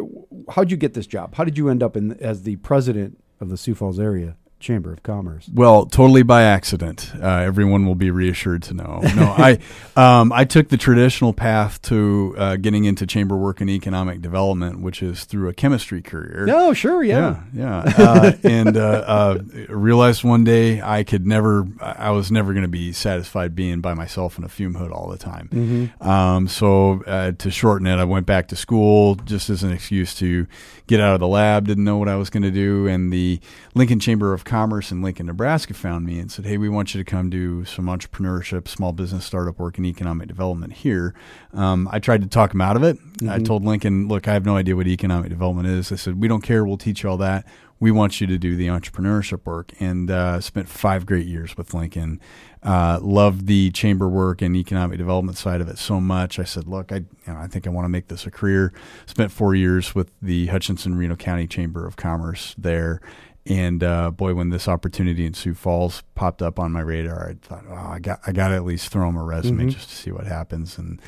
how'd 0.49 0.69
you 0.69 0.75
get 0.75 0.93
this 0.93 1.07
job? 1.07 1.35
How 1.35 1.45
did 1.45 1.57
you 1.57 1.69
end 1.69 1.81
up 1.81 1.95
in 1.95 2.11
as 2.19 2.43
the 2.43 2.57
president 2.57 3.17
of 3.39 3.49
the 3.49 3.55
Sioux 3.55 3.73
Falls 3.73 3.99
Area 3.99 4.35
Chamber 4.59 4.93
of 4.93 5.03
Commerce? 5.03 5.49
Well, 5.53 5.85
totally 5.85 6.23
by 6.23 6.43
accident. 6.43 7.11
Uh, 7.15 7.27
everyone 7.27 7.85
will 7.85 7.95
be 7.95 8.09
reassured 8.09 8.63
to 8.63 8.73
know. 8.73 9.01
No, 9.15 9.35
I 9.37 9.59
um, 9.95 10.31
I 10.31 10.45
took 10.45 10.69
the 10.69 10.77
traditional 10.77 11.33
path 11.33 11.81
to 11.83 12.35
uh, 12.37 12.55
getting 12.55 12.85
into 12.85 13.05
chamber 13.05 13.35
work 13.35 13.61
and 13.61 13.69
economic 13.69 14.21
development, 14.21 14.81
which 14.81 15.03
is 15.03 15.25
through 15.25 15.49
a 15.49 15.53
chemistry 15.53 16.01
career. 16.01 16.45
No, 16.45 16.73
sure, 16.73 17.03
yeah. 17.03 17.43
Yeah, 17.53 17.83
yeah. 17.85 18.05
Uh, 18.05 18.31
and 18.43 18.77
uh, 18.77 19.03
uh, 19.05 19.39
realized 19.69 20.23
one 20.23 20.43
day 20.43 20.81
I 20.81 21.03
could 21.03 21.27
never, 21.27 21.67
I 21.81 22.11
was 22.11 22.31
never 22.31 22.53
going 22.53 22.63
to 22.63 22.69
be 22.69 22.93
satisfied 22.93 23.55
being 23.55 23.81
by 23.81 23.93
myself 23.93 24.37
in 24.37 24.43
a 24.43 24.49
fume 24.49 24.75
hood 24.75 24.91
all 24.91 25.09
the 25.09 25.17
time. 25.17 25.49
Mm-hmm. 25.51 26.07
Um, 26.07 26.47
so 26.47 27.03
uh, 27.05 27.33
to 27.33 27.51
shorten 27.51 27.87
it, 27.87 27.97
I 27.97 28.05
went 28.05 28.25
back 28.25 28.47
to 28.49 28.55
school 28.55 29.15
just 29.15 29.49
as 29.49 29.63
an 29.63 29.71
excuse 29.71 30.15
to 30.15 30.47
get 30.87 30.99
out 30.99 31.13
of 31.13 31.19
the 31.19 31.27
lab. 31.27 31.67
Didn't 31.67 31.83
know 31.83 31.97
what 31.97 32.09
I 32.09 32.15
was 32.15 32.29
going 32.29 32.43
to 32.43 32.51
do, 32.51 32.87
and 32.87 33.11
the 33.11 33.39
Lincoln 33.73 33.99
Chamber 33.99 34.33
of 34.33 34.44
Commerce 34.45 34.91
in 34.91 35.01
Lincoln, 35.01 35.25
Nebraska, 35.25 35.73
found 35.73 36.05
me 36.05 36.19
and 36.19 36.31
said, 36.31 36.45
"Hey, 36.45 36.57
we 36.57 36.69
want 36.69 36.93
you 36.93 37.03
to 37.03 37.09
come 37.09 37.29
do 37.29 37.65
some 37.65 37.85
entrepreneurship, 37.85 38.67
small 38.67 38.93
business 38.93 39.25
startup 39.25 39.59
work, 39.59 39.77
and 39.77 39.85
economic 39.85 40.27
development 40.27 40.73
here." 40.73 41.13
Um, 41.53 41.89
I 41.91 41.99
tried 41.99 42.21
to 42.21 42.27
talk 42.27 42.51
them 42.51 42.61
out 42.61 42.75
of 42.75 42.83
it. 42.83 42.97
I 43.27 43.39
told 43.39 43.65
Lincoln, 43.65 44.07
"Look, 44.07 44.27
I 44.27 44.33
have 44.33 44.45
no 44.45 44.55
idea 44.55 44.75
what 44.75 44.87
economic 44.87 45.29
development 45.29 45.67
is." 45.67 45.91
I 45.91 45.95
said, 45.95 46.21
"We 46.21 46.27
don't 46.27 46.41
care. 46.41 46.63
We'll 46.63 46.77
teach 46.77 47.03
you 47.03 47.09
all 47.09 47.17
that." 47.17 47.45
We 47.77 47.91
want 47.91 48.21
you 48.21 48.27
to 48.27 48.37
do 48.37 48.55
the 48.55 48.67
entrepreneurship 48.67 49.45
work, 49.45 49.73
and 49.81 50.09
uh, 50.09 50.39
spent 50.39 50.69
five 50.69 51.05
great 51.05 51.25
years 51.25 51.57
with 51.57 51.73
Lincoln. 51.73 52.21
Uh, 52.63 52.99
loved 53.01 53.47
the 53.47 53.69
chamber 53.71 54.07
work 54.07 54.41
and 54.41 54.55
economic 54.55 54.97
development 54.97 55.37
side 55.37 55.59
of 55.59 55.67
it 55.67 55.77
so 55.77 55.99
much. 55.99 56.39
I 56.39 56.45
said, 56.45 56.67
"Look, 56.67 56.91
I, 56.91 56.95
you 56.95 57.05
know, 57.27 57.37
I 57.37 57.47
think 57.47 57.67
I 57.67 57.69
want 57.69 57.85
to 57.85 57.89
make 57.89 58.07
this 58.07 58.25
a 58.25 58.31
career." 58.31 58.71
Spent 59.05 59.31
four 59.31 59.53
years 59.53 59.93
with 59.93 60.11
the 60.21 60.47
Hutchinson 60.47 60.95
Reno 60.95 61.15
County 61.15 61.47
Chamber 61.47 61.85
of 61.85 61.97
Commerce 61.97 62.55
there, 62.57 63.01
and 63.47 63.83
uh, 63.83 64.11
boy, 64.11 64.33
when 64.33 64.49
this 64.49 64.67
opportunity 64.67 65.25
in 65.25 65.33
Sioux 65.33 65.53
Falls 65.53 66.03
popped 66.15 66.41
up 66.41 66.59
on 66.59 66.71
my 66.71 66.81
radar, 66.81 67.29
I 67.29 67.33
thought, 67.45 67.65
"Oh, 67.69 67.73
I 67.73 67.99
got, 67.99 68.19
I 68.25 68.31
got 68.31 68.47
to 68.49 68.55
at 68.55 68.65
least 68.65 68.89
throw 68.89 69.07
him 69.07 69.15
a 69.17 69.23
resume 69.23 69.69
just 69.69 69.89
to 69.89 69.95
see 69.95 70.11
what 70.11 70.25
happens." 70.27 70.77
And 70.77 71.01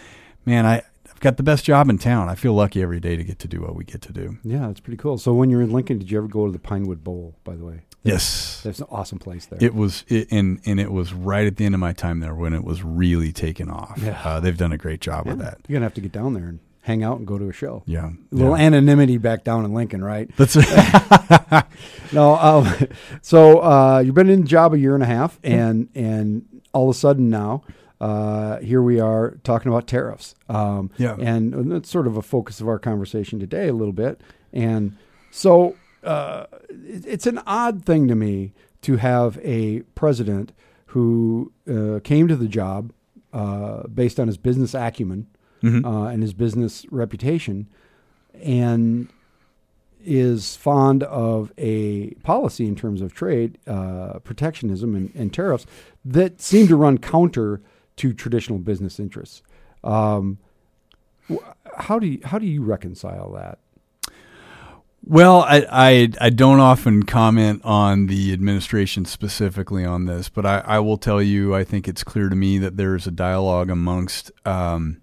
man, 0.45 0.65
I, 0.65 0.83
I've 1.09 1.19
got 1.19 1.37
the 1.37 1.43
best 1.43 1.65
job 1.65 1.89
in 1.89 1.97
town. 1.97 2.29
I 2.29 2.35
feel 2.35 2.53
lucky 2.53 2.81
every 2.81 2.99
day 2.99 3.15
to 3.15 3.23
get 3.23 3.39
to 3.39 3.47
do 3.47 3.61
what 3.61 3.75
we 3.75 3.83
get 3.83 4.01
to 4.03 4.13
do. 4.13 4.37
Yeah, 4.43 4.67
that's 4.67 4.79
pretty 4.79 4.97
cool. 4.97 5.17
So, 5.17 5.33
when 5.33 5.49
you're 5.49 5.61
in 5.63 5.71
Lincoln, 5.71 5.97
did 5.97 6.11
you 6.11 6.17
ever 6.19 6.27
go 6.27 6.45
to 6.45 6.51
the 6.51 6.59
Pinewood 6.59 7.03
Bowl? 7.03 7.35
By 7.43 7.55
the 7.55 7.65
way, 7.65 7.81
Yes, 8.03 8.61
that's 8.63 8.79
an 8.79 8.85
awesome 8.91 9.17
place 9.19 9.47
there. 9.47 9.57
It 9.61 9.73
was, 9.73 10.05
it, 10.07 10.27
and 10.31 10.61
and 10.65 10.79
it 10.79 10.91
was 10.91 11.13
right 11.13 11.45
at 11.47 11.57
the 11.57 11.65
end 11.65 11.73
of 11.73 11.81
my 11.81 11.91
time 11.91 12.19
there 12.19 12.35
when 12.35 12.53
it 12.53 12.63
was 12.63 12.83
really 12.83 13.31
taking 13.33 13.69
off. 13.69 13.99
Yeah. 14.01 14.21
Uh, 14.23 14.39
they've 14.39 14.55
done 14.57 14.71
a 14.71 14.77
great 14.77 15.01
job 15.01 15.25
Yeah. 15.25 15.31
with 15.33 15.41
that. 15.41 15.57
You're 15.67 15.75
gonna 15.77 15.85
have 15.85 15.95
to 15.95 16.01
get 16.01 16.11
down 16.11 16.33
there 16.33 16.45
and 16.45 16.59
hang 16.87 17.03
out 17.03 17.17
and 17.19 17.27
go 17.27 17.37
to 17.37 17.47
a 17.49 17.53
show. 17.53 17.83
Yeah, 17.85 18.09
A 18.31 18.35
little 18.35 18.57
yeah. 18.57 18.63
anonymity 18.65 19.17
back 19.17 19.43
down 19.43 19.63
in 19.65 19.73
Lincoln, 19.73 20.03
right? 20.03 20.29
That's 20.37 20.55
No, 22.13 22.35
um, 22.37 22.67
so 23.21 23.59
uh, 23.59 23.99
you've 23.99 24.15
been 24.15 24.29
in 24.29 24.41
the 24.41 24.47
job 24.47 24.73
a 24.73 24.79
year 24.79 24.93
and 24.95 25.03
a 25.03 25.07
half, 25.07 25.39
and 25.43 25.89
and 25.95 26.45
all 26.73 26.89
of 26.89 26.95
a 26.95 26.99
sudden 26.99 27.29
now, 27.29 27.63
uh, 27.99 28.57
here 28.59 28.81
we 28.81 28.99
are 28.99 29.37
talking 29.43 29.71
about 29.71 29.87
tariffs. 29.87 30.35
Um, 30.49 30.91
Yeah. 30.97 31.15
and 31.19 31.71
that's 31.71 31.89
sort 31.89 32.07
of 32.07 32.17
a 32.17 32.21
focus 32.21 32.61
of 32.61 32.67
our 32.67 32.79
conversation 32.79 33.39
today, 33.39 33.67
a 33.67 33.73
little 33.73 33.93
bit. 33.93 34.21
And 34.53 34.95
so 35.31 35.75
uh, 36.03 36.45
it- 36.69 37.05
it's 37.05 37.27
an 37.27 37.39
odd 37.45 37.83
thing 37.85 38.07
to 38.07 38.15
me 38.15 38.53
to 38.83 38.97
have 38.97 39.39
a 39.43 39.81
president 39.95 40.53
who 40.87 41.51
uh, 41.69 41.99
came 42.03 42.27
to 42.27 42.35
the 42.35 42.47
job 42.47 42.93
uh, 43.33 43.87
based 43.87 44.19
on 44.19 44.27
his 44.27 44.37
business 44.37 44.73
acumen 44.73 45.27
uh, 45.63 46.05
and 46.05 46.21
his 46.21 46.33
business 46.33 46.85
reputation, 46.91 47.67
and 48.41 49.09
is 50.03 50.55
fond 50.55 51.03
of 51.03 51.51
a 51.57 52.11
policy 52.23 52.65
in 52.65 52.75
terms 52.75 53.01
of 53.01 53.13
trade, 53.13 53.57
uh, 53.67 54.19
protectionism, 54.23 54.95
and, 54.95 55.11
and 55.15 55.33
tariffs 55.33 55.65
that 56.05 56.39
seem 56.39 56.67
to 56.67 56.75
run 56.75 56.97
counter 56.97 57.61
to 57.97 58.13
traditional 58.13 58.59
business 58.59 58.99
interests. 58.99 59.41
Um, 59.83 60.37
how 61.75 61.99
do 61.99 62.07
you, 62.07 62.19
how 62.23 62.39
do 62.39 62.45
you 62.45 62.63
reconcile 62.63 63.31
that? 63.33 63.59
Well, 65.03 65.41
I, 65.41 65.65
I 65.71 66.09
I 66.19 66.29
don't 66.29 66.59
often 66.59 67.03
comment 67.03 67.61
on 67.63 68.07
the 68.07 68.33
administration 68.33 69.05
specifically 69.05 69.85
on 69.85 70.05
this, 70.05 70.27
but 70.27 70.45
I, 70.45 70.59
I 70.59 70.79
will 70.79 70.97
tell 70.97 71.21
you 71.21 71.55
I 71.55 71.63
think 71.63 71.87
it's 71.87 72.03
clear 72.03 72.27
to 72.27 72.35
me 72.35 72.57
that 72.57 72.75
there 72.75 72.93
is 72.95 73.07
a 73.07 73.11
dialogue 73.11 73.69
amongst 73.69 74.31
um, 74.45 75.01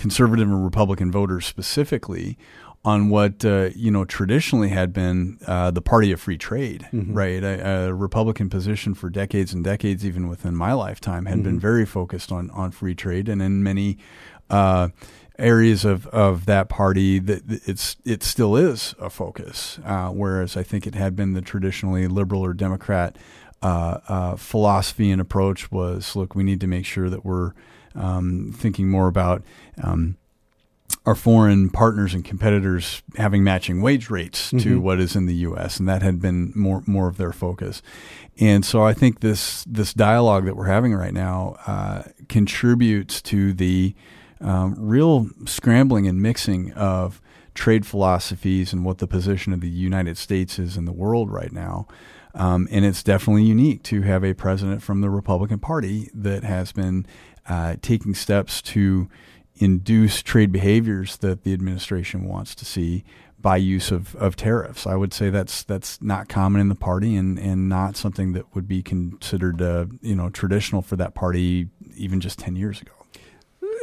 conservative 0.00 0.48
and 0.48 0.64
Republican 0.64 1.12
voters 1.12 1.46
specifically 1.46 2.38
on 2.82 3.10
what 3.10 3.44
uh, 3.44 3.68
you 3.76 3.90
know 3.90 4.06
traditionally 4.06 4.70
had 4.70 4.92
been 4.92 5.38
uh, 5.46 5.70
the 5.70 5.82
party 5.82 6.10
of 6.10 6.20
free 6.20 6.38
trade, 6.38 6.88
right? 6.92 7.44
A, 7.44 7.88
a 7.88 7.94
Republican 7.94 8.48
position 8.48 8.94
for 8.94 9.10
decades 9.10 9.52
and 9.52 9.62
decades, 9.62 10.04
even 10.04 10.28
within 10.28 10.56
my 10.56 10.72
lifetime, 10.72 11.26
had 11.26 11.42
been 11.42 11.60
very 11.60 11.84
focused 11.84 12.32
on 12.32 12.50
on 12.50 12.70
free 12.70 12.94
trade, 12.94 13.28
and 13.28 13.42
in 13.42 13.62
many 13.62 13.98
uh, 14.48 14.88
areas 15.38 15.84
of, 15.84 16.06
of 16.08 16.46
that 16.46 16.68
party 16.70 17.18
that 17.18 17.46
that 17.48 17.68
it's 17.68 17.96
it 18.06 18.22
still 18.22 18.56
is 18.56 18.94
a 18.98 19.10
focus. 19.10 19.78
Uh, 19.84 20.08
whereas 20.08 20.56
I 20.56 20.62
think 20.62 20.86
it 20.86 20.94
had 20.94 21.14
been 21.14 21.34
the 21.34 21.42
traditionally 21.42 22.08
liberal 22.08 22.42
or 22.42 22.54
Democrat 22.54 23.16
uh, 23.62 23.98
uh, 24.08 24.36
philosophy 24.36 25.10
and 25.10 25.20
approach 25.20 25.70
was 25.70 26.16
look, 26.16 26.34
we 26.34 26.42
need 26.42 26.60
to 26.60 26.66
make 26.66 26.86
sure 26.86 27.10
that 27.10 27.26
we're 27.26 27.52
um, 27.94 28.52
thinking 28.56 28.88
more 28.88 29.08
about. 29.08 29.42
Um, 29.82 30.16
our 31.06 31.14
foreign 31.14 31.70
partners 31.70 32.12
and 32.12 32.24
competitors 32.24 33.02
having 33.16 33.42
matching 33.42 33.80
wage 33.80 34.10
rates 34.10 34.50
to 34.50 34.80
what 34.80 35.00
is 35.00 35.16
in 35.16 35.26
the 35.26 35.34
U.S. 35.36 35.78
and 35.78 35.88
that 35.88 36.02
had 36.02 36.20
been 36.20 36.52
more 36.54 36.82
more 36.86 37.08
of 37.08 37.16
their 37.16 37.32
focus. 37.32 37.80
And 38.38 38.64
so 38.64 38.82
I 38.82 38.92
think 38.92 39.20
this 39.20 39.64
this 39.64 39.94
dialogue 39.94 40.44
that 40.44 40.56
we're 40.56 40.66
having 40.66 40.94
right 40.94 41.14
now 41.14 41.56
uh, 41.66 42.02
contributes 42.28 43.22
to 43.22 43.54
the 43.54 43.94
um, 44.40 44.74
real 44.78 45.28
scrambling 45.46 46.06
and 46.06 46.20
mixing 46.20 46.72
of 46.72 47.20
trade 47.54 47.86
philosophies 47.86 48.72
and 48.72 48.84
what 48.84 48.98
the 48.98 49.06
position 49.06 49.52
of 49.52 49.60
the 49.60 49.68
United 49.68 50.16
States 50.16 50.58
is 50.58 50.76
in 50.76 50.84
the 50.84 50.92
world 50.92 51.30
right 51.30 51.52
now. 51.52 51.86
Um, 52.34 52.68
and 52.70 52.84
it's 52.84 53.02
definitely 53.02 53.42
unique 53.42 53.82
to 53.84 54.02
have 54.02 54.24
a 54.24 54.34
president 54.34 54.82
from 54.82 55.00
the 55.00 55.10
Republican 55.10 55.58
Party 55.58 56.10
that 56.14 56.44
has 56.44 56.72
been 56.72 57.04
uh, 57.50 57.74
taking 57.82 58.14
steps 58.14 58.62
to 58.62 59.10
induce 59.56 60.22
trade 60.22 60.52
behaviors 60.52 61.16
that 61.18 61.42
the 61.42 61.52
administration 61.52 62.24
wants 62.24 62.54
to 62.54 62.64
see 62.64 63.04
by 63.40 63.56
use 63.56 63.90
of, 63.90 64.14
of 64.16 64.36
tariffs. 64.36 64.86
I 64.86 64.94
would 64.94 65.12
say 65.12 65.30
that's 65.30 65.64
that's 65.64 66.00
not 66.00 66.28
common 66.28 66.60
in 66.60 66.68
the 66.68 66.74
party 66.74 67.16
and, 67.16 67.38
and 67.38 67.68
not 67.68 67.96
something 67.96 68.32
that 68.34 68.54
would 68.54 68.68
be 68.68 68.82
considered 68.82 69.60
uh, 69.60 69.86
you 70.00 70.14
know 70.14 70.30
traditional 70.30 70.80
for 70.80 70.96
that 70.96 71.14
party 71.14 71.68
even 71.96 72.20
just 72.20 72.38
ten 72.38 72.54
years 72.54 72.80
ago. 72.80 72.92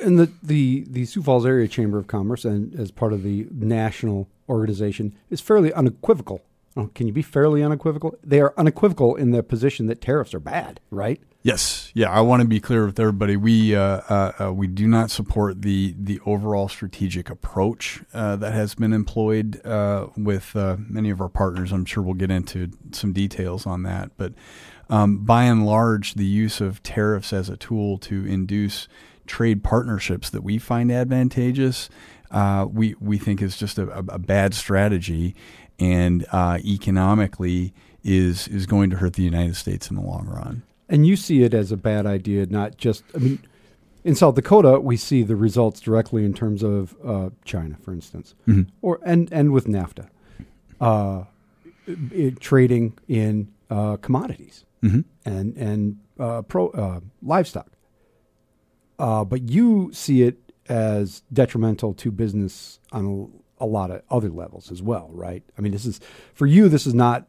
And 0.04 0.18
the, 0.20 0.32
the, 0.44 0.86
the 0.88 1.06
Sioux 1.06 1.24
Falls 1.24 1.46
Area 1.46 1.68
Chamber 1.68 1.98
of 1.98 2.06
Commerce, 2.06 2.46
and 2.46 2.80
as 2.80 2.92
part 2.92 3.14
of 3.14 3.24
the 3.24 3.48
national 3.52 4.30
organization, 4.48 5.18
is 5.32 5.42
fairly 5.42 5.74
unequivocal. 5.74 6.44
Oh, 6.76 6.92
can 6.94 7.08
you 7.08 7.14
be 7.14 7.24
fairly 7.24 7.64
unequivocal? 7.64 8.16
They 8.24 8.40
are 8.40 8.54
unequivocal 8.58 9.16
in 9.16 9.32
the 9.32 9.42
position 9.42 9.88
that 9.88 10.00
tariffs 10.00 10.36
are 10.36 10.40
bad, 10.40 10.80
right? 10.92 11.20
Yes, 11.48 11.94
yeah. 11.94 12.12
I 12.12 12.20
want 12.20 12.42
to 12.42 12.48
be 12.48 12.60
clear 12.60 12.86
with 12.86 13.00
everybody. 13.00 13.38
We 13.38 13.74
uh, 13.74 14.02
uh, 14.10 14.32
uh, 14.38 14.54
we 14.54 14.68
do 14.68 14.86
not 14.86 15.10
support 15.10 15.62
the 15.62 15.96
the 15.98 16.20
overall 16.26 16.68
strategic 16.68 17.30
approach 17.30 18.02
uh, 18.14 18.36
that 18.36 18.52
has 18.52 18.76
been 18.76 18.92
employed 18.92 19.66
uh, 19.66 20.08
with 20.18 20.58
uh, 20.58 20.76
many 20.78 21.10
of 21.10 21.22
our 21.22 21.30
partners. 21.30 21.72
I'm 21.72 21.86
sure 21.86 22.04
we'll 22.04 22.16
get 22.16 22.32
into 22.32 22.72
some 22.92 23.14
details 23.14 23.66
on 23.66 23.84
that, 23.84 24.12
but 24.18 24.34
um, 24.90 25.20
by 25.20 25.46
and 25.46 25.66
large, 25.66 26.16
the 26.16 26.26
use 26.26 26.60
of 26.60 26.84
tariffs 26.84 27.32
as 27.32 27.48
a 27.48 27.56
tool 27.56 27.98
to 28.00 28.26
induce 28.26 28.90
trade 29.26 29.64
partnerships 29.64 30.30
that 30.30 30.44
we 30.44 30.58
find 30.58 30.92
advantageous, 30.92 31.90
we 32.74 32.94
we 33.00 33.18
think 33.18 33.42
is 33.42 33.56
just 33.56 33.78
a, 33.78 33.90
a, 33.90 34.20
bad 34.20 34.54
strategy, 34.54 35.34
and 35.80 36.26
economically 36.34 37.74
is 38.04 38.50
is 38.50 38.66
going 38.66 38.90
to 38.90 38.98
hurt 38.98 39.14
the 39.14 39.24
United 39.24 39.56
States 39.56 39.90
in 39.90 39.96
the 39.96 40.02
long 40.02 40.28
run. 40.28 40.64
And 40.90 41.06
you 41.06 41.16
see 41.16 41.44
it 41.44 41.54
as 41.54 41.72
a 41.72 41.78
bad 41.78 42.06
idea, 42.06 42.46
not 42.46 42.78
just, 42.78 43.04
I 43.14 43.18
mean, 43.18 43.40
in 44.04 44.16
South 44.16 44.36
Dakota, 44.36 44.80
we 44.80 44.96
see 44.96 45.22
the 45.24 45.36
results 45.36 45.82
directly 45.82 46.24
in 46.24 46.34
terms 46.34 46.64
of 46.64 46.96
uh, 47.04 47.30
China, 47.44 47.76
for 47.82 47.94
instance, 47.94 48.36
or 48.82 49.00
and 49.04 49.32
and 49.34 49.52
with 49.52 49.68
NAFTA, 49.68 50.08
uh, 50.80 51.26
it, 51.86 52.40
trading 52.40 52.98
in 53.10 53.52
uh, 53.70 53.98
commodities 53.98 54.64
and 55.26 55.58
and 55.58 56.00
uh, 56.20 56.42
pro 56.44 56.70
uh, 56.70 57.02
livestock. 57.22 57.70
Uh, 58.98 59.26
but 59.26 59.50
you 59.50 59.92
see 59.92 60.22
it 60.22 60.38
as 60.70 61.22
detrimental 61.34 61.94
to 61.94 62.10
business 62.10 62.80
on 62.94 63.32
a, 63.60 63.64
a 63.64 63.68
lot 63.68 63.92
of 63.92 64.02
other 64.10 64.30
levels 64.30 64.72
as 64.72 64.82
well, 64.82 65.10
right? 65.12 65.44
I 65.58 65.62
mean, 65.62 65.74
this 65.74 65.86
is 65.86 66.00
for 66.34 66.46
you. 66.46 66.70
This 66.70 66.88
is 66.88 66.94
not. 66.94 67.28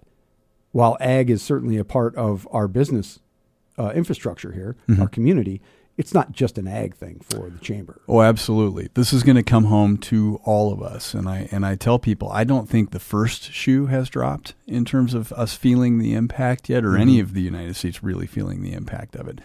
While 0.70 0.96
ag 1.00 1.28
is 1.30 1.42
certainly 1.42 1.76
a 1.76 1.84
part 1.84 2.14
of 2.14 2.46
our 2.52 2.68
business 2.68 3.18
uh, 3.78 3.90
infrastructure 3.94 4.52
here, 4.52 4.76
our 5.00 5.08
community, 5.08 5.60
it's 5.98 6.14
not 6.14 6.30
just 6.30 6.56
an 6.58 6.68
ag 6.68 6.94
thing 6.94 7.20
for 7.28 7.50
the 7.50 7.58
chamber. 7.58 8.00
Oh, 8.06 8.22
absolutely. 8.22 8.88
This 8.94 9.12
is 9.12 9.24
going 9.24 9.36
to 9.36 9.42
come 9.42 9.64
home 9.64 9.96
to 9.98 10.40
all 10.44 10.72
of 10.72 10.80
us, 10.80 11.12
and 11.12 11.28
I 11.28 11.48
and 11.50 11.66
I 11.66 11.74
tell 11.74 11.98
people 11.98 12.30
I 12.30 12.44
don't 12.44 12.68
think 12.68 12.92
the 12.92 13.00
first 13.00 13.52
shoe 13.52 13.86
has 13.86 14.08
dropped 14.08 14.54
in 14.66 14.84
terms 14.84 15.12
of 15.12 15.32
us 15.32 15.54
feeling 15.54 15.98
the 15.98 16.14
impact 16.14 16.68
yet, 16.68 16.84
or 16.84 16.96
any 16.96 17.18
of 17.18 17.34
the 17.34 17.42
United 17.42 17.74
States 17.74 18.02
really 18.02 18.28
feeling 18.28 18.62
the 18.62 18.72
impact 18.72 19.16
of 19.16 19.26
it. 19.26 19.40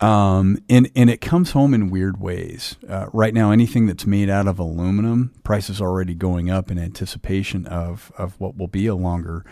Um, 0.00 0.58
and 0.68 0.90
and 0.96 1.08
it 1.08 1.20
comes 1.20 1.52
home 1.52 1.72
in 1.72 1.88
weird 1.88 2.20
ways. 2.20 2.76
Uh, 2.86 3.06
right 3.12 3.32
now, 3.32 3.52
anything 3.52 3.86
that's 3.86 4.06
made 4.06 4.28
out 4.28 4.48
of 4.48 4.58
aluminum, 4.58 5.32
prices 5.44 5.80
are 5.80 5.88
already 5.88 6.14
going 6.14 6.50
up 6.50 6.70
in 6.70 6.78
anticipation 6.80 7.64
of 7.68 8.10
of 8.18 8.38
what 8.40 8.56
will 8.56 8.66
be 8.66 8.88
a 8.88 8.96
longer 8.96 9.44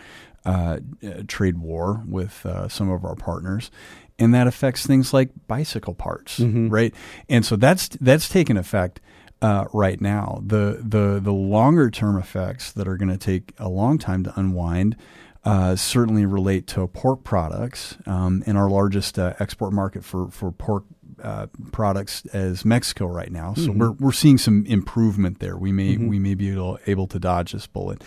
uh, 0.45 0.79
uh, 1.03 1.23
trade 1.27 1.57
war 1.57 2.03
with 2.07 2.45
uh, 2.45 2.67
some 2.67 2.91
of 2.91 3.03
our 3.03 3.15
partners, 3.15 3.71
and 4.19 4.33
that 4.33 4.47
affects 4.47 4.85
things 4.85 5.13
like 5.13 5.29
bicycle 5.47 5.93
parts, 5.93 6.39
right? 6.69 6.93
And 7.29 7.45
so 7.45 7.55
that's 7.55 7.89
that's 8.01 8.29
taken 8.29 8.57
effect 8.57 9.01
uh, 9.41 9.65
right 9.73 9.99
now. 9.99 10.41
The 10.45 10.79
the 10.81 11.19
the 11.21 11.33
longer 11.33 11.89
term 11.91 12.17
effects 12.17 12.71
that 12.73 12.87
are 12.87 12.97
going 12.97 13.09
to 13.09 13.17
take 13.17 13.53
a 13.59 13.69
long 13.69 13.97
time 13.97 14.23
to 14.23 14.33
unwind. 14.39 14.95
Uh, 15.43 15.75
certainly 15.75 16.25
relate 16.25 16.65
to 16.65 16.87
pork 16.87 17.23
products, 17.23 17.97
um, 18.07 18.41
and 18.47 18.57
our 18.57 18.67
largest 18.67 19.19
uh, 19.19 19.33
export 19.39 19.71
market 19.73 20.03
for 20.03 20.29
for 20.31 20.51
pork 20.51 20.85
uh, 21.21 21.47
products 21.71 22.25
as 22.33 22.65
Mexico 22.65 23.05
right 23.05 23.31
now. 23.31 23.53
So 23.53 23.71
we're 23.71 23.91
we're 23.91 24.11
seeing 24.11 24.37
some 24.37 24.65
improvement 24.65 25.39
there. 25.39 25.57
We 25.57 25.71
may 25.71 25.97
we 25.97 26.19
may 26.19 26.35
be 26.35 26.51
able, 26.51 26.79
able 26.87 27.07
to 27.07 27.19
dodge 27.19 27.51
this 27.53 27.67
bullet, 27.67 28.03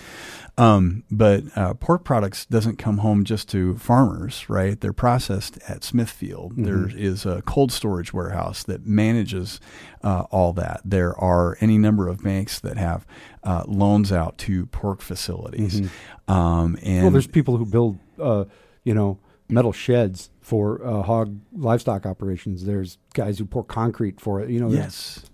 um, 0.56 1.04
but 1.11 1.44
uh, 1.56 1.74
pork 1.74 2.04
products 2.04 2.46
doesn't 2.46 2.76
come 2.76 2.98
home 2.98 3.24
just 3.24 3.48
to 3.50 3.76
farmers, 3.78 4.48
right? 4.48 4.80
They're 4.80 4.92
processed 4.92 5.59
at 5.68 5.84
Smithfield. 5.84 6.54
There 6.56 6.88
is 6.88 7.24
a 7.26 7.42
cold 7.42 7.72
storage 7.72 8.12
warehouse 8.12 8.62
that 8.64 8.86
manages 8.86 9.61
uh, 10.02 10.24
all 10.30 10.52
that. 10.54 10.80
There 10.84 11.16
are 11.18 11.56
any 11.61 11.78
number 11.78 12.09
of 12.09 12.22
banks 12.22 12.61
that 12.61 12.76
have 12.76 13.06
uh, 13.44 13.64
loans 13.66 14.12
out 14.12 14.38
to 14.38 14.66
pork 14.66 15.00
facilities, 15.00 15.88
um, 16.28 16.78
and 16.82 17.02
Well, 17.02 17.11
there's 17.12 17.26
people 17.26 17.56
who 17.56 17.66
build, 17.66 17.98
uh, 18.20 18.44
you 18.84 18.94
know, 18.94 19.18
metal 19.48 19.72
sheds 19.72 20.30
for 20.49 20.82
uh, 20.82 21.03
hog 21.03 21.38
livestock 21.53 22.07
operations. 22.07 22.64
There's 22.64 22.96
guys 23.12 23.38
who 23.38 23.44
pour 23.44 23.62
concrete 23.62 24.18
for 24.18 24.40
it. 24.40 24.49
You 24.49 24.61
know, 24.61 24.70
yes. 24.70 25.26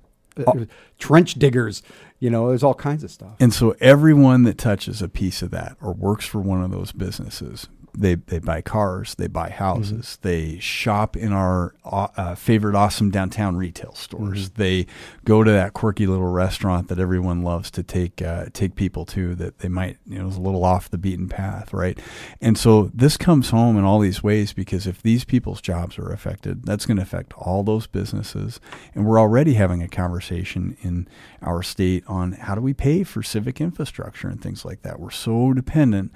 uh, 0.44 0.64
trench 0.98 1.34
diggers. 1.34 1.84
You 2.18 2.30
know, 2.30 2.48
there's 2.48 2.64
all 2.64 2.74
kinds 2.74 3.04
of 3.04 3.12
stuff. 3.12 3.36
And 3.38 3.54
so 3.54 3.76
everyone 3.78 4.42
that 4.42 4.58
touches 4.58 5.00
a 5.00 5.08
piece 5.08 5.40
of 5.40 5.52
that 5.52 5.76
or 5.80 5.92
works 5.92 6.26
for 6.26 6.40
one 6.40 6.64
of 6.64 6.72
those 6.72 6.90
businesses, 6.90 7.68
they, 7.96 8.16
they 8.16 8.38
buy 8.38 8.60
cars, 8.60 9.14
they 9.14 9.26
buy 9.26 9.50
houses, 9.50 10.18
they 10.22 10.58
shop 10.58 11.16
in 11.16 11.32
our 11.32 11.74
uh, 11.84 12.08
uh, 12.16 12.34
favorite 12.34 12.74
awesome 12.74 13.10
downtown 13.10 13.56
retail 13.56 13.94
stores. 13.94 14.50
They 14.50 14.86
go 15.24 15.44
to 15.44 15.50
that 15.50 15.74
quirky 15.74 16.06
little 16.06 16.26
restaurant 16.26 16.88
that 16.88 16.98
everyone 16.98 17.42
loves 17.42 17.70
to 17.72 17.82
take 17.82 18.20
uh, 18.20 18.46
take 18.52 18.74
people 18.74 19.04
to 19.06 19.34
that 19.36 19.58
they 19.58 19.68
might 19.68 19.98
you 20.06 20.18
know 20.18 20.28
is 20.28 20.36
a 20.36 20.40
little 20.40 20.64
off 20.64 20.90
the 20.90 20.98
beaten 20.98 21.28
path, 21.28 21.72
right? 21.72 21.98
And 22.40 22.58
so 22.58 22.90
this 22.92 23.16
comes 23.16 23.50
home 23.50 23.76
in 23.76 23.84
all 23.84 24.00
these 24.00 24.22
ways 24.22 24.52
because 24.52 24.86
if 24.86 25.02
these 25.02 25.24
people's 25.24 25.60
jobs 25.60 25.98
are 25.98 26.12
affected, 26.12 26.64
that's 26.64 26.86
going 26.86 26.96
to 26.96 27.02
affect 27.02 27.32
all 27.34 27.62
those 27.62 27.86
businesses. 27.86 28.60
And 28.94 29.06
we're 29.06 29.20
already 29.20 29.54
having 29.54 29.82
a 29.82 29.88
conversation 29.88 30.76
in 30.82 31.08
our 31.42 31.62
state 31.62 32.04
on 32.06 32.32
how 32.32 32.54
do 32.54 32.60
we 32.60 32.74
pay 32.74 33.04
for 33.04 33.22
civic 33.22 33.60
infrastructure 33.60 34.28
and 34.28 34.40
things 34.40 34.64
like 34.64 34.82
that. 34.82 34.98
We're 34.98 35.10
so 35.10 35.52
dependent 35.52 36.12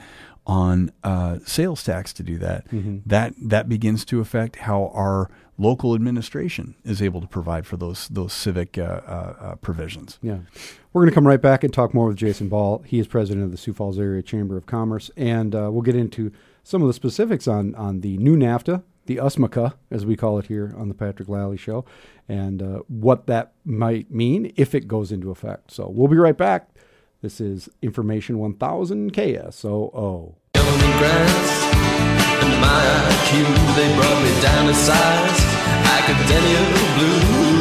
on 0.48 0.90
uh, 1.04 1.38
sales 1.44 1.84
tax 1.84 2.12
to 2.14 2.22
do 2.22 2.38
that. 2.38 2.66
That 3.06 3.34
that 3.40 3.68
begins 3.68 4.04
to 4.06 4.20
affect 4.20 4.56
how 4.56 4.90
our 4.94 5.30
local 5.58 5.94
administration 5.94 6.74
is 6.84 7.02
able 7.02 7.20
to 7.20 7.26
provide 7.26 7.66
for 7.66 7.76
those 7.76 8.08
those 8.08 8.32
civic 8.32 8.78
uh, 8.78 8.82
uh, 9.06 9.34
uh, 9.40 9.54
provisions. 9.56 10.18
Yeah. 10.22 10.38
We're 10.92 11.02
going 11.02 11.10
to 11.10 11.14
come 11.14 11.26
right 11.26 11.42
back 11.42 11.62
and 11.62 11.72
talk 11.72 11.92
more 11.92 12.08
with 12.08 12.16
Jason 12.16 12.48
Ball. 12.48 12.78
He 12.86 12.98
is 12.98 13.06
president 13.06 13.44
of 13.44 13.50
the 13.50 13.58
Sioux 13.58 13.74
Falls 13.74 13.98
Area 13.98 14.22
Chamber 14.22 14.56
of 14.56 14.66
Commerce, 14.66 15.10
and 15.16 15.54
uh, 15.54 15.68
we'll 15.70 15.82
get 15.82 15.94
into 15.94 16.32
some 16.64 16.82
of 16.82 16.88
the 16.88 16.94
specifics 16.94 17.46
on, 17.46 17.74
on 17.74 18.00
the 18.00 18.16
new 18.18 18.36
NAFTA, 18.36 18.82
the 19.06 19.16
USMCA, 19.16 19.74
as 19.90 20.04
we 20.04 20.16
call 20.16 20.38
it 20.38 20.46
here 20.46 20.74
on 20.76 20.88
the 20.88 20.94
Patrick 20.94 21.28
Lalley 21.28 21.58
Show, 21.58 21.84
and 22.28 22.62
uh, 22.62 22.78
what 22.88 23.26
that 23.26 23.52
might 23.64 24.10
mean 24.10 24.52
if 24.56 24.74
it 24.74 24.88
goes 24.88 25.12
into 25.12 25.30
effect. 25.30 25.70
So 25.70 25.88
we'll 25.88 26.08
be 26.08 26.16
right 26.16 26.36
back. 26.36 26.68
This 27.20 27.40
is 27.40 27.68
Information 27.82 28.38
1000 28.38 29.12
KSOO. 29.12 30.34
Yellow 30.54 30.68
and 30.70 32.60
my 32.60 32.84
IQ, 33.10 33.42
they 33.74 33.92
brought 33.96 34.22
me 34.22 34.40
down 34.40 34.68
to 34.68 34.74
size. 34.74 35.40
Academia 35.98 36.60
blues. 36.94 37.58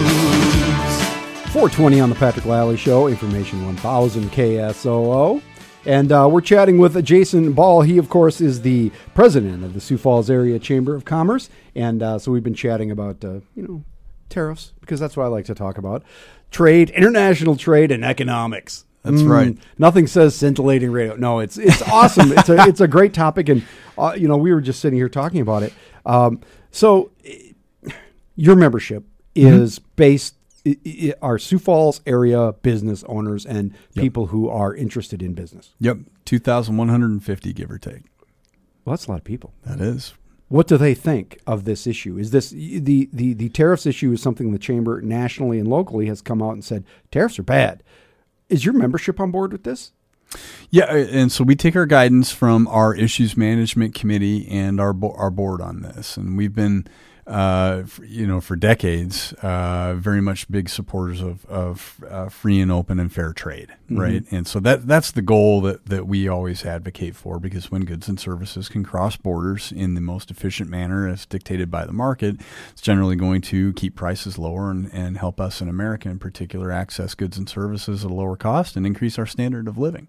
420 1.51 1.99
on 1.99 2.09
the 2.09 2.15
Patrick 2.15 2.45
Lalley 2.45 2.77
Show, 2.77 3.07
Information 3.07 3.65
1000 3.65 4.29
KSOO. 4.29 5.41
And 5.87 6.11
uh, 6.11 6.29
we're 6.31 6.41
chatting 6.41 6.77
with 6.77 7.03
Jason 7.03 7.53
Ball. 7.53 7.81
He, 7.81 7.97
of 7.97 8.09
course, 8.09 8.39
is 8.39 8.61
the 8.61 8.91
president 9.15 9.63
of 9.63 9.73
the 9.73 9.81
Sioux 9.81 9.97
Falls 9.97 10.29
Area 10.29 10.59
Chamber 10.59 10.93
of 10.93 11.03
Commerce. 11.03 11.49
And 11.73 12.03
uh, 12.03 12.19
so 12.19 12.31
we've 12.31 12.43
been 12.43 12.53
chatting 12.53 12.91
about, 12.91 13.25
uh, 13.25 13.39
you 13.55 13.63
know, 13.63 13.83
tariffs, 14.29 14.73
because 14.81 14.99
that's 14.99 15.17
what 15.17 15.23
I 15.23 15.29
like 15.29 15.45
to 15.45 15.55
talk 15.55 15.79
about 15.79 16.03
trade, 16.51 16.91
international 16.91 17.55
trade, 17.55 17.91
and 17.91 18.05
economics. 18.05 18.85
That's 19.11 19.23
right. 19.23 19.57
Nothing 19.77 20.07
says 20.07 20.35
scintillating 20.35 20.91
radio. 20.91 21.15
No, 21.15 21.39
it's 21.39 21.57
it's 21.57 21.81
awesome. 21.83 22.31
it's 22.31 22.49
a 22.49 22.55
it's 22.67 22.81
a 22.81 22.87
great 22.87 23.13
topic, 23.13 23.49
and 23.49 23.63
uh, 23.97 24.13
you 24.17 24.27
know 24.27 24.37
we 24.37 24.53
were 24.53 24.61
just 24.61 24.79
sitting 24.79 24.97
here 24.97 25.09
talking 25.09 25.41
about 25.41 25.63
it. 25.63 25.73
Um, 26.05 26.41
so, 26.71 27.11
eh, 27.25 27.91
your 28.35 28.55
membership 28.55 29.03
is 29.35 29.79
based 29.79 30.35
i- 30.65 30.77
i- 30.85 31.13
are 31.21 31.37
Sioux 31.37 31.59
Falls 31.59 32.01
area 32.05 32.53
business 32.61 33.03
owners 33.05 33.45
and 33.45 33.73
people 33.95 34.27
who 34.27 34.49
are 34.49 34.73
interested 34.73 35.21
in 35.21 35.33
business. 35.33 35.73
Yep, 35.79 35.97
two 36.25 36.39
thousand 36.39 36.77
one 36.77 36.89
hundred 36.89 37.11
and 37.11 37.23
fifty, 37.23 37.53
give 37.53 37.71
or 37.71 37.77
take. 37.77 38.03
Well, 38.85 38.93
that's 38.93 39.05
a 39.07 39.11
lot 39.11 39.17
of 39.19 39.23
people. 39.25 39.53
That 39.65 39.79
is. 39.81 40.13
What 40.49 40.67
do 40.67 40.77
they 40.77 40.93
think 40.93 41.39
of 41.45 41.65
this 41.65 41.85
issue? 41.85 42.17
Is 42.17 42.31
this 42.31 42.51
the 42.51 43.09
the 43.11 43.33
the 43.33 43.49
tariffs 43.49 43.85
issue 43.85 44.13
is 44.13 44.21
something 44.21 44.53
the 44.53 44.57
chamber 44.59 45.01
nationally 45.01 45.59
and 45.59 45.67
locally 45.67 46.05
has 46.05 46.21
come 46.21 46.41
out 46.41 46.51
and 46.53 46.63
said 46.63 46.85
tariffs 47.11 47.37
are 47.37 47.43
bad. 47.43 47.83
Is 48.49 48.65
your 48.65 48.73
membership 48.73 49.19
on 49.19 49.31
board 49.31 49.51
with 49.51 49.63
this? 49.63 49.91
Yeah, 50.69 50.93
and 50.93 51.31
so 51.31 51.43
we 51.43 51.55
take 51.55 51.75
our 51.75 51.85
guidance 51.85 52.31
from 52.31 52.67
our 52.67 52.93
issues 52.93 53.37
management 53.37 53.95
committee 53.95 54.47
and 54.49 54.79
our 54.79 54.95
our 55.15 55.31
board 55.31 55.61
on 55.61 55.81
this, 55.81 56.17
and 56.17 56.37
we've 56.37 56.53
been, 56.53 56.85
uh, 57.27 57.83
you 58.05 58.25
know, 58.25 58.39
for 58.39 58.55
decades, 58.55 59.33
uh, 59.41 59.95
very 59.95 60.21
much 60.21 60.49
big 60.49 60.69
supporters 60.69 61.21
of 61.21 61.45
of 61.47 62.01
uh, 62.09 62.29
free 62.29 62.61
and 62.61 62.71
open 62.71 63.01
and 63.01 63.11
fair 63.11 63.33
trade, 63.33 63.69
right? 63.89 64.23
And 64.31 64.47
so 64.47 64.61
that 64.61 64.87
that's 64.87 65.11
the 65.11 65.21
goal 65.21 65.59
that 65.61 65.87
that 65.87 66.07
we 66.07 66.29
always 66.29 66.65
advocate 66.65 67.17
for, 67.17 67.37
because 67.37 67.69
when 67.69 67.83
goods 67.83 68.07
and 68.07 68.17
services 68.17 68.69
can 68.69 68.85
cross 68.85 69.17
borders 69.17 69.73
in 69.73 69.93
the 69.93 69.99
most 69.99 70.31
efficient 70.31 70.69
manner 70.69 71.05
as 71.05 71.25
dictated 71.25 71.69
by 71.69 71.85
the 71.85 71.91
market, 71.91 72.37
it's 72.71 72.81
generally 72.81 73.17
going 73.17 73.41
to 73.41 73.73
keep 73.73 73.95
prices 73.95 74.37
lower 74.37 74.71
and, 74.71 74.89
and 74.93 75.17
help 75.17 75.41
us 75.41 75.59
in 75.59 75.67
America 75.67 76.07
in 76.07 76.19
particular 76.19 76.71
access 76.71 77.13
goods 77.13 77.37
and 77.37 77.49
services 77.49 78.05
at 78.05 78.11
a 78.11 78.13
lower 78.13 78.37
cost 78.37 78.77
and 78.77 78.85
increase 78.85 79.19
our 79.19 79.25
standard 79.25 79.67
of 79.67 79.77
living. 79.77 80.07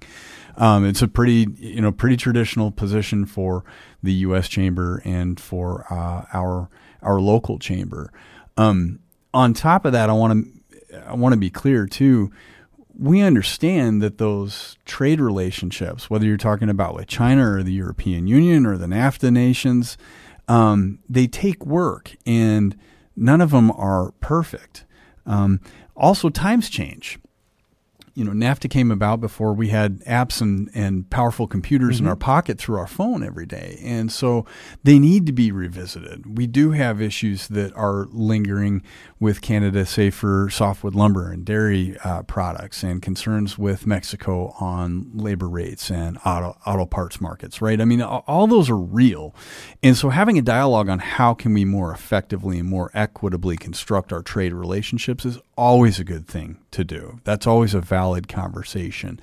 Um, 0.56 0.84
it's 0.84 1.02
a 1.02 1.08
pretty 1.08 1.48
you 1.58 1.80
know 1.80 1.90
pretty 1.90 2.16
traditional 2.16 2.70
position 2.70 3.26
for 3.26 3.64
the 4.04 4.12
U.S. 4.12 4.48
Chamber 4.48 5.02
and 5.04 5.40
for 5.40 5.84
uh, 5.92 6.26
our 6.32 6.68
our 7.02 7.20
local 7.20 7.58
chamber. 7.58 8.12
Um, 8.56 9.00
on 9.32 9.54
top 9.54 9.84
of 9.84 9.92
that, 9.92 10.10
I 10.10 10.12
want 10.12 10.44
to 10.44 11.06
I 11.06 11.14
want 11.14 11.32
to 11.32 11.38
be 11.38 11.50
clear 11.50 11.86
too. 11.86 12.30
We 12.98 13.20
understand 13.20 14.02
that 14.02 14.18
those 14.18 14.76
trade 14.84 15.20
relationships, 15.20 16.10
whether 16.10 16.26
you're 16.26 16.36
talking 16.36 16.68
about 16.68 16.94
with 16.94 17.06
China 17.06 17.52
or 17.52 17.62
the 17.62 17.72
European 17.72 18.26
Union 18.26 18.66
or 18.66 18.76
the 18.76 18.86
NAFTA 18.86 19.32
nations, 19.32 19.96
um, 20.48 20.98
they 21.08 21.28
take 21.28 21.64
work, 21.64 22.16
and 22.26 22.76
none 23.14 23.40
of 23.40 23.50
them 23.50 23.70
are 23.70 24.12
perfect. 24.20 24.84
Um, 25.26 25.60
also, 25.94 26.28
times 26.28 26.68
change 26.68 27.18
you 28.18 28.24
know, 28.24 28.32
NAFTA 28.32 28.68
came 28.68 28.90
about 28.90 29.20
before 29.20 29.52
we 29.52 29.68
had 29.68 30.00
apps 30.00 30.40
and, 30.40 30.68
and 30.74 31.08
powerful 31.08 31.46
computers 31.46 32.00
in 32.00 32.02
mm-hmm. 32.02 32.10
our 32.10 32.16
pocket 32.16 32.58
through 32.58 32.76
our 32.76 32.88
phone 32.88 33.22
every 33.22 33.46
day. 33.46 33.78
And 33.80 34.10
so 34.10 34.44
they 34.82 34.98
need 34.98 35.24
to 35.26 35.32
be 35.32 35.52
revisited. 35.52 36.36
We 36.36 36.48
do 36.48 36.72
have 36.72 37.00
issues 37.00 37.46
that 37.46 37.72
are 37.76 38.08
lingering 38.10 38.82
with 39.20 39.40
Canada 39.40 39.84
safer 39.84 40.48
softwood 40.50 40.94
lumber 40.94 41.32
and 41.32 41.44
dairy 41.44 41.96
uh, 42.04 42.22
products 42.22 42.82
and 42.82 43.02
concerns 43.02 43.58
with 43.58 43.86
Mexico 43.86 44.54
on 44.60 45.10
labor 45.12 45.48
rates 45.48 45.90
and 45.90 46.18
auto, 46.24 46.56
auto 46.64 46.86
parts 46.86 47.20
markets, 47.20 47.60
right? 47.60 47.80
I 47.80 47.84
mean, 47.84 48.00
all 48.00 48.46
those 48.46 48.70
are 48.70 48.76
real. 48.76 49.34
And 49.82 49.96
so 49.96 50.10
having 50.10 50.38
a 50.38 50.42
dialogue 50.42 50.88
on 50.88 51.00
how 51.00 51.34
can 51.34 51.52
we 51.52 51.64
more 51.64 51.92
effectively 51.92 52.60
and 52.60 52.68
more 52.68 52.90
equitably 52.94 53.56
construct 53.56 54.12
our 54.12 54.22
trade 54.22 54.52
relationships 54.52 55.24
is 55.24 55.38
always 55.56 55.98
a 55.98 56.04
good 56.04 56.28
thing 56.28 56.58
to 56.70 56.84
do. 56.84 57.20
That's 57.24 57.46
always 57.46 57.74
a 57.74 57.80
valid 57.80 58.28
conversation. 58.28 59.18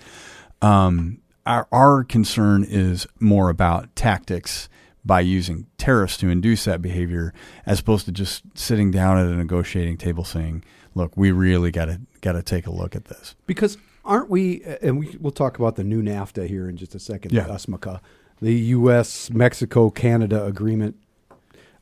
Um, 0.62 1.20
our, 1.46 1.68
our 1.72 2.04
concern 2.04 2.66
is 2.68 3.08
more 3.20 3.50
about 3.50 3.96
tactics 3.96 4.68
by 5.06 5.20
using 5.22 5.68
tariffs 5.78 6.18
to 6.18 6.30
induce 6.30 6.66
that 6.66 6.82
behavior, 6.82 7.34
as 7.66 7.80
opposed 7.80 8.06
to 8.08 8.12
just 8.12 8.43
sitting 8.58 8.89
down 8.91 9.18
at 9.20 9.28
a 9.28 9.36
negotiating 9.36 9.97
table 9.97 10.24
saying, 10.24 10.64
"Look, 10.95 11.16
we 11.16 11.32
really 11.32 11.72
got 11.72 11.86
to 11.86 12.01
got 12.22 12.34
to 12.34 12.41
take 12.41 12.66
a 12.66 12.72
look 12.72 12.95
at 12.95 13.06
this." 13.06 13.36
Because 13.45 13.78
aren't 14.03 14.30
we? 14.30 14.64
And 14.82 14.97
we, 14.99 15.16
we'll 15.20 15.32
talk 15.32 15.58
about 15.60 15.76
the 15.76 15.84
new 15.84 16.01
NAFTA 16.01 16.47
here 16.47 16.68
in 16.68 16.76
just 16.78 16.95
a 16.95 16.99
second. 16.99 17.32
Yeah. 17.34 17.43
The 17.43 17.53
USMCA, 17.53 17.99
the 18.41 18.53
U.S. 18.53 19.30
Mexico 19.30 19.89
Canada 19.89 20.43
agreement. 20.45 20.95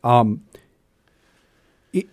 Um, 0.04 0.44
it- 1.94 2.08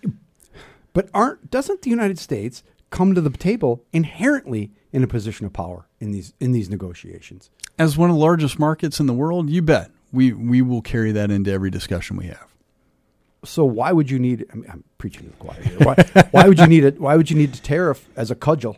but 0.92 1.08
aren't 1.14 1.50
doesn't 1.50 1.82
the 1.82 1.90
United 1.90 2.18
States 2.18 2.62
come 2.90 3.14
to 3.14 3.20
the 3.20 3.30
table 3.30 3.84
inherently 3.92 4.72
in 4.92 5.04
a 5.04 5.06
position 5.06 5.46
of 5.46 5.52
power 5.52 5.86
in 6.00 6.10
these 6.10 6.34
in 6.40 6.52
these 6.52 6.68
negotiations? 6.68 7.50
As 7.78 7.96
one 7.96 8.10
of 8.10 8.16
the 8.16 8.20
largest 8.22 8.58
markets 8.58 9.00
in 9.00 9.06
the 9.06 9.12
world, 9.14 9.48
you 9.50 9.62
bet 9.62 9.90
we 10.12 10.32
we 10.32 10.62
will 10.62 10.82
carry 10.82 11.12
that 11.12 11.30
into 11.30 11.50
every 11.50 11.70
discussion 11.70 12.16
we 12.16 12.26
have. 12.26 12.46
So 13.44 13.64
why 13.64 13.92
would 13.92 14.10
you 14.10 14.18
need? 14.18 14.46
I 14.52 14.56
mean, 14.56 14.70
I'm 14.70 14.84
preaching 14.98 15.22
to 15.22 15.30
the 15.30 15.36
choir 15.36 15.62
here. 15.62 15.78
Why, 15.78 15.94
why 16.30 16.48
would 16.48 16.58
you 16.58 16.66
need 16.66 16.84
it? 16.84 17.00
Why 17.00 17.16
would 17.16 17.30
you 17.30 17.36
need 17.36 17.54
a 17.54 17.60
tariff 17.60 18.08
as 18.16 18.30
a 18.30 18.34
cudgel 18.34 18.76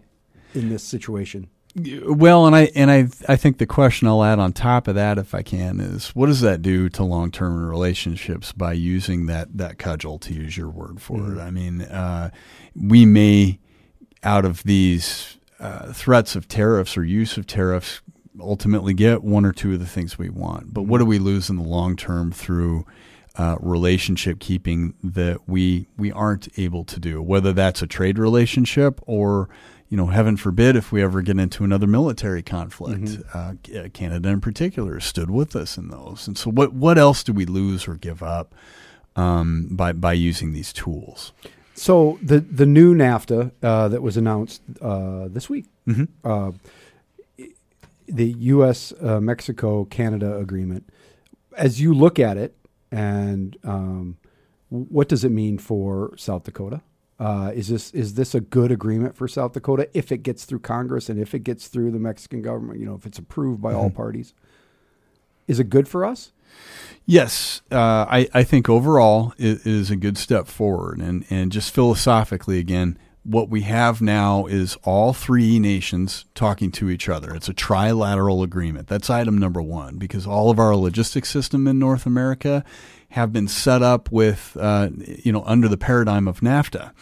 in 0.55 0.69
this 0.69 0.85
situation? 0.85 1.49
Well, 1.75 2.47
and 2.47 2.55
I 2.55 2.71
and 2.75 2.91
I 2.91 3.09
I 3.29 3.37
think 3.37 3.57
the 3.59 3.67
question 3.67 4.07
I'll 4.07 4.23
add 4.23 4.39
on 4.39 4.53
top 4.53 4.89
of 4.89 4.95
that, 4.95 5.17
if 5.17 5.35
I 5.35 5.43
can, 5.43 5.81
is 5.81 6.11
what 6.11 6.27
does 6.27 6.43
that 6.43 6.61
do 6.61 6.89
to 6.91 7.03
long 7.03 7.31
term 7.31 7.67
relationships 7.67 8.53
by 8.53 8.75
using 8.75 9.27
that 9.27 9.57
that 9.57 9.79
cudgel 9.79 10.19
to 10.21 10.35
use 10.35 10.57
your 10.57 10.69
word 10.69 11.01
for 11.01 11.33
it? 11.33 11.41
I 11.41 11.51
mean, 11.51 11.83
uh, 11.83 12.31
we 12.75 13.07
may 13.07 13.59
out 14.23 14.45
of 14.45 14.63
these 14.65 15.39
uh, 15.59 15.93
threats 15.93 16.37
of 16.37 16.47
tariffs 16.47 16.97
or 16.97 17.05
use 17.05 17.37
of 17.37 17.47
tariffs 17.47 18.03
ultimately 18.43 18.95
get 18.95 19.23
one 19.23 19.45
or 19.45 19.53
two 19.53 19.73
of 19.73 19.81
the 19.81 19.87
things 19.87 20.19
we 20.19 20.29
want, 20.29 20.75
but 20.75 20.83
what 20.83 20.99
do 20.99 21.05
we 21.05 21.19
lose 21.19 21.49
in 21.49 21.57
the 21.57 21.63
long 21.63 21.97
term 21.97 22.33
through? 22.33 22.87
Uh, 23.35 23.57
relationship 23.61 24.39
keeping 24.41 24.93
that 25.03 25.49
we 25.49 25.87
we 25.97 26.13
aren't 26.13 26.49
able 26.59 26.85
to 26.85 27.01
do, 27.01 27.23
whether 27.23 27.51
that's 27.55 27.81
a 27.81 27.87
trade 27.87 28.19
relationship 28.19 29.01
or 29.07 29.49
you 29.93 29.99
know, 29.99 30.07
heaven 30.07 30.39
forbid 30.39 30.75
if 30.75 30.91
we 30.91 31.03
ever 31.03 31.21
get 31.21 31.39
into 31.39 31.65
another 31.65 31.87
military 31.87 32.43
conflict. 32.43 33.19
Uh, 33.35 33.53
Canada, 33.93 34.31
in 34.31 34.41
particular, 34.41 34.99
stood 35.01 35.31
with 35.31 35.55
us 35.55 35.77
in 35.77 35.89
those. 35.89 36.27
And 36.27 36.39
so, 36.39 36.51
what 36.51 36.73
what 36.73 36.97
else 36.97 37.23
do 37.23 37.35
we 37.35 37.45
lose 37.45 37.87
or 37.87 37.97
give 37.97 38.23
up 38.23 38.55
um, 39.17 39.69
by 39.71 39.93
by 39.93 40.15
using 40.15 40.55
these 40.55 40.73
tools? 40.73 41.33
So 41.75 42.19
the 42.23 42.41
the 42.41 42.65
new 42.65 42.95
NAFTA 42.95 43.53
uh, 43.63 43.89
that 43.89 44.01
was 44.01 44.17
announced 44.17 44.63
uh, 44.81 45.29
this 45.29 45.51
week, 45.51 45.67
uh, 46.25 46.53
the 48.13 48.33
U.S. 48.39 48.93
Uh, 49.01 49.21
Mexico 49.21 49.85
Canada 49.85 50.37
agreement. 50.37 50.89
As 51.57 51.81
you 51.81 51.95
look 51.95 52.19
at 52.19 52.37
it, 52.37 52.57
and 52.91 53.57
um, 53.65 54.19
what 54.69 55.09
does 55.09 55.25
it 55.25 55.31
mean 55.31 55.59
for 55.59 56.15
South 56.17 56.45
Dakota? 56.45 56.83
Uh, 57.19 57.53
is 57.55 57.69
this 57.69 57.91
is 57.93 58.15
this 58.15 58.35
a 58.35 58.41
good 58.41 58.73
agreement 58.73 59.15
for 59.15 59.29
South 59.29 59.53
Dakota 59.53 59.89
if 59.95 60.11
it 60.11 60.23
gets 60.23 60.45
through 60.45 60.59
Congress 60.59 61.09
and 61.09 61.21
if 61.21 61.35
it 61.35 61.41
gets 61.41 61.69
through 61.69 61.91
the 61.91 61.99
Mexican 61.99 62.43
government? 62.43 62.81
You 62.81 62.87
know, 62.87 62.95
if 62.95 63.07
it's 63.07 63.19
approved 63.19 63.63
by 63.63 63.73
all 63.75 63.91
parties, 63.91 64.35
is 65.47 65.61
it 65.61 65.71
good 65.71 65.89
for 65.89 66.05
us? 66.05 66.33
Yes, 67.05 67.63
uh, 67.71 68.07
I, 68.09 68.29
I 68.33 68.43
think 68.45 68.69
overall 68.69 69.35
it 69.37 69.67
is 69.67 69.91
a 69.91 69.97
good 69.97 70.17
step 70.17 70.47
forward. 70.47 70.99
And, 71.01 71.25
and 71.31 71.51
just 71.51 71.75
philosophically, 71.75 72.59
again, 72.59 72.99
what 73.25 73.49
we 73.49 73.61
have 73.63 74.01
now 74.01 74.47
is 74.47 74.77
all 74.83 75.13
three 75.13 75.59
nations 75.59 76.25
talking 76.35 76.73
to 76.73 76.91
each 76.91 77.09
other. 77.09 77.35
It's 77.35 77.49
a 77.49 77.55
trilateral 77.55 78.43
agreement. 78.43 78.89
That's 78.89 79.11
item 79.11 79.39
number 79.39 79.63
one, 79.63 79.97
because 79.97 80.27
all 80.27 80.51
of 80.51 80.59
our 80.59 80.75
logistics 80.75 81.31
system 81.31 81.69
in 81.69 81.79
North 81.79 82.05
America 82.05 82.65
have 83.11 83.33
been 83.33 83.47
set 83.47 83.83
up 83.83 84.11
with, 84.11 84.57
uh, 84.59 84.89
you 85.07 85.31
know, 85.31 85.45
under 85.45 85.69
the 85.69 85.77
paradigm 85.77 86.27
of 86.27 86.41
NAFTA. 86.41 86.93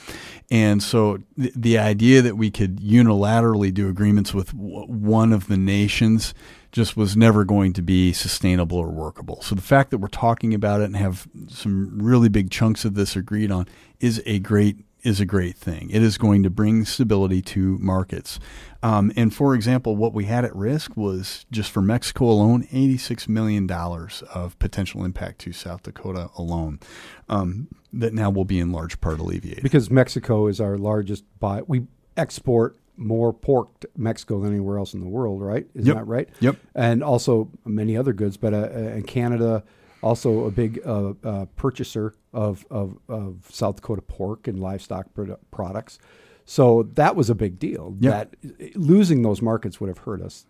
And 0.51 0.83
so 0.83 1.18
the, 1.37 1.53
the 1.55 1.79
idea 1.79 2.21
that 2.23 2.37
we 2.37 2.51
could 2.51 2.81
unilaterally 2.81 3.73
do 3.73 3.89
agreements 3.89 4.35
with 4.35 4.53
w- 4.53 4.87
one 4.87 5.33
of 5.33 5.47
the 5.47 5.57
nations 5.57 6.35
just 6.73 6.97
was 6.97 7.16
never 7.16 7.45
going 7.45 7.73
to 7.73 7.83
be 7.83 8.12
sustainable 8.12 8.79
or 8.79 8.91
workable. 8.91 9.41
So 9.43 9.55
the 9.55 9.62
fact 9.62 9.91
that 9.91 9.99
we're 9.99 10.09
talking 10.09 10.53
about 10.53 10.81
it 10.81 10.85
and 10.85 10.97
have 10.97 11.29
some 11.49 11.99
really 12.01 12.29
big 12.29 12.51
chunks 12.51 12.85
of 12.85 12.95
this 12.95 13.16
agreed 13.16 13.51
on 13.51 13.66
is 14.01 14.23
a 14.27 14.41
great 14.41 14.85
is 15.03 15.20
a 15.20 15.24
great 15.24 15.57
thing. 15.57 15.88
It 15.90 16.03
is 16.03 16.18
going 16.18 16.42
to 16.42 16.51
bring 16.51 16.84
stability 16.84 17.40
to 17.42 17.78
markets. 17.78 18.38
Um, 18.82 19.12
and 19.16 19.34
for 19.34 19.55
example, 19.55 19.96
what 19.96 20.12
we 20.14 20.24
had 20.24 20.44
at 20.44 20.55
risk 20.55 20.96
was 20.96 21.46
just 21.51 21.70
for 21.70 21.82
Mexico 21.82 22.26
alone, 22.26 22.64
$86 22.72 23.28
million 23.28 23.70
of 23.70 24.59
potential 24.59 25.05
impact 25.05 25.38
to 25.40 25.53
South 25.53 25.82
Dakota 25.82 26.30
alone 26.36 26.80
um, 27.28 27.68
that 27.92 28.12
now 28.14 28.30
will 28.30 28.44
be 28.44 28.59
in 28.59 28.72
large 28.72 29.01
part 29.01 29.18
alleviated. 29.20 29.62
because 29.62 29.90
Mexico 29.90 30.46
is 30.46 30.61
our 30.61 30.76
largest 30.78 31.24
buy. 31.38 31.62
We 31.66 31.86
export 32.16 32.76
more 32.96 33.32
pork 33.32 33.80
to 33.80 33.88
Mexico 33.96 34.40
than 34.40 34.51
anywhere 34.51 34.76
else 34.78 34.92
in 34.92 35.01
the 35.01 35.09
world, 35.09 35.40
right? 35.40 35.66
Isn't 35.74 35.86
Yep. 35.86 35.96
that 35.96 36.05
right? 36.05 36.28
Yep. 36.40 36.57
And 36.74 37.03
also 37.03 37.51
many 37.64 37.96
other 37.96 38.12
goods, 38.12 38.36
but 38.36 38.53
uh, 38.53 38.57
uh, 38.59 38.68
and 38.76 39.07
Canada 39.07 39.64
also 40.03 40.46
a 40.46 40.51
big 40.51 40.80
uh, 40.84 41.12
uh, 41.24 41.46
purchaser 41.57 42.14
of, 42.32 42.64
of 42.70 42.98
of 43.09 43.46
South 43.51 43.76
Dakota 43.76 44.03
pork 44.03 44.46
and 44.48 44.61
livestock 44.61 45.07
produ- 45.14 45.38
products. 45.51 45.98
So 46.44 46.84
that 46.94 47.16
was 47.16 47.30
a 47.30 47.34
big 47.34 47.59
deal. 47.59 47.94
That 48.01 48.34
losing 48.74 49.22
those 49.22 49.40
markets 49.42 49.80
would 49.80 49.88
have 49.88 49.98
hurt 49.98 50.20
us 50.22 50.46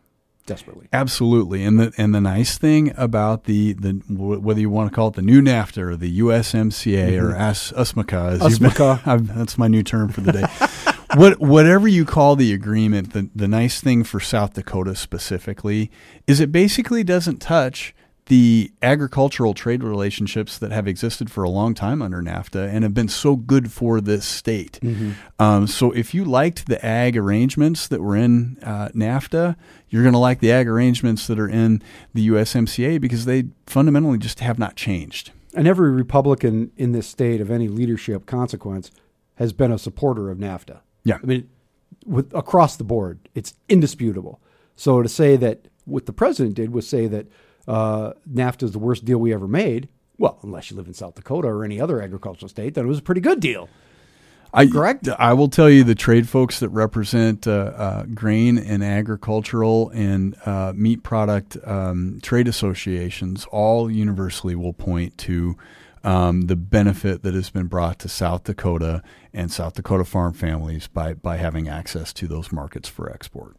desperately. 0.47 0.89
Absolutely, 0.93 1.65
and 1.65 1.79
the 1.79 1.93
and 1.97 2.15
the 2.15 2.21
nice 2.21 2.59
thing 2.59 2.93
about 2.97 3.45
the 3.45 3.75
the 3.75 3.93
whether 4.09 4.61
you 4.61 4.71
want 4.71 4.91
to 4.91 4.95
call 4.95 5.09
it 5.09 5.15
the 5.15 5.23
new 5.23 5.41
NAFTA 5.41 5.79
or 5.79 5.97
the 5.97 6.21
USMCA 6.21 7.21
or 7.21 7.35
AS, 7.35 7.73
USMCA, 7.73 8.41
as 8.41 8.51
you've 8.51 8.61
been- 8.61 8.71
USMCA. 8.71 9.35
That's 9.35 9.59
my 9.59 9.69
new 9.69 9.83
term 9.83 10.09
for 10.09 10.21
the 10.21 10.33
day. 10.33 10.47
what 11.17 11.41
whatever 11.41 11.89
you 11.89 12.05
call 12.05 12.37
the 12.37 12.53
agreement, 12.53 13.13
the 13.13 13.29
the 13.35 13.49
nice 13.49 13.81
thing 13.81 14.05
for 14.05 14.21
South 14.21 14.55
Dakota 14.55 14.95
specifically 14.95 15.91
is 16.27 16.41
it 16.41 16.53
basically 16.53 17.05
doesn't 17.05 17.39
touch 17.39 17.95
the 18.31 18.71
agricultural 18.81 19.55
trade 19.55 19.83
relationships 19.83 20.57
that 20.57 20.71
have 20.71 20.87
existed 20.87 21.29
for 21.29 21.43
a 21.43 21.51
long 21.51 21.75
time 21.75 22.01
under 22.01 22.23
NAFTA 22.23 22.73
and 22.73 22.85
have 22.85 22.95
been 22.95 23.09
so 23.09 23.35
good 23.35 23.73
for 23.73 24.01
this 24.01 24.25
state. 24.25 24.79
Um, 25.41 25.67
so 25.67 25.91
if 25.91 26.15
you 26.15 26.25
liked 26.25 26.69
the 26.69 26.85
ag 26.87 27.17
arrangements 27.17 27.89
that 27.89 28.01
were 28.01 28.15
in 28.15 28.57
uh, 28.63 28.91
NAFTA, 28.95 29.57
you're 29.89 30.05
going 30.05 30.13
to 30.13 30.21
like 30.21 30.39
the 30.39 30.53
ag 30.53 30.69
arrangements 30.69 31.27
that 31.27 31.41
are 31.41 31.49
in 31.49 31.83
the 32.15 32.29
USMCA 32.29 33.01
because 33.01 33.25
they 33.25 33.49
fundamentally 33.67 34.17
just 34.17 34.39
have 34.39 34.61
not 34.61 34.77
changed. 34.77 35.33
And 35.57 35.67
every 35.67 35.91
Republican 35.91 36.71
in 36.77 36.93
this 36.93 37.09
state 37.09 37.41
of 37.41 37.51
any 37.51 37.67
leadership 37.67 38.27
consequence 38.27 38.93
has 39.35 39.53
been 39.53 39.73
a 39.73 39.79
supporter 39.79 40.31
of 40.31 40.39
NAFTA. 40.39 40.79
Yeah. 41.03 41.19
I 41.21 41.27
mean, 41.27 41.51
with 42.07 42.33
across 42.33 42.77
the 42.77 42.85
board, 42.85 43.29
it's 43.35 43.55
indisputable. 43.69 44.41
So 44.77 45.03
to 45.03 45.09
say 45.09 45.35
that 45.35 45.67
what 45.85 46.07
the 46.07 46.13
president 46.13 46.55
did 46.55 46.73
was 46.73 46.87
say 46.87 47.09
that 47.09 47.27
uh, 47.71 48.15
NAFTA 48.29 48.65
is 48.65 48.73
the 48.73 48.79
worst 48.79 49.05
deal 49.05 49.19
we 49.19 49.33
ever 49.33 49.47
made. 49.47 49.89
Well, 50.19 50.39
unless 50.43 50.71
you 50.71 50.77
live 50.77 50.89
in 50.89 50.95
South 50.95 51.15
Dakota 51.15 51.49
or 51.49 51.65
any 51.65 51.81
other 51.81 52.03
agricultural 52.03 52.49
state, 52.49 52.75
then 52.75 52.85
it 52.85 52.89
was 52.89 52.99
a 52.99 53.03
pretty 53.03 53.21
good 53.21 53.41
deal. 53.41 53.69
I, 54.53 54.67
Correct? 54.67 55.09
I 55.09 55.33
will 55.35 55.49
tell 55.49 55.71
you 55.71 55.85
the 55.85 55.95
trade 55.95 56.29
folks 56.29 56.59
that 56.59 56.71
represent 56.71 57.47
uh, 57.47 57.51
uh, 57.77 58.03
grain 58.07 58.59
and 58.59 58.83
agricultural 58.83 59.91
and 59.91 60.35
uh, 60.45 60.73
meat 60.75 61.05
product 61.05 61.57
um, 61.65 62.19
trade 62.21 62.49
associations 62.49 63.47
all 63.53 63.89
universally 63.89 64.57
will 64.57 64.73
point 64.73 65.17
to 65.19 65.57
um, 66.03 66.43
the 66.43 66.57
benefit 66.57 67.23
that 67.23 67.35
has 67.35 67.51
been 67.51 67.69
brought 67.69 68.01
to 68.01 68.09
South 68.09 68.43
Dakota 68.43 69.05
and 69.33 69.53
South 69.53 69.75
Dakota 69.75 70.05
farm 70.05 70.35
families 70.35 70.89
by, 70.89 71.15
by 71.15 71.37
having 71.37 71.69
access 71.69 72.13
to 72.15 72.27
those 72.27 72.51
markets 72.51 72.89
for 72.89 73.09
export. 73.09 73.57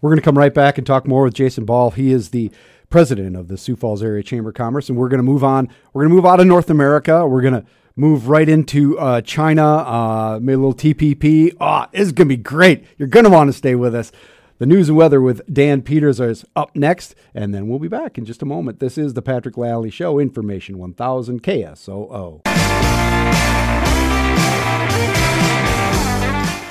We're 0.00 0.10
going 0.10 0.20
to 0.20 0.24
come 0.24 0.38
right 0.38 0.54
back 0.54 0.78
and 0.78 0.86
talk 0.86 1.08
more 1.08 1.24
with 1.24 1.34
Jason 1.34 1.64
Ball. 1.64 1.90
He 1.90 2.12
is 2.12 2.30
the 2.30 2.52
president 2.90 3.36
of 3.36 3.48
the 3.48 3.56
Sioux 3.56 3.76
Falls 3.76 4.02
Area 4.02 4.22
Chamber 4.22 4.50
of 4.50 4.54
Commerce, 4.54 4.88
and 4.88 4.98
we're 4.98 5.08
going 5.08 5.18
to 5.18 5.24
move 5.24 5.44
on. 5.44 5.68
We're 5.92 6.02
going 6.02 6.10
to 6.10 6.16
move 6.16 6.26
out 6.26 6.40
of 6.40 6.46
North 6.46 6.70
America. 6.70 7.26
We're 7.26 7.42
going 7.42 7.54
to 7.54 7.64
move 7.96 8.28
right 8.28 8.48
into 8.48 8.98
uh, 8.98 9.20
China, 9.20 9.64
uh, 9.64 10.38
maybe 10.40 10.54
a 10.54 10.58
little 10.58 10.74
TPP. 10.74 11.56
Ah, 11.60 11.88
it's 11.92 12.12
going 12.12 12.28
to 12.28 12.36
be 12.36 12.42
great. 12.42 12.84
You're 12.96 13.08
going 13.08 13.24
to 13.24 13.30
want 13.30 13.48
to 13.48 13.52
stay 13.52 13.74
with 13.74 13.94
us. 13.94 14.12
The 14.58 14.66
news 14.66 14.88
and 14.88 14.98
weather 14.98 15.20
with 15.20 15.42
Dan 15.52 15.82
Peters 15.82 16.18
is 16.18 16.44
up 16.56 16.74
next, 16.74 17.14
and 17.32 17.54
then 17.54 17.68
we'll 17.68 17.78
be 17.78 17.86
back 17.88 18.18
in 18.18 18.24
just 18.24 18.42
a 18.42 18.46
moment. 18.46 18.80
This 18.80 18.98
is 18.98 19.14
the 19.14 19.22
Patrick 19.22 19.56
Lalley 19.56 19.90
Show, 19.90 20.18
Information 20.18 20.78
1000 20.78 21.42
KSOO. 21.42 22.40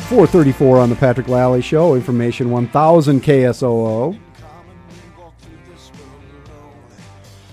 434 0.10 0.80
on 0.80 0.90
the 0.90 0.96
Patrick 0.96 1.28
Lalley 1.28 1.62
Show, 1.62 1.96
Information 1.96 2.50
1000 2.50 3.24
KSOO. 3.24 4.20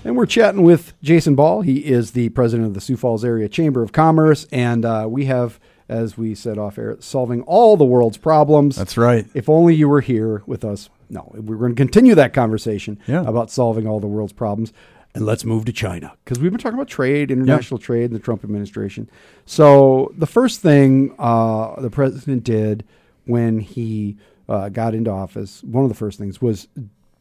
And 0.05 0.15
we're 0.15 0.27
chatting 0.27 0.61
with 0.61 0.93
Jason 1.01 1.33
Ball. 1.33 1.61
He 1.61 1.79
is 1.79 2.11
the 2.11 2.29
president 2.29 2.67
of 2.67 2.73
the 2.75 2.79
Sioux 2.81 2.95
Falls 2.95 3.25
Area 3.25 3.49
Chamber 3.49 3.81
of 3.81 3.91
Commerce. 3.91 4.45
And 4.51 4.85
uh, 4.85 5.07
we 5.09 5.25
have, 5.25 5.59
as 5.89 6.15
we 6.15 6.35
said 6.35 6.59
off 6.59 6.77
air, 6.77 6.95
solving 6.99 7.41
all 7.41 7.75
the 7.75 7.85
world's 7.85 8.17
problems. 8.17 8.75
That's 8.75 8.97
right. 8.97 9.25
If 9.33 9.49
only 9.49 9.73
you 9.73 9.89
were 9.89 10.01
here 10.01 10.43
with 10.45 10.63
us. 10.63 10.91
No, 11.09 11.31
we're 11.35 11.57
going 11.57 11.71
to 11.71 11.75
continue 11.75 12.13
that 12.15 12.33
conversation 12.33 12.99
Yeah. 13.07 13.23
about 13.25 13.49
solving 13.49 13.87
all 13.87 13.99
the 13.99 14.05
world's 14.07 14.31
problems. 14.33 14.71
And 15.15 15.25
let's 15.25 15.43
move 15.43 15.65
to 15.65 15.73
China 15.73 16.13
because 16.23 16.39
we've 16.39 16.51
been 16.51 16.59
talking 16.59 16.77
about 16.77 16.87
trade, 16.87 17.31
international 17.31 17.79
trade, 17.79 18.05
and 18.05 18.15
the 18.15 18.19
Trump 18.19 18.43
administration. 18.43 19.09
So 19.45 20.13
the 20.15 20.27
first 20.27 20.61
thing 20.61 21.15
uh, 21.17 21.79
the 21.81 21.89
president 21.89 22.43
did 22.43 22.83
when 23.25 23.59
he 23.59 24.17
uh, 24.49 24.69
got 24.69 24.93
into 24.93 25.09
office, 25.09 25.63
one 25.63 25.83
of 25.83 25.89
the 25.89 25.95
first 25.95 26.19
things 26.19 26.41
was 26.41 26.67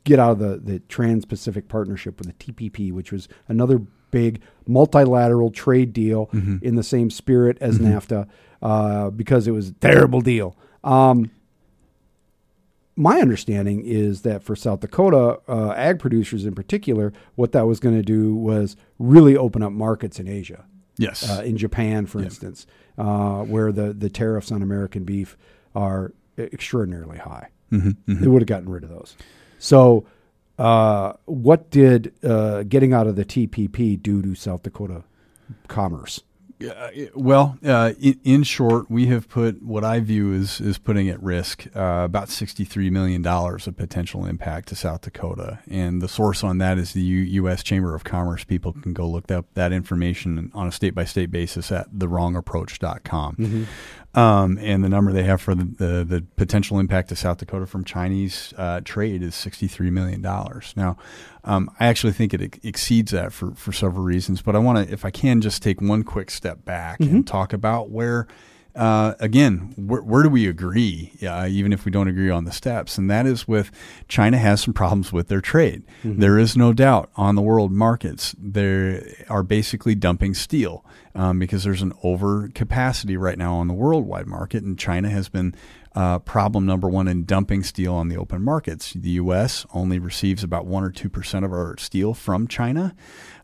get 0.05 0.19
out 0.19 0.33
of 0.33 0.39
the, 0.39 0.57
the 0.59 0.79
Trans-Pacific 0.81 1.69
Partnership 1.69 2.19
with 2.19 2.27
the 2.29 2.53
TPP, 2.53 2.93
which 2.93 3.11
was 3.11 3.27
another 3.49 3.79
big 4.11 4.41
multilateral 4.67 5.51
trade 5.51 5.93
deal 5.93 6.29
in 6.63 6.77
the 6.77 6.83
same 6.85 7.11
spirit 7.11 7.59
as 7.61 7.79
NAFTA 7.79 8.29
uh, 8.63 9.11
because 9.11 9.49
it 9.49 9.51
was 9.51 9.71
a 9.71 9.73
terrible 9.75 10.21
deal. 10.21 10.57
Um, 10.85 11.31
my 12.97 13.21
understanding 13.21 13.83
is 13.85 14.23
that 14.23 14.43
for 14.45 14.55
South 14.55 14.81
Dakota 14.81 15.41
uh, 15.49 15.71
ag 15.73 15.99
producers 15.99 16.45
in 16.45 16.55
particular, 16.55 17.13
what 17.35 17.51
that 17.53 17.67
was 17.67 17.81
going 17.81 17.97
to 17.97 18.03
do 18.05 18.37
was 18.37 18.77
really 19.01 19.37
open 19.37 19.63
up 19.63 19.73
markets 19.73 20.21
in 20.21 20.29
Asia, 20.29 20.65
Yes. 20.97 21.29
uh, 21.29 21.43
in 21.43 21.57
Japan, 21.57 22.07
for 22.07 22.23
instance, 22.23 22.67
uh, 22.97 23.43
where 23.43 23.73
the, 23.73 23.93
the 23.93 24.09
tariffs 24.09 24.53
on 24.53 24.63
American 24.63 25.03
beef 25.03 25.37
are 25.75 26.13
extraordinarily 26.39 27.19
high. 27.19 27.49
Mm-hmm, 27.73 28.21
They 28.23 28.29
would 28.29 28.43
have 28.43 28.47
gotten 28.49 28.69
rid 28.69 28.85
of 28.85 28.91
those. 28.91 29.17
So, 29.65 30.05
uh, 30.59 31.15
what 31.25 31.71
did 31.71 32.13
uh, 32.23 32.65
getting 32.65 32.93
out 32.93 33.07
of 33.07 33.17
the 33.17 33.25
TPP 33.25 34.03
do 34.03 34.21
to 34.21 34.35
South 34.35 34.63
Dakota 34.63 35.05
commerce? 35.69 36.21
Uh, 36.63 36.89
well, 37.15 37.59
uh, 37.65 37.93
in, 38.01 38.21
in 38.25 38.43
short, 38.43 38.91
we 38.91 39.07
have 39.07 39.29
put 39.29 39.63
what 39.63 39.85
I 39.85 40.01
view 40.01 40.33
as 40.33 40.61
is 40.61 40.79
putting 40.79 41.09
at 41.09 41.23
risk 41.23 41.67
uh, 41.75 42.03
about 42.05 42.29
sixty-three 42.29 42.91
million 42.91 43.23
dollars 43.23 43.67
of 43.67 43.77
potential 43.77 44.25
impact 44.25 44.69
to 44.69 44.77
South 44.77 45.03
Dakota, 45.03 45.59
and 45.69 46.01
the 46.01 46.09
source 46.09 46.45
on 46.45 46.59
that 46.59 46.79
is 46.79 46.93
the 46.93 47.03
U- 47.03 47.19
U.S. 47.43 47.63
Chamber 47.63 47.95
of 47.95 48.05
Commerce. 48.05 48.45
People 48.45 48.73
can 48.73 48.93
go 48.93 49.07
look 49.07 49.31
up 49.31 49.47
that 49.55 49.73
information 49.73 50.51
on 50.55 50.67
a 50.69 50.73
state-by-state 50.73 51.31
basis 51.31 51.73
at 51.73 51.91
thewrongapproach.com. 51.93 53.67
Um, 54.15 54.59
and 54.61 54.85
the 54.85 54.89
number 54.89 55.13
they 55.13 55.25
have 55.25 55.41
for 55.41 55.57
the, 55.57 55.65
the, 55.65 56.05
the 56.05 56.25
potential 56.37 56.79
impact 56.79 57.09
to 57.09 57.17
South 57.17 57.39
Dakota 57.39 57.67
from 57.67 57.85
Chinese 57.85 58.55
uh, 58.57 58.81
trade 58.85 59.23
is 59.25 59.35
$63 59.35 59.91
million. 59.91 60.23
Now, 60.23 60.97
um, 61.45 61.71
I 61.79 61.87
actually 61.87 62.13
think 62.15 62.33
it 62.35 62.41
ex- 62.43 62.59
exceeds 62.63 63.13
that 63.13 63.33
for, 63.33 63.53
for 63.55 63.73
several 63.73 64.03
reasons, 64.03 64.43
but 64.43 64.57
I 64.57 64.59
want 64.59 64.87
to, 64.87 64.93
if 64.93 65.05
I 65.05 65.11
can, 65.11 65.41
just 65.41 65.63
take 65.63 65.81
one 65.81 66.03
quick 66.03 66.31
step 66.31 66.65
back 66.65 67.01
and 67.01 67.27
talk 67.27 67.53
about 67.53 67.91
where, 67.91 68.27
uh, 68.75 69.15
again, 69.21 69.73
where, 69.77 70.03
where 70.03 70.23
do 70.23 70.29
we 70.31 70.49
agree, 70.49 71.13
uh, 71.23 71.47
even 71.49 71.73
if 71.73 71.85
we 71.85 71.93
don't 71.93 72.09
agree 72.09 72.31
on 72.31 72.45
the 72.45 72.51
steps? 72.53 72.99
And 72.99 73.11
that 73.11 73.27
is 73.27 73.47
with 73.47 73.71
China 74.09 74.39
has 74.39 74.63
some 74.63 74.75
problems 74.75 75.13
with 75.13 75.29
their 75.29 75.41
trade. 75.43 75.83
There 76.03 76.39
is 76.39 76.57
no 76.57 76.73
doubt 76.73 77.11
on 77.15 77.35
the 77.35 77.43
world 77.43 77.71
markets, 77.73 78.35
they 78.39 79.25
are 79.29 79.43
basically 79.43 79.95
dumping 79.95 80.35
steel 80.35 80.85
um, 81.15 81.39
because 81.39 81.63
there's 81.63 81.83
an 81.83 81.93
overcapacity 82.03 83.19
right 83.19 83.39
now 83.39 83.55
on 83.57 83.69
the 83.69 83.75
worldwide 83.75 84.27
market, 84.27 84.65
and 84.65 84.79
China 84.79 85.11
has 85.11 85.29
been 85.29 85.55
uh, 85.95 86.19
problem 86.21 86.67
number 86.67 86.89
one 86.89 87.09
in 87.09 87.25
dumping 87.25 87.63
steel 87.63 87.95
on 87.95 88.09
the 88.09 88.17
open 88.17 88.43
markets. 88.43 88.93
The 88.95 89.11
U.S. 89.11 89.65
only 89.73 89.99
receives 89.99 90.43
about 90.43 90.67
one 90.67 90.83
or 90.85 90.91
two 90.91 91.09
percent 91.09 91.45
of 91.45 91.53
our 91.53 91.77
steel 91.79 92.15
from 92.15 92.49
China. 92.49 92.95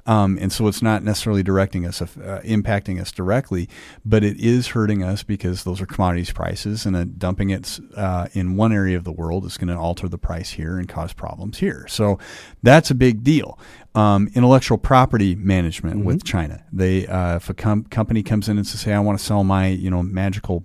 Um, 0.06 0.38
and 0.40 0.52
so 0.52 0.66
it's 0.66 0.82
not 0.82 1.04
necessarily 1.04 1.42
directing 1.42 1.86
us, 1.86 2.00
uh, 2.00 2.40
impacting 2.44 3.00
us 3.00 3.12
directly, 3.12 3.68
but 4.04 4.24
it 4.24 4.38
is 4.38 4.68
hurting 4.68 5.04
us 5.04 5.22
because 5.22 5.64
those 5.64 5.80
are 5.80 5.86
commodities 5.86 6.32
prices, 6.32 6.86
and 6.86 6.96
uh, 6.96 7.04
dumping 7.04 7.50
it 7.50 7.78
uh, 7.96 8.26
in 8.32 8.56
one 8.56 8.72
area 8.72 8.96
of 8.96 9.04
the 9.04 9.12
world 9.12 9.44
is 9.44 9.56
going 9.56 9.68
to 9.68 9.76
alter 9.76 10.08
the 10.08 10.18
price 10.18 10.50
here 10.50 10.78
and 10.78 10.88
cause 10.88 11.12
problems 11.12 11.58
here. 11.58 11.86
So 11.88 12.18
that's 12.62 12.90
a 12.90 12.94
big 12.94 13.22
deal. 13.22 13.58
Um, 13.94 14.28
intellectual 14.34 14.78
property 14.78 15.34
management 15.34 16.04
with 16.04 16.24
China. 16.24 16.64
They, 16.72 17.06
uh, 17.06 17.36
if 17.36 17.50
a 17.50 17.54
com- 17.54 17.84
company 17.84 18.22
comes 18.22 18.48
in 18.48 18.56
and 18.56 18.66
says, 18.66 18.82
"Hey, 18.82 18.94
I 18.94 19.00
want 19.00 19.18
to 19.18 19.24
sell 19.24 19.44
my, 19.44 19.68
you 19.68 19.90
know, 19.90 20.02
magical." 20.02 20.64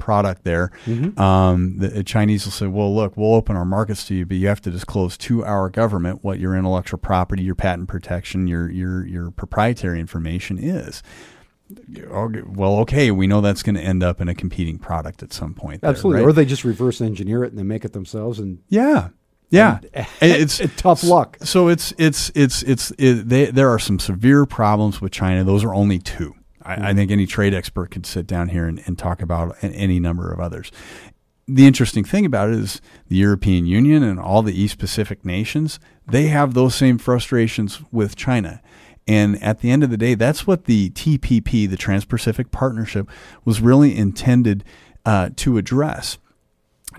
Product 0.00 0.42
there. 0.42 0.72
Um, 1.18 1.78
the 1.78 2.02
Chinese 2.02 2.44
will 2.44 2.52
say, 2.52 2.66
well, 2.66 2.92
look, 2.92 3.16
we'll 3.16 3.34
open 3.34 3.54
our 3.54 3.64
markets 3.64 4.06
to 4.06 4.14
you, 4.14 4.26
but 4.26 4.36
you 4.36 4.48
have 4.48 4.60
to 4.62 4.70
disclose 4.70 5.16
to 5.18 5.44
our 5.44 5.70
government 5.70 6.24
what 6.24 6.40
your 6.40 6.56
intellectual 6.56 6.98
property, 6.98 7.42
your 7.42 7.54
patent 7.54 7.88
protection, 7.88 8.48
your, 8.48 8.70
your, 8.70 9.06
your 9.06 9.30
proprietary 9.30 10.00
information 10.00 10.58
is. 10.58 11.02
Well, 11.88 12.78
okay, 12.78 13.10
we 13.10 13.26
know 13.26 13.40
that's 13.40 13.62
going 13.62 13.76
to 13.76 13.82
end 13.82 14.02
up 14.02 14.20
in 14.20 14.28
a 14.28 14.34
competing 14.34 14.78
product 14.78 15.22
at 15.22 15.32
some 15.32 15.54
point. 15.54 15.82
there, 15.82 15.90
Absolutely. 15.90 16.22
right? 16.22 16.28
Or 16.28 16.32
they 16.32 16.44
just 16.44 16.64
reverse 16.64 17.00
engineer 17.00 17.44
it 17.44 17.50
and 17.50 17.58
then 17.58 17.68
make 17.68 17.84
it 17.84 17.92
themselves. 17.92 18.40
And 18.40 18.60
Yeah, 18.68 19.10
yeah. 19.50 19.80
it's 20.20 20.60
tough 20.76 21.04
luck. 21.04 21.38
So 21.42 21.68
it's 21.68 21.92
it's 21.98 22.30
it's 22.34 22.62
it's 22.62 22.92
it, 22.92 23.28
they, 23.28 23.46
there 23.46 23.68
are 23.68 23.78
some 23.78 23.98
severe 23.98 24.46
problems 24.46 25.00
with 25.00 25.12
China. 25.12 25.44
Those 25.44 25.64
are 25.64 25.74
only 25.74 25.98
two. 25.98 26.34
I, 26.62 26.90
I 26.90 26.94
think 26.94 27.10
any 27.10 27.26
trade 27.26 27.54
expert 27.54 27.90
could 27.90 28.06
sit 28.06 28.26
down 28.26 28.48
here 28.48 28.66
and, 28.66 28.82
and 28.86 28.98
talk 28.98 29.22
about 29.22 29.56
any 29.62 30.00
number 30.00 30.32
of 30.32 30.40
others. 30.40 30.70
The 31.46 31.66
interesting 31.66 32.04
thing 32.04 32.24
about 32.24 32.50
it 32.50 32.56
is 32.56 32.80
the 33.08 33.16
European 33.16 33.66
Union 33.66 34.02
and 34.02 34.20
all 34.20 34.42
the 34.42 34.58
East 34.58 34.78
Pacific 34.78 35.24
nations, 35.24 35.80
they 36.06 36.28
have 36.28 36.54
those 36.54 36.74
same 36.74 36.98
frustrations 36.98 37.80
with 37.90 38.14
China. 38.14 38.62
And 39.08 39.42
at 39.42 39.60
the 39.60 39.70
end 39.70 39.82
of 39.82 39.90
the 39.90 39.96
day, 39.96 40.14
that's 40.14 40.46
what 40.46 40.66
the 40.66 40.90
TPP, 40.90 41.68
the 41.68 41.76
Trans 41.76 42.04
Pacific 42.04 42.52
Partnership, 42.52 43.08
was 43.44 43.60
really 43.60 43.96
intended 43.96 44.62
uh, 45.04 45.30
to 45.36 45.58
address. 45.58 46.18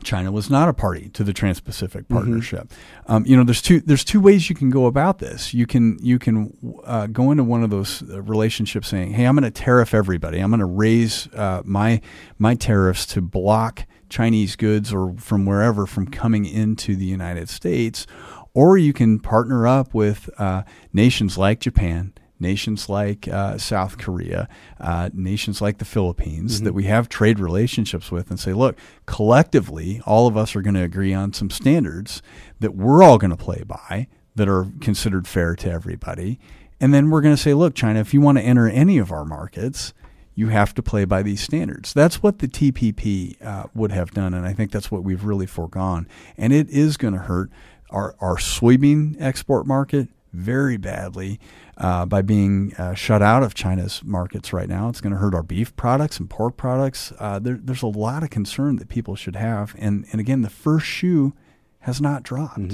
China 0.03 0.31
was 0.31 0.49
not 0.49 0.69
a 0.69 0.73
party 0.73 1.09
to 1.09 1.23
the 1.23 1.33
Trans-Pacific 1.33 2.07
Partnership. 2.07 2.71
Um, 3.07 3.25
you 3.25 3.35
know, 3.37 3.43
there's 3.43 3.61
two 3.61 3.79
there's 3.79 4.03
two 4.03 4.19
ways 4.19 4.49
you 4.49 4.55
can 4.55 4.69
go 4.69 4.85
about 4.85 5.19
this. 5.19 5.53
You 5.53 5.65
can 5.65 5.97
you 6.01 6.19
can 6.19 6.55
uh, 6.83 7.07
go 7.07 7.31
into 7.31 7.43
one 7.43 7.63
of 7.63 7.69
those 7.69 8.03
uh, 8.09 8.21
relationships 8.21 8.87
saying, 8.87 9.11
"Hey, 9.11 9.25
I'm 9.25 9.35
going 9.35 9.43
to 9.43 9.51
tariff 9.51 9.93
everybody. 9.93 10.39
I'm 10.39 10.49
going 10.49 10.59
to 10.59 10.65
raise 10.65 11.27
uh, 11.33 11.61
my 11.65 12.01
my 12.37 12.55
tariffs 12.55 13.05
to 13.07 13.21
block 13.21 13.85
Chinese 14.09 14.55
goods 14.55 14.93
or 14.93 15.13
from 15.17 15.45
wherever 15.45 15.85
from 15.85 16.07
coming 16.07 16.45
into 16.45 16.95
the 16.95 17.05
United 17.05 17.49
States." 17.49 18.07
Or 18.53 18.77
you 18.77 18.91
can 18.91 19.19
partner 19.19 19.65
up 19.65 19.93
with 19.93 20.29
uh, 20.37 20.63
nations 20.91 21.37
like 21.37 21.61
Japan, 21.61 22.13
nations 22.41 22.89
like 22.89 23.27
uh, 23.27 23.57
South 23.57 23.97
Korea, 23.97 24.49
uh, 24.79 25.09
nations 25.13 25.61
like 25.61 25.77
the 25.77 25.85
Philippines 25.85 26.61
that 26.61 26.73
we 26.73 26.85
have 26.85 27.07
trade 27.07 27.39
relationships 27.39 28.11
with 28.11 28.29
and 28.29 28.39
say, 28.39 28.53
look, 28.53 28.77
collectively, 29.05 30.01
all 30.05 30.27
of 30.27 30.35
us 30.35 30.55
are 30.55 30.61
going 30.61 30.73
to 30.73 30.83
agree 30.83 31.13
on 31.13 31.33
some 31.33 31.49
standards 31.49 32.21
that 32.59 32.75
we're 32.75 33.03
all 33.03 33.17
going 33.17 33.31
to 33.31 33.37
play 33.37 33.63
by 33.65 34.07
that 34.35 34.49
are 34.49 34.67
considered 34.81 35.27
fair 35.27 35.55
to 35.55 35.69
everybody. 35.69 36.39
And 36.79 36.93
then 36.93 37.09
we're 37.09 37.21
going 37.21 37.35
to 37.35 37.41
say, 37.41 37.53
look, 37.53 37.75
China, 37.75 37.99
if 37.99 38.13
you 38.13 38.21
want 38.21 38.37
to 38.39 38.43
enter 38.43 38.67
any 38.67 38.97
of 38.97 39.11
our 39.11 39.23
markets, 39.23 39.93
you 40.33 40.47
have 40.47 40.73
to 40.73 40.81
play 40.81 41.05
by 41.05 41.21
these 41.21 41.41
standards. 41.41 41.93
That's 41.93 42.23
what 42.23 42.39
the 42.39 42.47
TPP 42.47 43.43
uh, 43.45 43.65
would 43.75 43.91
have 43.91 44.11
done, 44.11 44.33
and 44.33 44.45
I 44.45 44.53
think 44.53 44.71
that's 44.71 44.89
what 44.89 45.03
we've 45.03 45.23
really 45.23 45.45
foregone. 45.45 46.07
And 46.37 46.53
it 46.53 46.69
is 46.69 46.97
going 46.97 47.13
to 47.13 47.19
hurt 47.19 47.51
our, 47.89 48.15
our 48.19 48.37
soybean 48.37 49.21
export 49.21 49.67
market 49.67 50.07
very 50.33 50.77
badly 50.77 51.39
uh, 51.81 52.05
by 52.05 52.21
being 52.21 52.73
uh, 52.77 52.93
shut 52.93 53.23
out 53.23 53.41
of 53.41 53.55
China's 53.55 54.03
markets 54.05 54.53
right 54.53 54.69
now. 54.69 54.87
It's 54.87 55.01
going 55.01 55.13
to 55.13 55.19
hurt 55.19 55.33
our 55.33 55.41
beef 55.41 55.75
products 55.75 56.19
and 56.19 56.29
pork 56.29 56.55
products. 56.55 57.11
Uh, 57.17 57.39
there, 57.39 57.59
there's 57.61 57.81
a 57.81 57.87
lot 57.87 58.21
of 58.21 58.29
concern 58.29 58.75
that 58.75 58.87
people 58.87 59.15
should 59.15 59.35
have, 59.35 59.75
and 59.79 60.05
and 60.11 60.21
again, 60.21 60.43
the 60.43 60.49
first 60.49 60.85
shoe 60.85 61.33
has 61.79 61.99
not 61.99 62.21
dropped. 62.21 62.73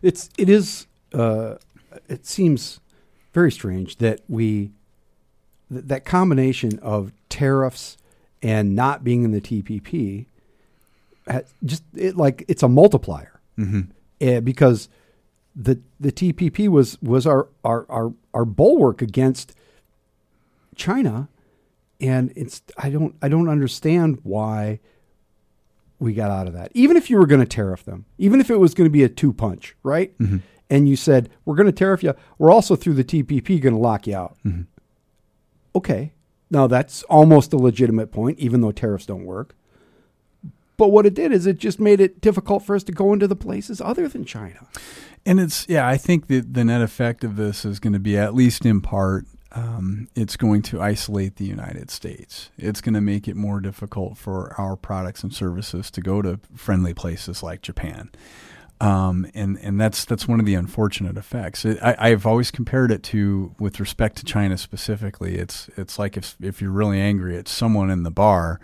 It's 0.00 0.30
it 0.38 0.48
is 0.48 0.86
uh, 1.12 1.56
it 2.08 2.24
seems 2.24 2.80
very 3.34 3.52
strange 3.52 3.96
that 3.98 4.20
we 4.26 4.72
th- 5.70 5.84
that 5.84 6.06
combination 6.06 6.78
of 6.78 7.12
tariffs 7.28 7.98
and 8.42 8.74
not 8.74 9.04
being 9.04 9.24
in 9.24 9.32
the 9.32 9.40
TPP 9.40 10.26
just 11.64 11.82
it 11.94 12.16
like 12.16 12.44
it's 12.48 12.62
a 12.62 12.68
multiplier 12.68 13.40
mm-hmm. 13.58 14.40
because 14.40 14.88
the 15.54 15.80
the 16.00 16.12
TPP 16.12 16.68
was 16.68 17.00
was 17.00 17.26
our 17.26 17.48
our 17.64 17.86
our, 17.88 18.12
our 18.32 18.44
bulwark 18.44 19.02
against 19.02 19.54
China 20.74 21.28
and 22.00 22.32
it's 22.36 22.62
I 22.76 22.90
don't 22.90 23.14
I 23.22 23.28
don't 23.28 23.48
understand 23.48 24.20
why 24.22 24.80
we 25.98 26.12
got 26.12 26.30
out 26.30 26.46
of 26.46 26.52
that. 26.54 26.70
Even 26.74 26.96
if 26.96 27.08
you 27.08 27.18
were 27.18 27.26
going 27.26 27.40
to 27.40 27.46
tariff 27.46 27.84
them, 27.84 28.04
even 28.18 28.40
if 28.40 28.50
it 28.50 28.58
was 28.58 28.74
going 28.74 28.86
to 28.86 28.92
be 28.92 29.04
a 29.04 29.08
two 29.08 29.32
punch, 29.32 29.76
right? 29.82 30.16
Mm-hmm. 30.18 30.38
And 30.70 30.88
you 30.88 30.96
said 30.96 31.30
we're 31.44 31.56
going 31.56 31.66
to 31.66 31.72
tariff 31.72 32.02
you, 32.02 32.14
we're 32.38 32.50
also 32.50 32.76
through 32.76 32.94
the 32.94 33.04
TPP 33.04 33.60
going 33.60 33.74
to 33.74 33.80
lock 33.80 34.06
you 34.06 34.16
out. 34.16 34.36
Mm-hmm. 34.44 34.62
Okay, 35.76 36.12
now 36.50 36.66
that's 36.66 37.02
almost 37.04 37.52
a 37.52 37.56
legitimate 37.56 38.12
point, 38.12 38.38
even 38.38 38.60
though 38.60 38.72
tariffs 38.72 39.06
don't 39.06 39.24
work. 39.24 39.54
But 40.76 40.88
what 40.88 41.06
it 41.06 41.14
did 41.14 41.32
is 41.32 41.46
it 41.46 41.58
just 41.58 41.78
made 41.78 42.00
it 42.00 42.20
difficult 42.20 42.64
for 42.64 42.74
us 42.74 42.82
to 42.84 42.92
go 42.92 43.12
into 43.12 43.28
the 43.28 43.36
places 43.36 43.80
other 43.80 44.08
than 44.08 44.24
China. 44.24 44.66
And 45.26 45.40
it's 45.40 45.66
yeah, 45.68 45.86
I 45.88 45.96
think 45.96 46.26
that 46.26 46.54
the 46.54 46.64
net 46.64 46.82
effect 46.82 47.24
of 47.24 47.36
this 47.36 47.64
is 47.64 47.80
going 47.80 47.94
to 47.94 47.98
be 47.98 48.16
at 48.18 48.34
least 48.34 48.66
in 48.66 48.80
part, 48.80 49.24
um, 49.52 50.08
it's 50.14 50.36
going 50.36 50.62
to 50.62 50.82
isolate 50.82 51.36
the 51.36 51.46
United 51.46 51.90
States. 51.90 52.50
It's 52.58 52.80
going 52.80 52.94
to 52.94 53.00
make 53.00 53.26
it 53.28 53.36
more 53.36 53.60
difficult 53.60 54.18
for 54.18 54.54
our 54.58 54.76
products 54.76 55.22
and 55.22 55.32
services 55.32 55.90
to 55.92 56.00
go 56.00 56.20
to 56.20 56.40
friendly 56.54 56.92
places 56.92 57.42
like 57.42 57.62
Japan. 57.62 58.10
Um, 58.80 59.26
and 59.34 59.58
and 59.60 59.80
that's 59.80 60.04
that's 60.04 60.26
one 60.26 60.40
of 60.40 60.46
the 60.46 60.54
unfortunate 60.54 61.16
effects. 61.16 61.64
It, 61.64 61.78
I, 61.80 61.96
I've 61.98 62.26
always 62.26 62.50
compared 62.50 62.90
it 62.90 63.02
to, 63.04 63.54
with 63.58 63.80
respect 63.80 64.16
to 64.16 64.24
China 64.24 64.58
specifically, 64.58 65.36
it's 65.36 65.70
it's 65.76 65.98
like 65.98 66.16
if 66.16 66.36
if 66.40 66.60
you're 66.60 66.72
really 66.72 67.00
angry 67.00 67.38
at 67.38 67.48
someone 67.48 67.88
in 67.88 68.02
the 68.02 68.10
bar, 68.10 68.60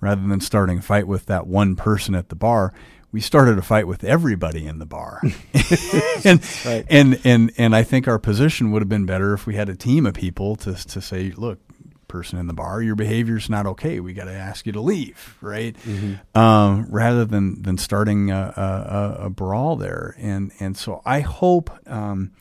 rather 0.00 0.26
than 0.26 0.40
starting 0.40 0.78
a 0.78 0.82
fight 0.82 1.08
with 1.08 1.26
that 1.26 1.46
one 1.46 1.74
person 1.74 2.14
at 2.14 2.28
the 2.28 2.36
bar, 2.36 2.74
we 3.16 3.22
started 3.22 3.56
a 3.56 3.62
fight 3.62 3.86
with 3.88 4.04
everybody 4.04 4.66
in 4.66 4.78
the 4.78 4.84
bar. 4.84 5.22
and, 6.26 6.42
and 6.90 7.18
and 7.24 7.50
and 7.56 7.74
I 7.74 7.82
think 7.82 8.06
our 8.06 8.18
position 8.18 8.72
would 8.72 8.82
have 8.82 8.90
been 8.90 9.06
better 9.06 9.32
if 9.32 9.46
we 9.46 9.54
had 9.54 9.70
a 9.70 9.74
team 9.74 10.04
of 10.04 10.12
people 10.12 10.54
to 10.56 10.74
to 10.74 11.00
say, 11.00 11.32
look, 11.34 11.58
person 12.08 12.38
in 12.38 12.46
the 12.46 12.52
bar, 12.52 12.82
your 12.82 12.94
behavior's 12.94 13.48
not 13.48 13.64
okay. 13.64 14.00
We 14.00 14.12
got 14.12 14.26
to 14.26 14.34
ask 14.34 14.66
you 14.66 14.72
to 14.72 14.82
leave, 14.82 15.38
right? 15.40 15.74
Um, 16.34 16.88
rather 16.90 17.24
than 17.24 17.62
than 17.62 17.78
starting 17.78 18.30
a, 18.30 18.52
a, 18.54 19.22
a- 19.22 19.26
a 19.28 19.30
brawl 19.30 19.76
there. 19.76 20.14
And 20.18 20.52
and 20.60 20.76
so 20.76 21.00
I 21.06 21.20
hope. 21.20 21.70
Um, 21.90 22.32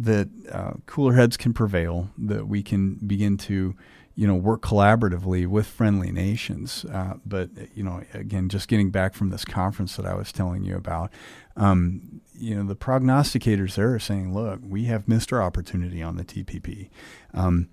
that 0.00 0.28
uh, 0.52 0.74
cooler 0.86 1.14
heads 1.14 1.36
can 1.36 1.52
prevail, 1.52 2.08
that 2.18 2.46
we 2.46 2.62
can 2.62 2.94
begin 3.04 3.36
to, 3.36 3.74
you 4.18 4.26
know, 4.26 4.34
work 4.34 4.60
collaboratively 4.62 5.46
with 5.46 5.64
friendly 5.64 6.10
nations. 6.10 6.84
Uh, 6.92 7.14
but 7.24 7.50
you 7.72 7.84
know, 7.84 8.02
again, 8.12 8.48
just 8.48 8.66
getting 8.66 8.90
back 8.90 9.14
from 9.14 9.30
this 9.30 9.44
conference 9.44 9.94
that 9.94 10.04
I 10.04 10.14
was 10.14 10.32
telling 10.32 10.64
you 10.64 10.74
about, 10.74 11.12
um, 11.56 12.20
you 12.34 12.56
know, 12.56 12.64
the 12.64 12.74
prognosticators 12.74 13.76
there 13.76 13.94
are 13.94 14.00
saying, 14.00 14.34
look, 14.34 14.58
we 14.60 14.86
have 14.86 15.06
missed 15.06 15.32
our 15.32 15.40
opportunity 15.40 16.02
on 16.02 16.16
the 16.16 16.24
TPP. 16.24 16.90
Um, 17.32 17.68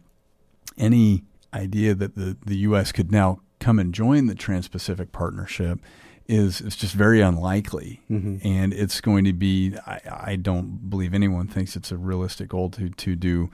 any 0.77 1.23
idea 1.51 1.95
that 1.95 2.13
the, 2.13 2.37
the 2.45 2.57
U.S. 2.57 2.91
could 2.91 3.11
now 3.11 3.39
come 3.59 3.79
and 3.79 3.91
join 3.91 4.27
the 4.27 4.35
Trans-Pacific 4.35 5.11
Partnership 5.11 5.79
is 6.27 6.61
is 6.61 6.75
just 6.75 6.93
very 6.93 7.21
unlikely, 7.21 8.01
and 8.43 8.71
it's 8.71 9.01
going 9.01 9.25
to 9.25 9.33
be. 9.33 9.75
I, 9.87 10.01
I 10.09 10.35
don't 10.35 10.89
believe 10.91 11.13
anyone 11.15 11.47
thinks 11.47 11.75
it's 11.75 11.91
a 11.91 11.97
realistic 11.97 12.49
goal 12.49 12.69
to 12.71 12.89
to 12.89 13.15
do 13.15 13.49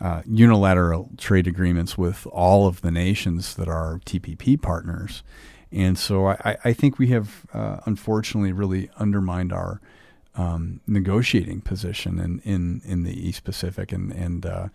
uh, 0.00 0.22
unilateral 0.26 1.10
trade 1.16 1.46
agreements 1.46 1.96
with 1.98 2.26
all 2.28 2.66
of 2.66 2.80
the 2.80 2.90
nations 2.90 3.54
that 3.54 3.68
are 3.68 4.00
TPP 4.04 4.60
partners, 4.60 5.22
and 5.70 5.98
so 5.98 6.26
I, 6.28 6.56
I- 6.64 6.72
think 6.72 6.98
we 6.98 7.08
have 7.08 7.46
uh, 7.54 7.78
unfortunately 7.86 8.52
really 8.52 8.90
undermined 8.98 9.52
our 9.52 9.80
um, 10.34 10.80
negotiating 10.86 11.60
position 11.60 12.18
in, 12.18 12.40
in, 12.40 12.80
in 12.84 13.02
the 13.04 13.28
East 13.28 13.44
Pacific, 13.44 13.92
and 13.92 14.12
and 14.12 14.46
uh, 14.46 14.68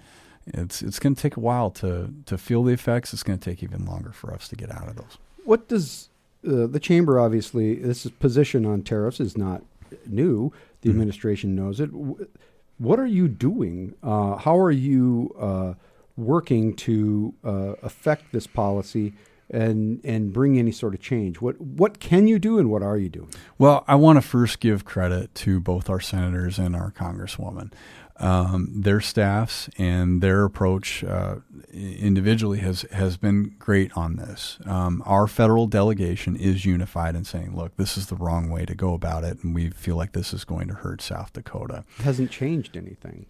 it's 0.46 0.82
it's 0.82 1.00
going 1.00 1.16
to 1.16 1.22
take 1.22 1.36
a 1.36 1.40
while 1.42 1.72
to 1.72 2.14
to 2.26 2.38
feel 2.38 2.64
the 2.64 2.74
effects. 2.74 3.12
It's 3.14 3.24
going 3.24 3.40
to 3.40 3.50
take 3.50 3.64
even 3.64 3.86
longer 3.86 4.12
for 4.12 4.34
us 4.34 4.48
to 4.50 4.56
get 4.56 4.72
out 4.72 4.88
of 4.88 4.96
those. 4.96 5.18
What 5.46 5.68
does 5.68 6.10
uh, 6.48 6.68
the 6.68 6.80
chamber 6.80 7.20
obviously 7.20 7.76
this 7.76 8.06
is 8.06 8.12
position 8.12 8.66
on 8.66 8.82
tariffs 8.84 9.20
is 9.20 9.36
not 9.38 9.64
new. 10.06 10.54
The 10.82 10.90
administration 10.90 11.56
knows 11.56 11.80
it. 11.80 11.90
Wh- 12.78 12.82
What 12.82 13.00
are 13.00 13.06
you 13.06 13.28
doing? 13.28 13.96
Uh, 14.04 14.36
how 14.38 14.58
are 14.58 14.72
you 14.72 15.36
uh, 15.40 15.74
working 16.16 16.76
to 16.78 17.34
uh, 17.44 17.74
affect 17.84 18.32
this 18.32 18.48
policy 18.48 19.14
and 19.50 20.02
and 20.04 20.34
bring 20.34 20.58
any 20.60 20.72
sort 20.72 20.94
of 20.94 21.00
change? 21.00 21.40
What 21.42 21.60
what 21.62 22.00
can 22.00 22.28
you 22.28 22.38
do 22.40 22.60
and 22.60 22.70
what 22.70 22.84
are 22.84 22.98
you 22.98 23.10
doing? 23.10 23.30
Well, 23.58 23.84
I 23.88 23.96
want 23.96 24.18
to 24.18 24.22
first 24.22 24.60
give 24.60 24.84
credit 24.86 25.34
to 25.36 25.60
both 25.60 25.90
our 25.90 26.00
senators 26.02 26.60
and 26.60 26.76
our 26.76 26.92
congresswoman. 26.92 27.72
Um, 28.20 28.72
their 28.74 29.00
staffs 29.00 29.70
and 29.78 30.22
their 30.22 30.44
approach 30.44 31.04
uh, 31.04 31.36
individually 31.72 32.60
has 32.60 32.84
has 32.92 33.18
been 33.18 33.56
great 33.60 33.92
on 33.96 34.16
this. 34.16 34.58
Um, 34.66 35.04
our 35.06 35.28
federal 35.28 35.68
delegation 35.68 36.36
is 36.36 36.66
unified 36.66 37.16
in 37.16 37.26
saying, 37.26 37.56
"Look, 37.56 37.76
this 37.78 37.98
is 37.98 38.08
the 38.08 38.16
wrong 38.16 38.50
way 38.50 38.66
to 38.66 38.74
go 38.74 38.94
about 38.94 39.24
it, 39.24 39.44
and 39.44 39.54
we 39.54 39.70
feel 39.70 39.96
like 39.96 40.14
this 40.14 40.34
is 40.34 40.44
going 40.44 40.68
to 40.68 40.74
hurt 40.74 41.02
South 41.02 41.34
Dakota." 41.34 41.84
It 42.00 42.04
hasn't 42.04 42.32
changed 42.32 42.76
anything. 42.76 43.28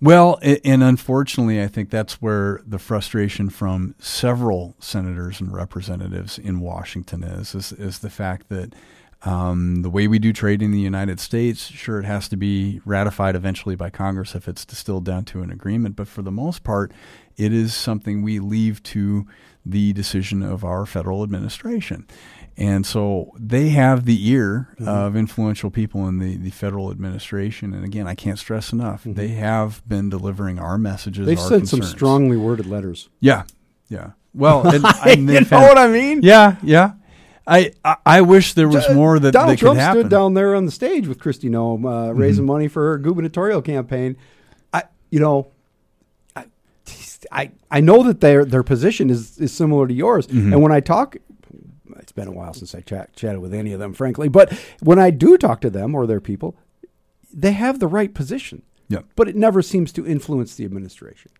Well, 0.00 0.38
and 0.42 0.82
unfortunately, 0.82 1.62
I 1.62 1.68
think 1.68 1.90
that's 1.90 2.20
where 2.20 2.60
the 2.66 2.78
frustration 2.78 3.48
from 3.48 3.94
several 3.98 4.74
senators 4.78 5.40
and 5.40 5.52
representatives 5.52 6.38
in 6.38 6.60
Washington 6.60 7.22
is 7.22 7.54
is, 7.54 7.72
is 7.72 7.98
the 8.00 8.10
fact 8.10 8.48
that 8.48 8.74
um, 9.22 9.82
the 9.82 9.90
way 9.90 10.06
we 10.06 10.18
do 10.18 10.32
trade 10.32 10.62
in 10.62 10.70
the 10.72 10.80
United 10.80 11.18
States, 11.20 11.66
sure, 11.66 11.98
it 11.98 12.04
has 12.04 12.28
to 12.28 12.36
be 12.36 12.80
ratified 12.84 13.34
eventually 13.34 13.74
by 13.74 13.90
Congress 13.90 14.34
if 14.34 14.46
it's 14.46 14.64
distilled 14.64 15.04
down 15.04 15.24
to 15.26 15.42
an 15.42 15.50
agreement. 15.50 15.96
But 15.96 16.08
for 16.08 16.22
the 16.22 16.30
most 16.30 16.62
part, 16.62 16.92
it 17.36 17.52
is 17.52 17.74
something 17.74 18.22
we 18.22 18.38
leave 18.38 18.82
to 18.84 19.26
the 19.64 19.92
decision 19.92 20.42
of 20.42 20.64
our 20.64 20.86
federal 20.86 21.22
administration. 21.22 22.06
And 22.58 22.86
so 22.86 23.32
they 23.38 23.70
have 23.70 24.04
the 24.04 24.30
ear 24.30 24.68
Mm-hmm. 24.76 24.88
of 24.88 25.16
influential 25.16 25.70
people 25.70 26.06
in 26.06 26.18
the, 26.18 26.36
the 26.36 26.50
federal 26.50 26.90
administration. 26.90 27.72
And 27.72 27.84
again, 27.84 28.06
I 28.06 28.14
can't 28.14 28.38
stress 28.38 28.72
enough, 28.72 29.02
they 29.04 29.28
have 29.28 29.82
been 29.88 30.08
delivering 30.10 30.58
our 30.58 30.76
messages. 30.78 31.20
Mm-hmm. 31.20 31.26
They've 31.28 31.38
our 31.38 31.48
sent 31.48 31.68
some 31.68 31.82
strongly 31.82 32.36
worded 32.36 32.66
letters. 32.66 33.08
Yeah, 33.20 33.44
yeah. 33.88 34.10
Well, 34.34 34.62
you 34.72 34.78
know 34.80 35.40
what 35.50 35.78
I 35.78 35.88
mean? 35.88 36.20
Yeah, 36.22 36.56
yeah. 36.62 36.92
I, 37.46 37.72
I 37.84 37.96
I 38.06 38.20
wish 38.22 38.54
there 38.54 38.68
was 38.68 38.86
Uh, 38.86 38.94
more 38.94 39.18
that, 39.18 39.32
Donald 39.32 39.52
that 39.52 39.60
Trump 39.60 39.80
stood 39.80 40.08
down 40.08 40.34
there 40.34 40.54
on 40.54 40.64
the 40.66 40.72
stage 40.72 41.06
with 41.06 41.18
Kristi 41.18 41.48
Noem, 41.48 41.84
uh, 41.84 42.10
Mm-hmm. 42.10 42.18
raising 42.18 42.44
money 42.46 42.68
for 42.68 42.82
her 42.90 42.98
gubernatorial 42.98 43.62
campaign. 43.62 44.16
I, 44.72 44.84
you 45.10 45.20
know, 45.20 45.48
I, 46.34 46.46
I, 47.30 47.50
I 47.70 47.80
know 47.80 48.02
that 48.02 48.20
their 48.20 48.44
their 48.44 48.62
position 48.62 49.10
is 49.10 49.38
is 49.38 49.52
similar 49.52 49.86
to 49.86 49.94
yours, 49.94 50.26
Mm-hmm. 50.26 50.52
and 50.52 50.62
when 50.62 50.72
I 50.72 50.80
talk. 50.80 51.16
It's 51.98 52.12
been 52.12 52.28
a 52.28 52.32
while 52.32 52.52
since 52.54 52.72
I 52.74 52.80
chat, 52.82 53.14
chatted 53.16 53.40
with 53.40 53.52
any 53.54 53.72
of 53.72 53.80
them, 53.80 53.92
frankly. 53.92 54.28
But 54.28 54.52
when 54.80 54.98
I 54.98 55.10
do 55.10 55.36
talk 55.36 55.60
to 55.62 55.70
them 55.70 55.92
or 55.94 56.06
their 56.06 56.20
people, 56.20 56.54
they 57.34 57.50
have 57.52 57.80
the 57.80 57.88
right 57.88 58.14
position. 58.14 58.62
Yeah. 58.88 59.00
But 59.16 59.28
it 59.28 59.34
never 59.34 59.60
seems 59.60 59.90
to 59.92 60.06
influence 60.06 60.54
the 60.54 60.64
administration. 60.64 61.32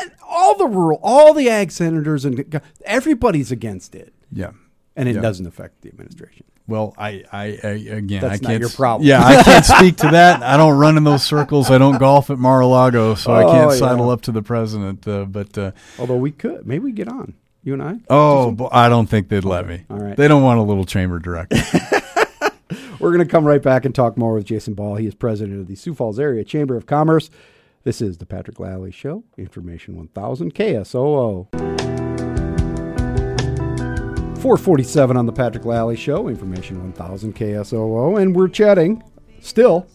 And 0.00 0.12
all 0.26 0.56
the 0.56 0.66
rural, 0.66 0.98
all 1.02 1.34
the 1.34 1.50
ag 1.50 1.70
senators, 1.72 2.24
and 2.24 2.62
everybody's 2.86 3.52
against 3.52 3.94
it, 3.94 4.14
Yeah. 4.32 4.52
And 4.96 5.08
it 5.08 5.16
Yeah. 5.16 5.22
doesn't 5.22 5.46
affect 5.46 5.80
the 5.82 5.88
administration. 5.88 6.44
Well, 6.66 6.94
I, 6.96 7.24
I, 7.32 7.44
I 7.62 7.68
again, 7.96 8.20
That's 8.22 8.24
I 8.24 8.42
not 8.42 8.42
can't. 8.50 8.60
your 8.60 8.70
problem. 8.70 9.06
Yeah, 9.06 9.22
I 9.22 9.42
can't 9.42 9.64
speak 9.76 9.96
to 9.98 10.08
that. 10.12 10.42
I 10.42 10.56
don't 10.56 10.78
run 10.78 10.96
in 10.96 11.04
those 11.04 11.22
circles. 11.22 11.70
I 11.70 11.76
don't 11.78 11.98
golf 11.98 12.30
at 12.30 12.38
Mar-a-Lago, 12.38 13.14
so 13.16 13.32
I 13.32 13.42
Oh, 13.44 13.50
can't 13.52 13.70
yeah. 13.72 13.76
sidle 13.76 14.08
up 14.08 14.22
to 14.22 14.32
the 14.32 14.40
president. 14.42 15.06
Uh, 15.06 15.24
but 15.26 15.58
uh, 15.58 15.72
Although 15.98 16.16
we 16.16 16.30
could, 16.30 16.66
maybe 16.66 16.84
we 16.84 16.92
get 16.92 17.08
on 17.08 17.34
you 17.62 17.72
and 17.74 17.82
I. 17.82 17.96
oh, 18.08 18.68
I 18.72 18.88
don't 18.88 19.06
think 19.06 19.28
they'd 19.28 19.44
let 19.44 19.66
me. 19.66 19.84
All 19.90 19.98
right. 19.98 20.16
They 20.16 20.28
don't 20.28 20.42
want 20.42 20.58
a 20.58 20.62
little 20.62 20.84
chamber 20.84 21.18
director. 21.18 21.56
We're 23.00 23.12
going 23.12 23.26
to 23.26 23.30
come 23.30 23.44
right 23.44 23.60
back 23.62 23.84
and 23.84 23.94
talk 23.94 24.16
more 24.16 24.32
with 24.34 24.46
Jason 24.46 24.72
Ball. 24.74 24.96
He 24.96 25.06
is 25.06 25.14
president 25.14 25.60
of 25.60 25.66
the 25.66 25.74
Sioux 25.74 25.92
Falls 25.94 26.18
Area 26.18 26.44
Chamber 26.44 26.76
of 26.76 26.86
Commerce. 26.86 27.28
This 27.82 28.00
is 28.00 28.16
the 28.18 28.24
Patrick 28.26 28.58
Lalley 28.58 28.90
Show, 28.92 29.24
Information 29.36 29.96
1000 29.96 30.54
KSOO. 30.54 32.03
447 34.44 35.16
on 35.16 35.24
the 35.24 35.32
Patrick 35.32 35.64
Lalley 35.64 35.96
Show, 35.96 36.28
Information 36.28 36.78
1000 36.82 37.34
KSOO, 37.34 38.20
and 38.20 38.36
we're 38.36 38.48
chatting 38.48 39.02
still 39.40 39.86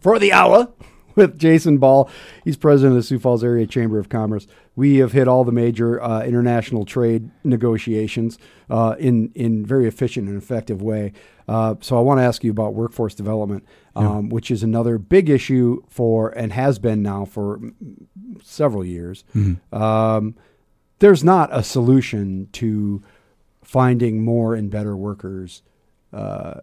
for 0.00 0.18
the 0.18 0.32
hour 0.32 0.72
with 1.14 1.38
Jason 1.38 1.78
Ball. 1.78 2.10
He's 2.42 2.56
president 2.56 2.96
of 2.96 2.96
the 2.96 3.02
Sioux 3.04 3.20
Falls 3.20 3.44
Area 3.44 3.64
Chamber 3.64 4.00
of 4.00 4.08
Commerce. 4.08 4.48
We 4.74 4.96
have 4.96 5.12
hit 5.12 5.28
all 5.28 5.44
the 5.44 5.52
major 5.52 6.02
uh, 6.02 6.24
international 6.24 6.84
trade 6.84 7.30
negotiations 7.44 8.38
uh, 8.68 8.96
in 8.98 9.30
in 9.36 9.64
very 9.64 9.86
efficient 9.86 10.28
and 10.28 10.36
effective 10.36 10.82
way. 10.82 11.12
Uh, 11.46 11.76
so 11.78 11.96
I 11.96 12.00
want 12.00 12.18
to 12.18 12.24
ask 12.24 12.42
you 12.42 12.50
about 12.50 12.74
workforce 12.74 13.14
development, 13.14 13.64
um, 13.94 14.30
which 14.30 14.50
is 14.50 14.64
another 14.64 14.98
big 14.98 15.30
issue 15.30 15.80
for 15.88 16.30
and 16.30 16.52
has 16.52 16.80
been 16.80 17.02
now 17.02 17.24
for 17.24 17.60
several 18.42 18.84
years. 18.84 19.22
Um, 19.72 20.34
there's 20.98 21.22
not 21.22 21.50
a 21.52 21.62
solution 21.62 22.48
to 22.54 23.04
finding 23.72 24.22
more 24.22 24.54
and 24.54 24.70
better 24.70 24.94
workers 24.94 25.62
uh, 26.12 26.60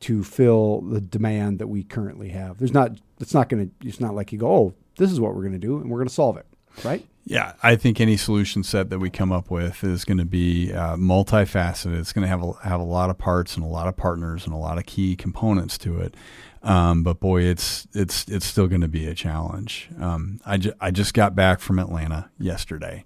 to 0.00 0.24
fill 0.24 0.80
the 0.80 1.00
demand 1.02 1.58
that 1.58 1.66
we 1.66 1.82
currently 1.84 2.30
have. 2.30 2.56
There's 2.58 2.72
not. 2.72 2.92
It's 3.20 3.34
not 3.34 3.48
going 3.50 3.68
to. 3.68 3.88
It's 3.88 4.00
not 4.00 4.14
like 4.14 4.32
you 4.32 4.38
go. 4.38 4.48
Oh, 4.50 4.74
this 4.96 5.12
is 5.12 5.20
what 5.20 5.34
we're 5.34 5.42
going 5.42 5.52
to 5.52 5.58
do, 5.58 5.78
and 5.78 5.90
we're 5.90 5.98
going 5.98 6.08
to 6.08 6.14
solve 6.14 6.38
it. 6.38 6.46
right? 6.82 7.04
Yeah, 7.28 7.54
I 7.62 7.74
think 7.76 8.00
any 8.00 8.16
solution 8.16 8.62
set 8.62 8.88
that 8.90 9.00
we 9.00 9.10
come 9.10 9.32
up 9.32 9.50
with 9.50 9.82
is 9.84 10.04
going 10.04 10.18
to 10.18 10.24
be 10.24 10.72
uh, 10.72 10.94
multifaceted. 10.96 11.98
It's 11.98 12.12
going 12.12 12.22
to 12.22 12.28
have 12.28 12.42
a, 12.42 12.52
have 12.62 12.80
a 12.80 12.84
lot 12.84 13.10
of 13.10 13.18
parts 13.18 13.56
and 13.56 13.64
a 13.64 13.68
lot 13.68 13.88
of 13.88 13.96
partners 13.96 14.44
and 14.46 14.54
a 14.54 14.58
lot 14.58 14.78
of 14.78 14.86
key 14.86 15.16
components 15.16 15.76
to 15.78 16.00
it. 16.00 16.14
Um, 16.62 17.02
but 17.02 17.18
boy, 17.20 17.42
it's 17.42 17.86
it's 17.92 18.26
it's 18.28 18.46
still 18.46 18.68
going 18.68 18.80
to 18.80 18.88
be 18.88 19.06
a 19.06 19.14
challenge. 19.14 19.88
Um, 20.00 20.40
I, 20.46 20.56
ju- 20.56 20.72
I 20.80 20.90
just 20.90 21.14
got 21.14 21.34
back 21.34 21.58
from 21.60 21.78
Atlanta 21.80 22.30
yesterday, 22.38 23.04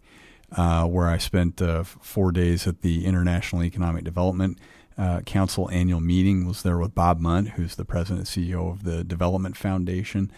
uh, 0.52 0.84
where 0.86 1.06
I 1.06 1.18
spent 1.18 1.60
uh, 1.62 1.84
four 1.84 2.32
days 2.32 2.66
at 2.66 2.82
the 2.82 3.06
International 3.06 3.64
Economic 3.64 4.04
Development 4.04 4.58
uh, 4.98 5.20
Council 5.20 5.70
annual 5.70 6.00
meeting. 6.00 6.46
Was 6.46 6.62
there 6.62 6.78
with 6.78 6.94
Bob 6.94 7.20
Mundt, 7.20 7.50
who's 7.50 7.76
the 7.76 7.84
president 7.84 8.28
and 8.36 8.46
CEO 8.46 8.70
of 8.70 8.84
the 8.84 9.02
Development 9.04 9.56
Foundation. 9.56 10.30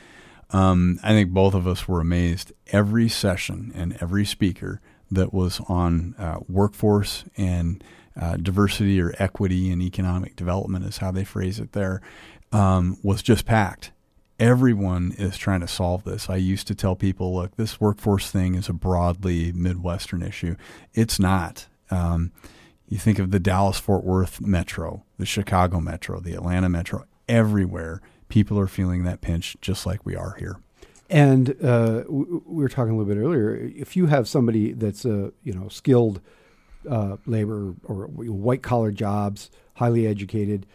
Um, 0.51 1.01
I 1.03 1.11
think 1.11 1.31
both 1.31 1.55
of 1.55 1.67
us 1.67 1.89
were 1.89 2.01
amazed. 2.01 2.53
Every 2.69 3.09
session 3.09 3.73
and 3.75 3.97
every 4.01 4.25
speaker 4.25 4.81
that 5.11 5.33
was 5.33 5.61
on 5.69 6.15
uh, 6.19 6.41
workforce 6.49 7.25
and 7.37 7.83
uh, 8.21 8.37
diversity 8.37 9.01
or 9.01 9.15
equity 9.19 9.71
and 9.71 9.83
economic 9.83 10.37
development 10.37 10.85
is 10.85 10.99
how 10.99 11.11
they 11.11 11.25
phrase 11.25 11.59
it 11.59 11.73
there 11.73 12.03
um, 12.53 12.99
was 13.03 13.23
just 13.23 13.47
packed. 13.47 13.93
Everyone 14.39 15.15
is 15.19 15.37
trying 15.37 15.61
to 15.61 15.69
solve 15.69 16.05
this. 16.05 16.29
I 16.29 16.37
used 16.37 16.67
to 16.67 16.75
tell 16.75 16.97
people, 16.97 17.35
look, 17.35 17.57
this 17.57 17.81
workforce 17.81 18.31
thing 18.31 18.55
is 18.55 18.69
a 18.69 18.73
broadly 18.73 19.53
Midwestern 19.53 20.23
issue. 20.23 20.57
It's 20.95 21.21
not. 21.21 21.67
Um, 21.91 22.33
you 22.89 22.99
think 22.99 23.19
of 23.19 23.31
the 23.31 23.41
Dallas 23.41 23.79
Fort 23.79 24.05
Worth 24.05 24.41
metro, 24.41 25.05
the 25.19 25.27
Chicago 25.27 25.81
metro, 25.81 26.21
the 26.21 26.35
Atlanta 26.35 26.69
metro, 26.69 27.05
everywhere 27.29 28.01
people 28.29 28.59
are 28.59 28.67
feeling 28.67 29.05
that 29.05 29.21
pinch 29.21 29.57
just 29.61 29.85
like 29.85 30.05
we 30.07 30.17
are 30.17 30.37
here. 30.39 30.57
And 31.11 31.55
uh, 31.63 32.05
we 32.09 32.41
were 32.63 32.71
talking 32.71 32.95
a 32.95 32.97
little 32.97 33.15
bit 33.15 33.21
earlier. 33.21 33.55
If 33.55 33.97
you 33.97 34.07
have 34.07 34.27
somebody 34.27 34.73
that's 34.73 35.05
a 35.05 35.33
you 35.43 35.53
know 35.53 35.69
skilled 35.69 36.23
uh, 36.89 37.17
labor 37.27 37.75
or 37.85 38.07
white 38.07 38.63
collar 38.63 38.91
jobs, 38.91 39.51
highly 39.75 40.07
educated, 40.07 40.67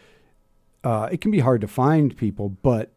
uh, 0.83 1.09
it 1.11 1.21
can 1.21 1.31
be 1.31 1.39
hard 1.39 1.61
to 1.61 1.67
find 1.67 2.15
people, 2.15 2.49
but 2.49 2.91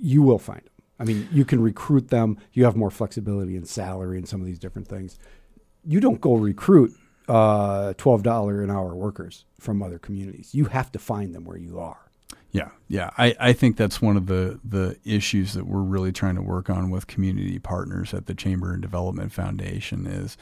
you 0.00 0.22
will 0.22 0.38
find 0.38 0.60
them. 0.60 0.66
I 0.98 1.04
mean, 1.04 1.28
you 1.32 1.44
can 1.44 1.62
recruit 1.62 2.08
them. 2.08 2.38
You 2.52 2.64
have 2.64 2.76
more 2.76 2.90
flexibility 2.90 3.56
in 3.56 3.64
salary 3.64 4.18
and 4.18 4.28
some 4.28 4.40
of 4.40 4.46
these 4.46 4.58
different 4.58 4.88
things. 4.88 5.18
You 5.84 6.00
don't 6.00 6.20
go 6.20 6.34
recruit 6.34 6.92
uh, 7.28 7.94
twelve 7.96 8.22
dollar 8.22 8.62
an 8.62 8.70
hour 8.70 8.94
workers 8.94 9.44
from 9.58 9.82
other 9.82 9.98
communities. 9.98 10.54
You 10.54 10.66
have 10.66 10.92
to 10.92 10.98
find 10.98 11.34
them 11.34 11.44
where 11.44 11.56
you 11.56 11.78
are. 11.78 12.10
Yeah, 12.52 12.70
yeah. 12.88 13.10
I, 13.16 13.36
I 13.38 13.52
think 13.52 13.76
that's 13.76 14.02
one 14.02 14.16
of 14.16 14.26
the, 14.26 14.58
the 14.64 14.96
issues 15.04 15.52
that 15.52 15.66
we're 15.66 15.82
really 15.82 16.10
trying 16.10 16.34
to 16.34 16.42
work 16.42 16.68
on 16.68 16.90
with 16.90 17.06
community 17.06 17.60
partners 17.60 18.12
at 18.12 18.26
the 18.26 18.34
Chamber 18.34 18.72
and 18.72 18.82
Development 18.82 19.32
Foundation 19.32 20.06
is, 20.06 20.36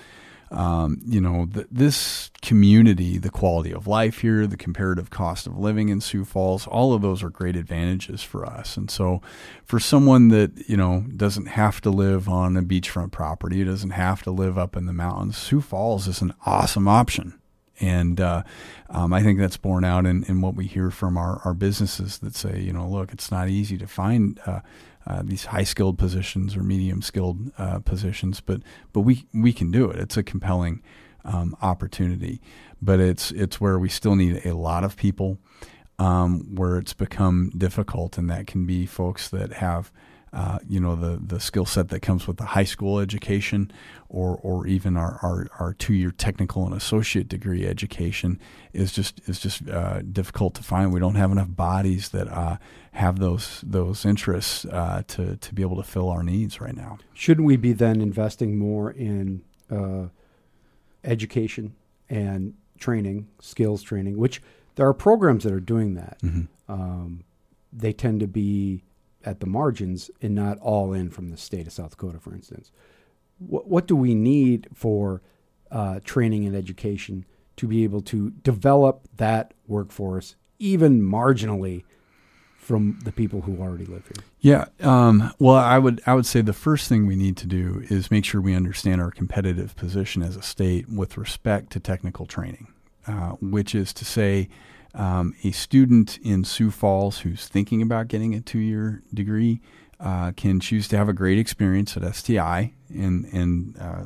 um, 0.51 1.01
you 1.07 1.21
know, 1.21 1.47
th- 1.53 1.67
this 1.71 2.31
community, 2.41 3.19
the 3.19 3.31
quality 3.31 3.73
of 3.73 3.87
life 3.87 4.21
here, 4.21 4.47
the 4.47 4.57
comparative 4.57 5.11
cost 5.11 5.47
of 5.47 5.59
living 5.59 5.89
in 5.89 6.01
Sioux 6.01 6.25
Falls, 6.25 6.67
all 6.67 6.95
of 6.95 7.03
those 7.03 7.23
are 7.23 7.31
great 7.31 7.57
advantages 7.57 8.23
for 8.23 8.47
us. 8.47 8.77
And 8.77 8.91
so 8.91 9.21
for 9.65 9.79
someone 9.79 10.29
that, 10.29 10.69
you 10.69 10.77
know, 10.77 11.05
doesn't 11.15 11.47
have 11.47 11.81
to 11.83 11.91
live 11.91 12.29
on 12.29 12.57
a 12.57 12.63
beachfront 12.63 13.13
property, 13.13 13.63
doesn't 13.63 13.91
have 13.91 14.23
to 14.23 14.31
live 14.31 14.57
up 14.57 14.77
in 14.77 14.87
the 14.87 14.93
mountains, 14.93 15.37
Sioux 15.37 15.61
Falls 15.61 16.09
is 16.09 16.23
an 16.23 16.33
awesome 16.47 16.89
option. 16.89 17.39
And 17.81 18.21
uh, 18.21 18.43
um, 18.91 19.13
I 19.13 19.23
think 19.23 19.39
that's 19.39 19.57
borne 19.57 19.85
out 19.85 20.05
in, 20.05 20.25
in 20.25 20.41
what 20.41 20.57
we 20.57 20.67
hear 20.67 20.91
from 20.91 21.17
our, 21.17 21.41
our 21.45 21.55
businesses 21.55 22.19
that 22.19 22.35
say, 22.35 22.61
you 22.61 22.73
know, 22.73 22.89
look, 22.89 23.13
it's 23.13 23.31
not 23.31 23.49
easy 23.49 23.79
to 23.79 23.87
find 23.87 24.41
uh, 24.47 24.61
uh, 25.09 25.23
these 25.25 25.47
high 25.47 25.65
skilled 25.65 25.99
positions 25.99 26.55
or 26.55 26.63
medium 26.63 27.01
skilled 27.01 27.51
uh, 27.57 27.79
positions, 27.79 28.41
but 28.41 28.61
but 28.93 29.01
we 29.01 29.27
we 29.33 29.53
can 29.55 29.71
do 29.71 29.91
it. 29.91 29.99
It's 29.99 30.19
a 30.19 30.23
compelling 30.23 30.83
um, 31.25 31.57
opportunity, 31.63 32.43
but 32.83 33.01
it's 33.01 33.31
it's 33.31 33.59
where 33.59 33.79
we 33.79 33.89
still 33.89 34.15
need 34.15 34.45
a 34.45 34.55
lot 34.55 34.85
of 34.85 34.97
people, 34.97 35.39
um, 35.99 36.55
where 36.55 36.77
it's 36.77 36.93
become 36.93 37.51
difficult, 37.57 38.19
and 38.19 38.29
that 38.29 38.47
can 38.47 38.67
be 38.67 38.85
folks 38.85 39.29
that 39.31 39.55
have. 39.55 39.91
Uh, 40.33 40.59
you 40.69 40.79
know 40.79 40.95
the 40.95 41.19
the 41.25 41.41
skill 41.41 41.65
set 41.65 41.89
that 41.89 42.01
comes 42.01 42.27
with 42.27 42.37
the 42.37 42.45
high 42.45 42.65
school 42.65 42.99
education, 42.99 43.71
or 44.09 44.39
or 44.43 44.67
even 44.67 44.97
our 44.97 45.19
our, 45.23 45.47
our 45.59 45.75
two 45.75 45.95
year 45.95 46.11
technical 46.11 46.67
and 46.67 46.75
associate 46.75 47.29
degree 47.29 47.67
education 47.67 48.39
is 48.73 48.93
just 48.93 49.21
is 49.27 49.41
just 49.41 49.69
uh, 49.69 50.03
difficult 50.03 50.55
to 50.55 50.63
find. 50.63 50.93
We 50.93 51.01
don't 51.01 51.15
have 51.15 51.33
enough 51.33 51.55
bodies 51.55 52.11
that 52.11 52.29
uh, 52.29 52.59
have 52.93 53.19
those 53.19 53.63
those 53.67 54.05
interests 54.05 54.65
uh, 54.67 55.03
to 55.09 55.37
to 55.37 55.55
be 55.55 55.63
able 55.63 55.77
to 55.77 55.83
fill 55.83 56.11
our 56.11 56.23
needs 56.23 56.61
right 56.61 56.77
now. 56.77 56.99
Shouldn't 57.15 57.47
we 57.47 57.57
be 57.57 57.73
then 57.73 58.01
investing 58.01 58.59
more 58.59 58.91
in 58.91 59.43
uh, 59.71 60.09
education 61.05 61.75
and 62.11 62.55
training, 62.79 63.29
skills 63.41 63.83
training? 63.83 64.19
Which 64.19 64.43
there 64.75 64.87
are 64.87 64.95
programs 64.95 65.45
that 65.45 65.53
are 65.53 65.61
doing 65.61 65.95
that. 65.95 66.19
Um, 66.69 67.25
they 67.73 67.93
tend 67.93 68.21
to 68.21 68.27
be 68.27 68.83
at 69.25 69.41
the 69.41 69.47
margins 69.47 70.11
and 70.23 70.35
not 70.35 70.59
all 70.59 70.93
in 70.93 71.11
from 71.11 71.31
the 71.31 71.37
state 71.37 71.67
of 71.67 71.73
South 71.73 71.91
Dakota, 71.91 72.19
for 72.19 72.35
instance. 72.35 72.71
What, 73.39 73.69
what 73.69 73.87
do 73.87 73.97
we 73.97 74.15
need 74.15 74.69
for 74.75 75.23
uh, 75.71 76.01
training 76.05 76.47
and 76.47 76.57
education 76.57 77.25
to 77.57 77.67
be 77.67 77.85
able 77.85 78.01
to 78.03 78.31
develop 78.31 79.09
that 79.17 79.53
workforce 79.67 80.37
even 80.59 81.03
marginally 81.03 81.85
from 82.69 82.99
the 83.03 83.13
people 83.13 83.43
who 83.43 83.57
already 83.63 83.87
live 83.87 84.05
here? 84.07 84.25
Yeah. 84.41 84.67
Um, 84.81 85.33
well, 85.39 85.57
I 85.57 85.79
would 85.79 86.03
I 86.07 86.15
would 86.15 86.27
say 86.27 86.43
the 86.43 86.53
first 86.53 86.89
thing 86.89 87.07
we 87.07 87.17
need 87.17 87.37
to 87.39 87.47
do 87.47 87.83
is 87.89 88.11
make 88.11 88.25
sure 88.25 88.41
we 88.41 88.55
understand 88.55 89.01
our 89.01 89.11
competitive 89.11 89.75
position 89.75 90.23
as 90.23 90.37
a 90.37 90.43
state 90.43 90.89
with 90.89 91.17
respect 91.17 91.71
to 91.73 91.81
technical 91.81 92.27
training, 92.27 92.69
uh, 93.07 93.31
which 93.41 93.75
is 93.75 93.93
to 93.95 94.05
say, 94.05 94.49
um, 94.95 95.35
a 95.45 95.51
student 95.51 96.19
in 96.19 96.45
Sioux 96.45 96.71
Falls 96.71 97.21
who's 97.21 97.47
thinking 97.47 97.83
about 97.83 98.09
getting 98.09 98.35
a 98.35 98.41
two 98.41 98.59
year 98.59 99.03
degree 99.13 99.61
uh, 100.01 100.33
can 100.33 100.61
choose 100.61 100.87
to 100.89 100.97
have 100.97 101.09
a 101.09 101.13
great 101.13 101.39
experience 101.39 101.97
at 101.97 102.15
STI 102.15 102.73
and 102.89 103.25
and 103.27 103.77
uh, 103.81 104.05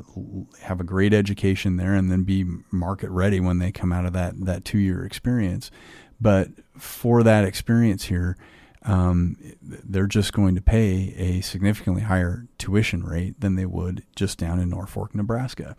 have 0.60 0.80
a 0.80 0.84
great 0.84 1.12
education 1.12 1.76
there, 1.76 1.94
and 1.94 2.10
then 2.10 2.22
be 2.22 2.44
market 2.70 3.10
ready 3.10 3.40
when 3.40 3.58
they 3.58 3.70
come 3.70 3.92
out 3.92 4.06
of 4.06 4.12
that 4.12 4.44
that 4.44 4.64
two 4.64 4.78
year 4.78 5.04
experience. 5.04 5.70
But 6.20 6.48
for 6.78 7.22
that 7.22 7.44
experience 7.44 8.04
here, 8.04 8.36
um, 8.84 9.36
they're 9.62 10.06
just 10.06 10.32
going 10.32 10.54
to 10.54 10.60
pay 10.60 11.14
a 11.16 11.40
significantly 11.40 12.02
higher 12.02 12.46
tuition 12.58 13.04
rate 13.04 13.40
than 13.40 13.54
they 13.54 13.66
would 13.66 14.04
just 14.16 14.38
down 14.38 14.58
in 14.58 14.70
Norfolk, 14.70 15.14
Nebraska. 15.14 15.76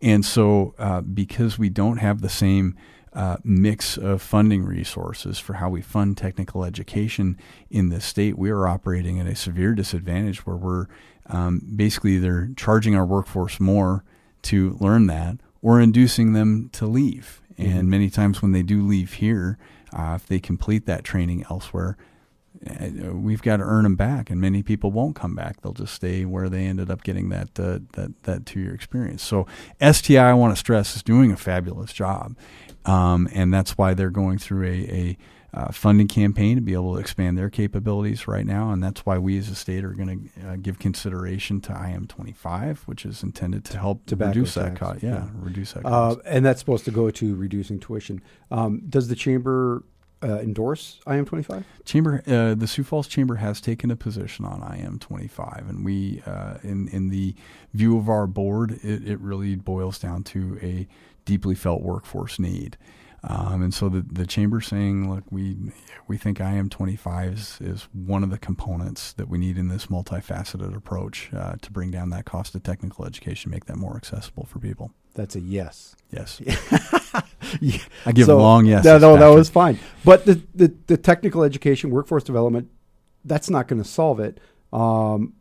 And 0.00 0.24
so, 0.24 0.74
uh, 0.78 1.02
because 1.02 1.58
we 1.58 1.68
don't 1.68 1.98
have 1.98 2.22
the 2.22 2.28
same 2.28 2.74
uh, 3.12 3.36
mix 3.44 3.96
of 3.96 4.20
funding 4.20 4.64
resources 4.64 5.38
for 5.38 5.54
how 5.54 5.70
we 5.70 5.80
fund 5.80 6.16
technical 6.16 6.64
education 6.64 7.38
in 7.70 7.88
this 7.88 8.04
state, 8.04 8.36
we 8.38 8.50
are 8.50 8.66
operating 8.68 9.18
at 9.20 9.26
a 9.26 9.34
severe 9.34 9.74
disadvantage 9.74 10.46
where 10.46 10.56
we're 10.56 10.86
um, 11.26 11.62
basically 11.76 12.12
either 12.16 12.50
charging 12.56 12.94
our 12.94 13.06
workforce 13.06 13.58
more 13.58 14.04
to 14.42 14.76
learn 14.80 15.06
that 15.06 15.38
or 15.62 15.80
inducing 15.80 16.32
them 16.32 16.68
to 16.72 16.86
leave. 16.86 17.40
And 17.58 17.88
many 17.88 18.10
times 18.10 18.42
when 18.42 18.52
they 18.52 18.62
do 18.62 18.82
leave 18.82 19.14
here, 19.14 19.58
uh, 19.92 20.12
if 20.16 20.26
they 20.26 20.38
complete 20.38 20.84
that 20.86 21.04
training 21.04 21.44
elsewhere, 21.50 21.96
we've 23.12 23.42
got 23.42 23.58
to 23.58 23.62
earn 23.64 23.84
them 23.84 23.96
back, 23.96 24.30
and 24.30 24.40
many 24.40 24.62
people 24.62 24.90
won't 24.90 25.14
come 25.16 25.34
back. 25.34 25.60
They'll 25.60 25.72
just 25.72 25.94
stay 25.94 26.24
where 26.24 26.48
they 26.48 26.64
ended 26.66 26.90
up 26.90 27.02
getting 27.02 27.28
that 27.30 27.58
uh, 27.58 27.80
that 27.92 28.22
that 28.24 28.46
two 28.46 28.60
year 28.60 28.74
experience. 28.74 29.22
So 29.22 29.46
STI, 29.80 30.30
I 30.30 30.34
want 30.34 30.52
to 30.54 30.58
stress, 30.58 30.96
is 30.96 31.02
doing 31.02 31.32
a 31.32 31.36
fabulous 31.36 31.92
job, 31.92 32.36
um, 32.84 33.28
and 33.32 33.52
that's 33.52 33.76
why 33.78 33.94
they're 33.94 34.10
going 34.10 34.38
through 34.38 34.66
a, 34.66 34.68
a 34.72 35.18
uh, 35.54 35.72
funding 35.72 36.06
campaign 36.08 36.56
to 36.56 36.60
be 36.60 36.74
able 36.74 36.92
to 36.94 37.00
expand 37.00 37.38
their 37.38 37.48
capabilities 37.48 38.28
right 38.28 38.44
now, 38.44 38.72
and 38.72 38.82
that's 38.82 39.06
why 39.06 39.16
we 39.16 39.38
as 39.38 39.48
a 39.48 39.54
state 39.54 39.84
are 39.84 39.92
going 39.94 40.30
to 40.36 40.48
uh, 40.50 40.56
give 40.56 40.78
consideration 40.78 41.60
to 41.62 41.72
IM 41.72 42.06
twenty 42.06 42.32
five, 42.32 42.82
which 42.86 43.06
is 43.06 43.22
intended 43.22 43.64
to 43.64 43.78
help 43.78 44.04
Tobacco 44.06 44.28
reduce 44.30 44.54
that 44.54 44.76
cost. 44.76 45.02
Yeah, 45.02 45.10
yeah. 45.10 45.28
reduce 45.34 45.72
that 45.72 45.86
Uh, 45.86 46.14
cost. 46.14 46.20
and 46.26 46.44
that's 46.44 46.60
supposed 46.60 46.84
to 46.86 46.90
go 46.90 47.10
to 47.10 47.34
reducing 47.36 47.80
tuition. 47.80 48.20
Um, 48.50 48.82
does 48.88 49.08
the 49.08 49.16
chamber 49.16 49.82
uh, 50.26 50.38
endorse 50.38 50.98
IM 51.06 51.24
twenty 51.24 51.44
five? 51.44 51.64
Chamber, 51.84 52.22
uh, 52.26 52.54
the 52.54 52.66
Sioux 52.66 52.84
Falls 52.84 53.06
Chamber 53.06 53.36
has 53.36 53.60
taken 53.60 53.90
a 53.90 53.96
position 53.96 54.44
on 54.44 54.62
IM 54.76 54.98
twenty 54.98 55.28
five, 55.28 55.64
and 55.68 55.84
we, 55.84 56.22
uh, 56.26 56.58
in 56.62 56.88
in 56.88 57.08
the 57.08 57.34
view 57.72 57.96
of 57.96 58.08
our 58.08 58.26
board, 58.26 58.72
it, 58.82 59.06
it 59.06 59.20
really 59.20 59.54
boils 59.54 59.98
down 59.98 60.24
to 60.24 60.58
a 60.62 60.88
deeply 61.24 61.54
felt 61.54 61.82
workforce 61.82 62.38
need. 62.38 62.76
Um, 63.28 63.62
and 63.62 63.74
so 63.74 63.88
the 63.88 64.02
the 64.02 64.26
chamber 64.26 64.60
saying, 64.60 65.12
look, 65.12 65.24
we 65.30 65.56
we 66.06 66.16
think 66.16 66.40
IM 66.40 66.68
twenty 66.68 66.96
five 66.96 67.32
is, 67.32 67.58
is 67.60 67.88
one 67.92 68.22
of 68.22 68.30
the 68.30 68.38
components 68.38 69.12
that 69.14 69.28
we 69.28 69.38
need 69.38 69.58
in 69.58 69.68
this 69.68 69.86
multifaceted 69.86 70.76
approach 70.76 71.30
uh, 71.34 71.56
to 71.60 71.72
bring 71.72 71.90
down 71.90 72.10
that 72.10 72.24
cost 72.24 72.54
of 72.54 72.62
technical 72.62 73.04
education, 73.04 73.50
make 73.50 73.64
that 73.66 73.76
more 73.76 73.96
accessible 73.96 74.44
for 74.44 74.58
people. 74.58 74.92
That's 75.16 75.34
a 75.34 75.40
yes. 75.40 75.96
Yes, 76.12 76.40
Yeah. 77.60 77.78
I 78.06 78.12
give 78.12 78.26
So- 78.26 78.38
long 78.38 78.64
yeses. 78.66 78.84
No, 78.86 78.98
no, 78.98 79.16
that 79.16 79.34
was 79.36 79.48
fine. 79.50 79.78
But 80.04 80.24
the, 80.24 80.40
the, 80.54 80.72
the 80.86 80.96
technical 80.96 81.42
education, 81.42 81.90
workforce 81.90 82.22
development, 82.22 82.70
that's 83.24 83.50
not 83.50 83.66
going 83.66 83.82
to 83.82 83.88
solve 83.88 84.20
it. 84.20 84.38
Um, 84.72 85.32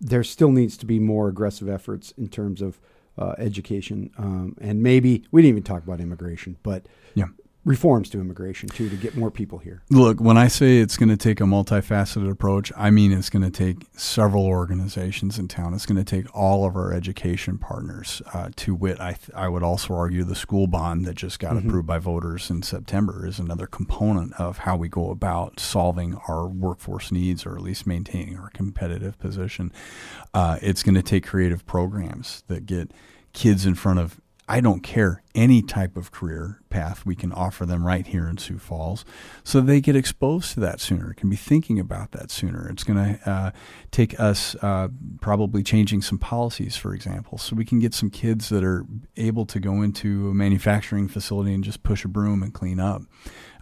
there 0.00 0.22
still 0.22 0.52
needs 0.52 0.76
to 0.76 0.86
be 0.86 1.00
more 1.00 1.26
aggressive 1.28 1.68
efforts 1.68 2.12
in 2.16 2.28
terms 2.28 2.62
of 2.62 2.78
uh, 3.18 3.34
education, 3.38 4.10
um, 4.18 4.54
and 4.60 4.80
maybe 4.84 5.24
we 5.32 5.42
didn't 5.42 5.50
even 5.50 5.62
talk 5.64 5.82
about 5.82 6.00
immigration, 6.00 6.56
but 6.62 6.86
Yeah. 7.16 7.24
Reforms 7.68 8.08
to 8.08 8.18
immigration 8.18 8.66
too 8.66 8.88
to 8.88 8.96
get 8.96 9.14
more 9.14 9.30
people 9.30 9.58
here. 9.58 9.82
Look, 9.90 10.20
when 10.20 10.38
I 10.38 10.48
say 10.48 10.78
it's 10.78 10.96
going 10.96 11.10
to 11.10 11.18
take 11.18 11.38
a 11.38 11.44
multifaceted 11.44 12.30
approach, 12.30 12.72
I 12.74 12.90
mean 12.90 13.12
it's 13.12 13.28
going 13.28 13.42
to 13.42 13.50
take 13.50 13.86
several 13.94 14.46
organizations 14.46 15.38
in 15.38 15.48
town. 15.48 15.74
It's 15.74 15.84
going 15.84 16.02
to 16.02 16.04
take 16.04 16.34
all 16.34 16.64
of 16.64 16.76
our 16.76 16.94
education 16.94 17.58
partners. 17.58 18.22
Uh, 18.32 18.48
to 18.56 18.74
wit, 18.74 18.98
I, 19.00 19.12
th- 19.12 19.30
I 19.34 19.48
would 19.48 19.62
also 19.62 19.94
argue 19.94 20.24
the 20.24 20.34
school 20.34 20.66
bond 20.66 21.04
that 21.04 21.14
just 21.14 21.38
got 21.38 21.58
approved 21.58 21.86
by 21.86 21.98
voters 21.98 22.48
in 22.48 22.62
September 22.62 23.26
is 23.26 23.38
another 23.38 23.66
component 23.66 24.32
of 24.40 24.58
how 24.58 24.76
we 24.76 24.88
go 24.88 25.10
about 25.10 25.60
solving 25.60 26.14
our 26.26 26.48
workforce 26.48 27.12
needs 27.12 27.44
or 27.44 27.54
at 27.54 27.62
least 27.62 27.86
maintaining 27.86 28.38
our 28.38 28.48
competitive 28.50 29.18
position. 29.18 29.70
Uh, 30.32 30.58
it's 30.62 30.82
going 30.82 30.94
to 30.94 31.02
take 31.02 31.26
creative 31.26 31.66
programs 31.66 32.44
that 32.48 32.64
get 32.64 32.92
kids 33.34 33.66
in 33.66 33.74
front 33.74 33.98
of 33.98 34.18
I 34.48 34.62
don't 34.62 34.80
care 34.80 35.22
any 35.34 35.62
type 35.62 35.96
of 35.96 36.10
career 36.10 36.60
path 36.70 37.06
we 37.06 37.14
can 37.14 37.32
offer 37.32 37.64
them 37.64 37.86
right 37.86 38.06
here 38.06 38.28
in 38.28 38.38
Sioux 38.38 38.58
Falls, 38.58 39.04
so 39.44 39.60
they 39.60 39.80
get 39.80 39.96
exposed 39.96 40.54
to 40.54 40.60
that 40.60 40.80
sooner. 40.80 41.12
Can 41.14 41.30
be 41.30 41.36
thinking 41.36 41.78
about 41.78 42.12
that 42.12 42.30
sooner. 42.30 42.68
It's 42.68 42.84
going 42.84 43.16
to 43.16 43.30
uh, 43.30 43.50
take 43.90 44.18
us 44.18 44.54
uh, 44.56 44.88
probably 45.20 45.62
changing 45.62 46.02
some 46.02 46.18
policies, 46.18 46.76
for 46.76 46.94
example, 46.94 47.38
so 47.38 47.56
we 47.56 47.64
can 47.64 47.78
get 47.78 47.94
some 47.94 48.10
kids 48.10 48.48
that 48.48 48.64
are 48.64 48.84
able 49.16 49.46
to 49.46 49.60
go 49.60 49.82
into 49.82 50.28
a 50.30 50.34
manufacturing 50.34 51.08
facility 51.08 51.54
and 51.54 51.64
just 51.64 51.82
push 51.82 52.04
a 52.04 52.08
broom 52.08 52.42
and 52.42 52.52
clean 52.52 52.80
up. 52.80 53.02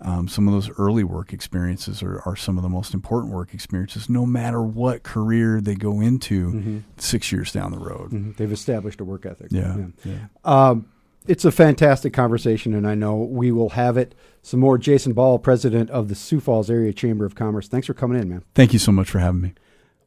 Um, 0.00 0.28
some 0.28 0.46
of 0.46 0.52
those 0.52 0.70
early 0.78 1.04
work 1.04 1.32
experiences 1.32 2.02
are, 2.02 2.20
are 2.26 2.36
some 2.36 2.58
of 2.58 2.62
the 2.62 2.68
most 2.68 2.92
important 2.92 3.32
work 3.32 3.54
experiences, 3.54 4.10
no 4.10 4.26
matter 4.26 4.62
what 4.62 5.02
career 5.02 5.60
they 5.60 5.74
go 5.74 6.00
into 6.00 6.82
six 6.98 7.32
years 7.32 7.50
down 7.52 7.72
the 7.72 7.78
road. 7.78 8.36
They've 8.36 8.52
established 8.52 9.00
a 9.00 9.04
work 9.04 9.24
ethic. 9.24 9.48
Yeah, 9.50 9.86
yeah. 10.04 10.26
Um, 10.44 10.86
it's 11.28 11.44
a 11.44 11.50
fantastic 11.50 12.12
conversation, 12.12 12.74
and 12.74 12.86
I 12.86 12.94
know 12.94 13.16
we 13.16 13.50
will 13.52 13.70
have 13.70 13.96
it 13.96 14.14
some 14.42 14.60
more. 14.60 14.78
Jason 14.78 15.12
Ball, 15.12 15.38
president 15.38 15.90
of 15.90 16.08
the 16.08 16.14
Sioux 16.14 16.40
Falls 16.40 16.70
Area 16.70 16.92
Chamber 16.92 17.24
of 17.24 17.34
Commerce. 17.34 17.68
Thanks 17.68 17.86
for 17.86 17.94
coming 17.94 18.20
in, 18.20 18.28
man. 18.28 18.44
Thank 18.54 18.72
you 18.72 18.78
so 18.78 18.92
much 18.92 19.10
for 19.10 19.18
having 19.18 19.40
me. 19.40 19.54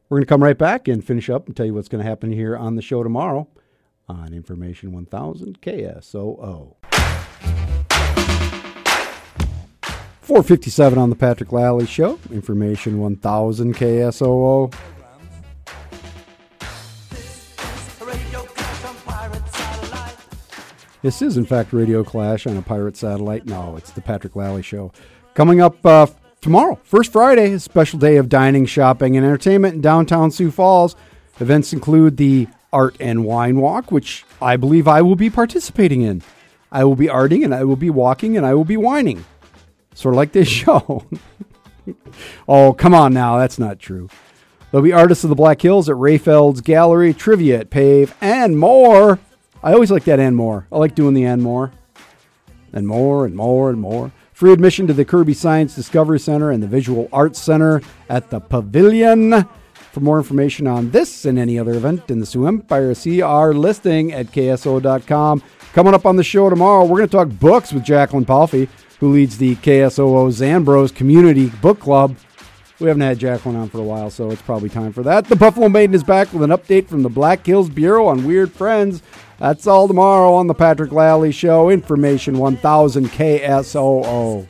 We're 0.08 0.18
going 0.18 0.26
to 0.26 0.28
come 0.28 0.42
right 0.42 0.58
back 0.58 0.88
and 0.88 1.04
finish 1.04 1.30
up 1.30 1.46
and 1.46 1.56
tell 1.56 1.66
you 1.66 1.74
what's 1.74 1.88
going 1.88 2.02
to 2.02 2.08
happen 2.08 2.32
here 2.32 2.56
on 2.56 2.74
the 2.74 2.82
show 2.82 3.02
tomorrow 3.02 3.48
on 4.08 4.32
Information 4.32 4.92
1000 4.92 5.60
KSOO. 5.60 6.74
457 10.22 10.98
on 10.98 11.10
the 11.10 11.16
Patrick 11.16 11.50
Lalley 11.50 11.86
Show. 11.86 12.18
Information 12.32 12.98
1000 12.98 13.74
KSOO. 13.74 14.74
This 21.02 21.22
is, 21.22 21.38
in 21.38 21.46
fact, 21.46 21.72
Radio 21.72 22.04
Clash 22.04 22.46
on 22.46 22.56
a 22.58 22.62
pirate 22.62 22.96
satellite. 22.96 23.46
No, 23.46 23.76
it's 23.76 23.90
the 23.90 24.02
Patrick 24.02 24.36
Lalley 24.36 24.62
Show. 24.62 24.92
Coming 25.32 25.60
up 25.60 25.84
uh, 25.86 26.06
tomorrow, 26.42 26.78
first 26.82 27.10
Friday, 27.12 27.52
a 27.52 27.60
special 27.60 27.98
day 27.98 28.16
of 28.16 28.28
dining, 28.28 28.66
shopping, 28.66 29.16
and 29.16 29.24
entertainment 29.24 29.76
in 29.76 29.80
downtown 29.80 30.30
Sioux 30.30 30.50
Falls. 30.50 30.96
Events 31.38 31.72
include 31.72 32.18
the 32.18 32.48
Art 32.70 32.96
and 33.00 33.24
Wine 33.24 33.60
Walk, 33.60 33.90
which 33.90 34.26
I 34.42 34.56
believe 34.56 34.86
I 34.86 35.00
will 35.00 35.16
be 35.16 35.30
participating 35.30 36.02
in. 36.02 36.22
I 36.70 36.84
will 36.84 36.96
be 36.96 37.06
arting, 37.06 37.44
and 37.44 37.54
I 37.54 37.64
will 37.64 37.76
be 37.76 37.90
walking, 37.90 38.36
and 38.36 38.44
I 38.44 38.52
will 38.52 38.66
be 38.66 38.76
whining. 38.76 39.24
Sort 39.94 40.14
of 40.14 40.18
like 40.18 40.32
this 40.32 40.48
show. 40.48 41.06
oh, 42.46 42.74
come 42.74 42.92
on 42.92 43.14
now. 43.14 43.38
That's 43.38 43.58
not 43.58 43.78
true. 43.78 44.10
There'll 44.70 44.84
be 44.84 44.92
artists 44.92 45.24
of 45.24 45.30
the 45.30 45.36
Black 45.36 45.62
Hills 45.62 45.88
at 45.88 45.96
Rayfeld's 45.96 46.60
Gallery, 46.60 47.14
trivia 47.14 47.60
at 47.60 47.70
Pave, 47.70 48.14
and 48.20 48.58
more. 48.58 49.18
I 49.62 49.72
always 49.72 49.90
like 49.90 50.04
that 50.04 50.18
and 50.18 50.36
more. 50.36 50.66
I 50.72 50.78
like 50.78 50.94
doing 50.94 51.14
the 51.14 51.24
and 51.24 51.42
more. 51.42 51.72
And 52.72 52.86
more 52.86 53.26
and 53.26 53.34
more 53.34 53.70
and 53.70 53.80
more. 53.80 54.12
Free 54.32 54.52
admission 54.52 54.86
to 54.86 54.94
the 54.94 55.04
Kirby 55.04 55.34
Science 55.34 55.74
Discovery 55.74 56.18
Center 56.18 56.50
and 56.50 56.62
the 56.62 56.66
Visual 56.66 57.08
Arts 57.12 57.38
Center 57.38 57.82
at 58.08 58.30
the 58.30 58.40
Pavilion. 58.40 59.46
For 59.92 60.00
more 60.00 60.18
information 60.18 60.66
on 60.66 60.92
this 60.92 61.24
and 61.24 61.38
any 61.38 61.58
other 61.58 61.74
event 61.74 62.10
in 62.10 62.20
the 62.20 62.26
Sioux 62.26 62.46
Empire, 62.46 62.94
see 62.94 63.20
our 63.20 63.52
listing 63.52 64.12
at 64.12 64.28
KSOO.com. 64.28 65.42
Coming 65.72 65.94
up 65.94 66.06
on 66.06 66.16
the 66.16 66.24
show 66.24 66.48
tomorrow, 66.48 66.84
we're 66.84 66.98
going 66.98 67.08
to 67.08 67.16
talk 67.16 67.28
books 67.28 67.72
with 67.72 67.84
Jacqueline 67.84 68.24
Palfy, 68.24 68.68
who 68.98 69.12
leads 69.12 69.36
the 69.36 69.56
KSOO 69.56 70.30
Zambros 70.30 70.94
Community 70.94 71.48
Book 71.60 71.80
Club. 71.80 72.16
We 72.78 72.88
haven't 72.88 73.02
had 73.02 73.18
Jacqueline 73.18 73.56
on 73.56 73.68
for 73.68 73.78
a 73.78 73.82
while, 73.82 74.08
so 74.08 74.30
it's 74.30 74.40
probably 74.40 74.70
time 74.70 74.92
for 74.92 75.02
that. 75.02 75.26
The 75.26 75.36
Buffalo 75.36 75.68
Maiden 75.68 75.94
is 75.94 76.02
back 76.02 76.32
with 76.32 76.42
an 76.42 76.50
update 76.50 76.88
from 76.88 77.02
the 77.02 77.10
Black 77.10 77.44
Hills 77.44 77.68
Bureau 77.68 78.06
on 78.06 78.24
Weird 78.24 78.52
Friends. 78.52 79.02
That's 79.40 79.66
all 79.66 79.88
tomorrow 79.88 80.34
on 80.34 80.48
the 80.48 80.54
Patrick 80.54 80.90
Lalley 80.90 81.32
Show. 81.32 81.70
Information 81.70 82.36
1000 82.36 83.06
KSOO. 83.06 84.46